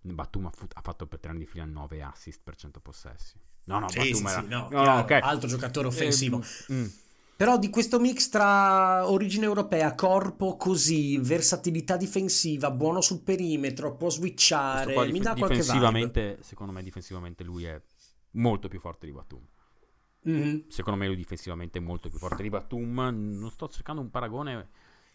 [0.00, 3.38] Batum ha, fu- ha fatto per 3 anni di fila 9 assist per 100 possessi.
[3.64, 4.40] No, no, sì, sì, era...
[4.40, 5.20] sì, no, no, no okay.
[5.20, 6.42] altro giocatore offensivo.
[6.68, 6.86] Eh, mm.
[7.36, 14.08] Però di questo mix tra origine europea, corpo così, versatilità difensiva, buono sul perimetro, può
[14.08, 17.80] switchare, dif- mi dà qualche difensivamente, Secondo me difensivamente lui è
[18.32, 19.44] molto più forte di Batum.
[20.28, 20.68] Mm-hmm.
[20.68, 22.94] Secondo me lui difensivamente è molto più forte di Batum.
[23.38, 24.68] Non sto cercando un paragone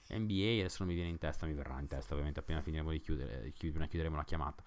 [0.10, 3.00] NBA, adesso non mi viene in testa, mi verrà in testa ovviamente appena finiremo di
[3.00, 4.64] chiudere, appena chiuderemo la chiamata.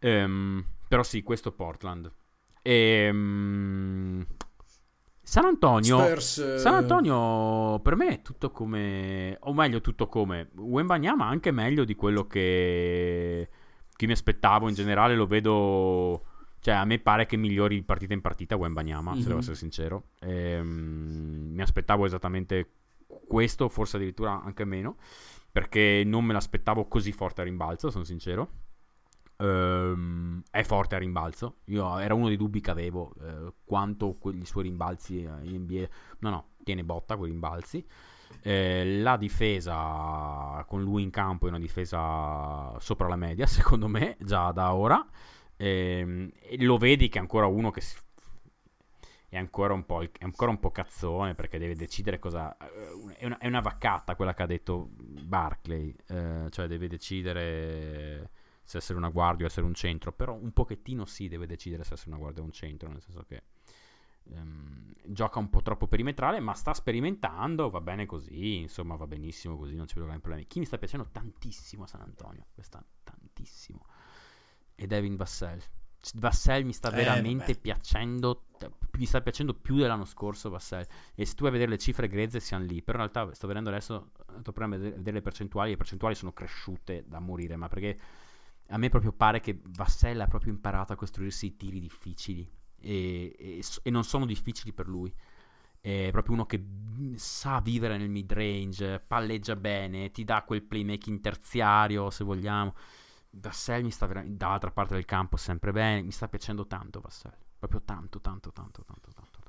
[0.00, 2.12] Um, però sì, questo Portland
[2.62, 4.24] e, um,
[5.20, 11.26] San Antonio, Spurs, San Antonio per me è tutto come, o meglio tutto come, Wembanyama
[11.26, 13.48] anche meglio di quello che,
[13.94, 16.24] che mi aspettavo in generale, lo vedo,
[16.60, 19.20] cioè a me pare che migliori di partita in partita Wembanyama, mm-hmm.
[19.20, 19.40] se devo mhm.
[19.40, 22.70] essere sincero, e, um, mi aspettavo esattamente
[23.32, 24.96] questo, forse addirittura anche meno,
[25.50, 28.60] perché non me l'aspettavo così forte a rimbalzo, sono sincero.
[29.38, 31.60] Um, è forte a rimbalzo.
[31.64, 35.88] Io era uno dei dubbi che avevo eh, quanto i suoi rimbalzi in NBA.
[36.18, 37.82] No, no, tiene botta quei rimbalzi.
[38.42, 44.18] Eh, la difesa con lui in campo è una difesa sopra la media, secondo me,
[44.20, 45.02] già da ora.
[45.56, 47.96] Eh, lo vedi che è ancora uno che si,
[49.32, 52.54] è, ancora un po', è ancora un po' cazzone perché deve decidere cosa.
[52.58, 58.30] Eh, è una, è una vaccata quella che ha detto Barclay, eh, cioè deve decidere
[58.62, 61.94] se essere una guardia o essere un centro, però un pochettino sì deve decidere se
[61.94, 63.44] essere una guardia o un centro, nel senso che
[64.24, 69.56] um, gioca un po' troppo perimetrale, ma sta sperimentando, va bene così, insomma va benissimo
[69.56, 70.46] così, non ci vedo grandi problemi.
[70.46, 73.86] Chi mi sta piacendo tantissimo a San Antonio, quest'anno, tantissimo,
[74.74, 75.62] è Devin Vassell.
[76.14, 77.58] Vassell mi sta eh, veramente vabbè.
[77.58, 78.44] piacendo,
[78.98, 80.86] mi sta piacendo più dell'anno scorso Vassell.
[81.14, 83.46] E se tu vai a vedere le cifre grezze siamo lì, però in realtà sto
[83.46, 84.10] vedendo adesso,
[84.40, 87.98] sto provando a vedere le percentuali, le percentuali sono cresciute da morire, ma perché
[88.68, 92.48] a me proprio pare che Vassell ha proprio imparato a costruirsi i tiri difficili
[92.80, 95.12] e, e, e, non sono difficili per lui.
[95.80, 96.64] È proprio uno che
[97.16, 102.74] sa vivere nel mid range, palleggia bene, ti dà quel playmaking terziario se vogliamo.
[103.34, 107.32] Vassell mi sta veramente dall'altra parte del campo sempre bene, mi sta piacendo tanto Vassell,
[107.58, 109.40] proprio tanto, tanto, tanto, tanto, tanto.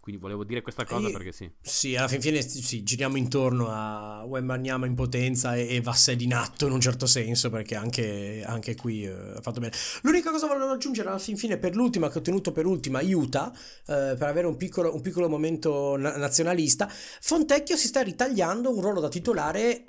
[0.00, 1.48] Quindi volevo dire questa cosa e, perché sì.
[1.60, 6.32] Sì, alla fin fine sì, giriamo intorno a Wembanyama in potenza e, e Vassell in
[6.32, 9.74] atto in un certo senso perché anche, anche qui eh, ha fatto bene.
[10.02, 13.00] L'unica cosa che volevo aggiungere alla fin fine per l'ultima che ho tenuto per ultima,
[13.02, 18.74] Utah, eh, per avere un piccolo, un piccolo momento na- nazionalista, Fontecchio si sta ritagliando
[18.74, 19.84] un ruolo da titolare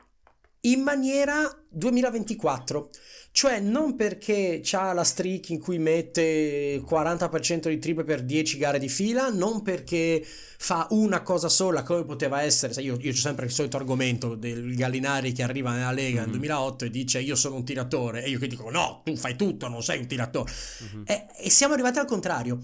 [0.62, 2.90] in maniera 2024.
[3.34, 8.78] Cioè non perché c'ha la streak in cui mette 40% di triple per 10 gare
[8.78, 10.22] di fila, non perché
[10.58, 14.76] fa una cosa sola come poteva essere, io, io ho sempre il solito argomento del
[14.76, 16.30] Gallinari che arriva nella Lega mm-hmm.
[16.30, 19.38] nel 2008 e dice io sono un tiratore e io che dico no, tu fai
[19.38, 20.52] tutto, non sei un tiratore.
[20.84, 21.04] Mm-hmm.
[21.06, 22.60] E, e siamo arrivati al contrario.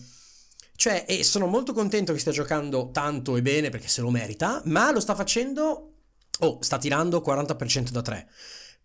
[0.75, 4.61] Cioè, e sono molto contento che stia giocando tanto e bene perché se lo merita,
[4.65, 5.96] ma lo sta facendo,
[6.39, 8.27] oh, sta tirando 40% da 3.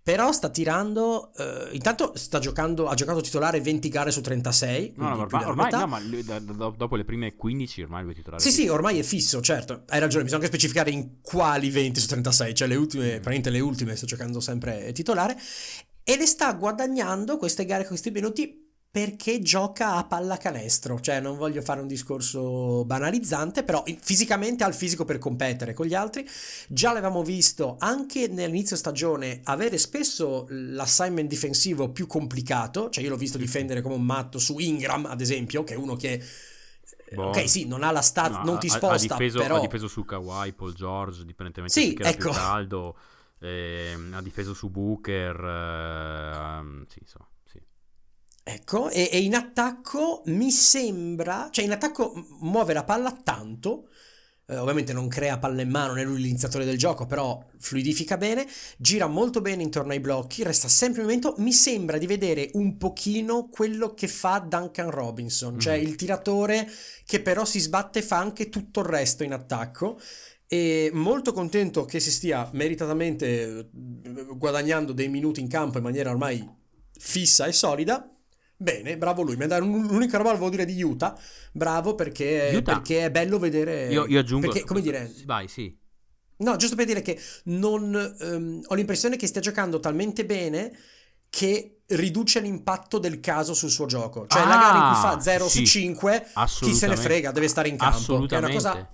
[0.03, 1.31] Però sta tirando.
[1.37, 2.89] Uh, intanto sta giocando.
[2.89, 4.95] Ha giocato titolare 20 gare su 36.
[4.97, 8.13] No, no, ormai, ormai no, ma lui, da, da, dopo le prime 15 ormai lui
[8.13, 8.43] è titolare.
[8.43, 9.85] Sì, sì, ormai è fisso, certo.
[9.89, 12.55] Hai ragione, bisogna anche specificare in quali 20 su 36.
[12.55, 13.09] Cioè le ultime, mm.
[13.09, 15.39] praticamente le ultime sta giocando sempre titolare.
[16.03, 21.39] E le sta guadagnando queste gare con questi minuti perché gioca a pallacanestro, cioè non
[21.39, 26.29] voglio fare un discorso banalizzante, però fisicamente ha il fisico per competere con gli altri.
[26.69, 33.17] Già l'avevamo visto anche nell'inizio stagione avere spesso l'assignment difensivo più complicato, cioè io l'ho
[33.17, 36.23] visto difendere come un matto su Ingram, ad esempio, che è uno che
[37.15, 37.29] Boh.
[37.29, 39.57] Ok, sì, non ha la stat, no, non ti sposta, ha, difeso, però...
[39.57, 42.31] ha difeso su Kawhi, Paul George, dipendentemente sì, da ecco.
[42.31, 42.97] caldo,
[43.39, 47.27] eh, ha difeso su Booker, eh, sì, so.
[48.45, 53.89] Ecco, e, e, in attacco mi sembra, cioè in attacco muove la palla tanto,
[54.47, 58.17] eh, ovviamente non crea palla in mano, non è lui l'iniziatore del gioco, però fluidifica
[58.17, 58.45] bene,
[58.79, 62.79] gira molto bene intorno ai blocchi, resta sempre in movimento, mi sembra di vedere un
[62.79, 66.69] pochino quello che fa Duncan Robinson, cioè il tiratore
[67.07, 70.01] che però si sbatte e fa anche tutto il resto in attacco
[70.49, 73.69] e molto contento che si stia meritatamente eh,
[74.37, 76.47] guadagnando dei minuti in campo in maniera ormai
[76.99, 78.12] fissa e solida
[78.63, 79.37] Bene, bravo lui.
[79.37, 81.19] L'unica roba che volevo dire di Utah,
[81.51, 82.75] bravo perché, Utah.
[82.75, 83.89] perché è bello vedere.
[83.91, 84.47] Io, io aggiungo.
[84.47, 85.13] Perché, come dire.
[85.25, 85.77] Vai, sì.
[86.39, 88.15] No, giusto per dire che non.
[88.21, 90.73] Um, ho l'impressione che stia giocando talmente bene
[91.29, 94.27] che riduce l'impatto del caso sul suo gioco.
[94.29, 96.27] Cioè, ah, la gara in cui fa 0 sì, su 5,
[96.61, 98.29] chi se ne frega, deve stare in campo.
[98.29, 98.89] È una cosa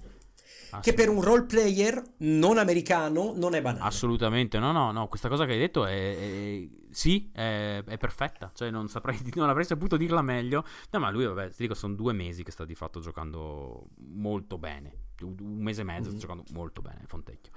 [0.80, 3.84] che per un role player non americano non è banale.
[3.84, 6.68] Assolutamente, no, no, no, questa cosa che hai detto è, è
[6.98, 10.64] sì, è, è, perfetta, cioè non, saprei, non avrei saputo dirla meglio.
[10.90, 14.58] No, ma lui, vabbè, ti dico, sono due mesi che sta di fatto giocando molto
[14.58, 15.06] bene.
[15.20, 16.18] Un mese e mezzo mm-hmm.
[16.18, 17.52] sta giocando molto bene, Fontecchio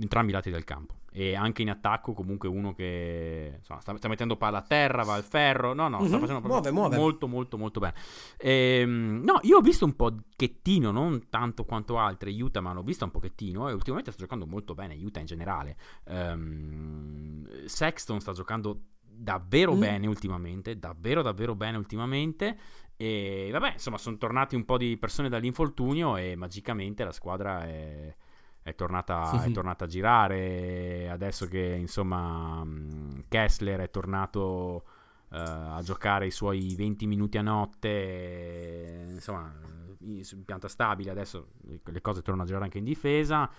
[0.00, 0.94] entrambi i lati del campo.
[1.14, 5.14] E anche in attacco, comunque, uno che insomma, sta, sta, mettendo palla a terra, va
[5.14, 5.74] al ferro.
[5.74, 6.06] No, no, mm-hmm.
[6.06, 6.22] sta mhm.
[6.22, 6.96] facendo muove, muove.
[6.96, 7.94] molto, molto, molto bene.
[8.38, 13.04] Ehm, no, io ho visto un pochettino, non tanto quanto altri, Utah, ma l'ho visto
[13.04, 13.68] un pochettino.
[13.68, 15.76] E ultimamente sta giocando molto bene, Utah in generale.
[16.06, 19.80] Ehm, Sexton sta giocando davvero mm.
[19.80, 22.56] bene ultimamente, davvero, davvero bene ultimamente.
[22.96, 28.14] E vabbè, insomma, sono tornati un po' di persone dall'infortunio e magicamente la squadra è
[28.62, 31.10] è tornata, è tornata a girare.
[31.10, 34.84] Adesso che insomma mm, Kessler è tornato
[35.28, 39.52] uh, a giocare i suoi 20 minuti a notte, insomma,
[40.00, 41.10] in pianta stabile.
[41.10, 41.48] Adesso
[41.84, 43.50] le cose tornano a girare anche in difesa.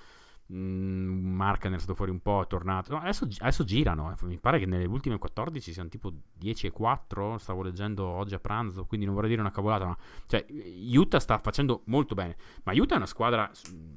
[0.53, 2.93] Mm, Marken è stato fuori un po', è tornato.
[2.93, 4.11] No, adesso, adesso, girano.
[4.11, 4.25] Eh.
[4.25, 7.39] Mi pare che nelle ultime 14 siano tipo 10 e 4.
[7.39, 9.85] Stavo leggendo oggi a pranzo, quindi non vorrei dire una cavolata.
[9.87, 9.97] Ma
[10.27, 10.45] cioè,
[10.93, 12.35] Utah sta facendo molto bene.
[12.63, 13.49] Ma Utah è una squadra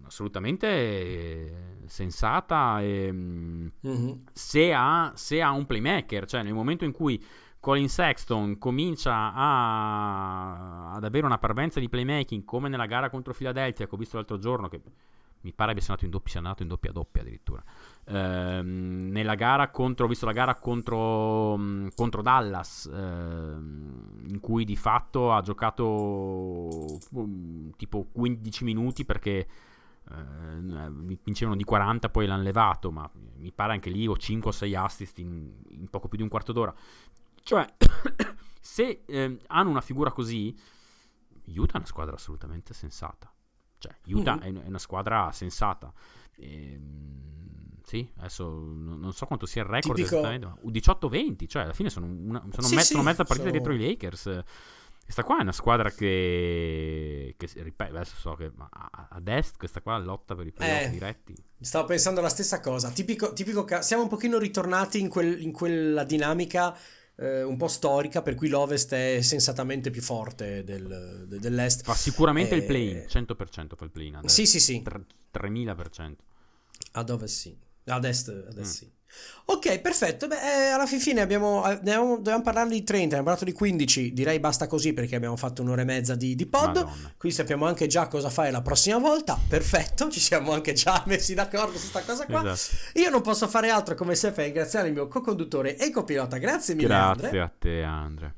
[0.05, 2.81] assolutamente sensata.
[2.81, 4.13] E, mm-hmm.
[4.33, 7.23] se, ha, se ha un playmaker, cioè nel momento in cui.
[7.59, 13.89] Colin Sexton comincia a, ad avere una parvenza di playmaking come nella gara contro Philadelphia
[13.89, 14.81] che ho visto l'altro giorno che
[15.47, 17.63] mi pare abbia segnato in doppia, sia andato in doppia doppia addirittura.
[18.07, 24.65] Ehm, nella gara contro, ho visto la gara contro, mm, contro Dallas, ehm, in cui
[24.65, 25.85] di fatto ha giocato
[27.13, 29.47] um, tipo 15 minuti perché
[30.11, 30.91] eh,
[31.23, 34.75] vincevano di 40, poi l'hanno levato, ma mi pare anche lì o 5 o 6
[34.75, 36.75] assist in, in poco più di un quarto d'ora.
[37.41, 37.65] Cioè,
[38.61, 40.53] se eh, hanno una figura così,
[41.55, 43.31] Utah è una squadra assolutamente sensata.
[43.79, 44.57] Cioè, Utah mm-hmm.
[44.57, 45.93] è, una squadra sensata.
[46.37, 47.27] E, ehm,
[47.87, 50.37] sì, adesso non so quanto sia il record ma
[50.67, 53.51] 18-20, cioè alla fine sono, una, sono, sì, me- sì, mezza partita sono...
[53.51, 54.43] dietro i Lakers.
[55.05, 58.51] Questa qua è una squadra che, che ripeto, adesso so che
[59.09, 61.35] ad est questa qua lotta per i playoff eh, diretti.
[61.61, 62.91] Stavo pensando la stessa cosa.
[62.91, 66.77] Tipico, tipico siamo un pochino ritornati in, quel, in quella dinamica
[67.17, 71.83] eh, un po' storica, per cui l'Ovest è sensatamente più forte del, de, dell'Est.
[71.83, 74.21] Fa sicuramente eh, il play-in, 100% fa il play-in.
[74.27, 74.83] Sì, sì, sì.
[75.33, 76.15] 3000%.
[76.93, 77.59] Ad Ovest sì.
[77.85, 78.63] Adesso, adesso mm.
[78.63, 78.93] sì.
[79.49, 80.27] Ok, perfetto.
[80.27, 84.13] Beh, eh, alla fin fine abbiamo, abbiamo, dovevamo parlare di 30, abbiamo parlato di 15.
[84.13, 86.77] Direi basta così perché abbiamo fatto un'ora e mezza di, di pod.
[86.77, 87.13] Madonna.
[87.17, 89.39] Qui sappiamo anche già cosa fare la prossima volta.
[89.49, 92.53] Perfetto, ci siamo anche già messi d'accordo su questa cosa qua.
[92.53, 92.99] Esatto.
[92.99, 96.39] Io non posso fare altro come sempre ringraziare il mio co-conduttore e copilota.
[96.39, 96.89] Grazie mille.
[96.89, 97.41] Grazie Andre.
[97.41, 98.35] a te, Andre.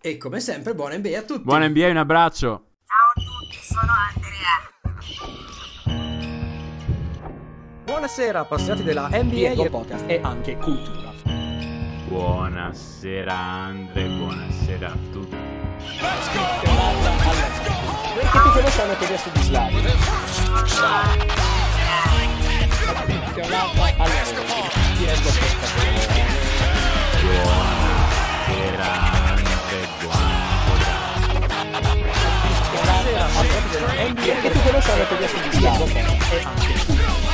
[0.00, 1.42] E come sempre, buona NBA a tutti.
[1.42, 2.66] Buona NBA, un abbraccio.
[2.86, 5.57] Ciao a tutti, sono Andrea.
[7.88, 11.10] Buonasera appassionati della NBA e podcast e anche cultura.
[12.06, 15.34] Buonasera Andre, buonasera a tutti.
[15.98, 16.42] Let's go!
[18.20, 19.80] Che ti conosci hanno chiesto di Slavi.
[28.52, 28.88] Buonasera
[29.32, 30.92] Andre, buonasera.
[32.70, 34.40] Buonasera appassionati della NBA.
[34.42, 37.27] Che ti conosci hanno chiesto di Slavi.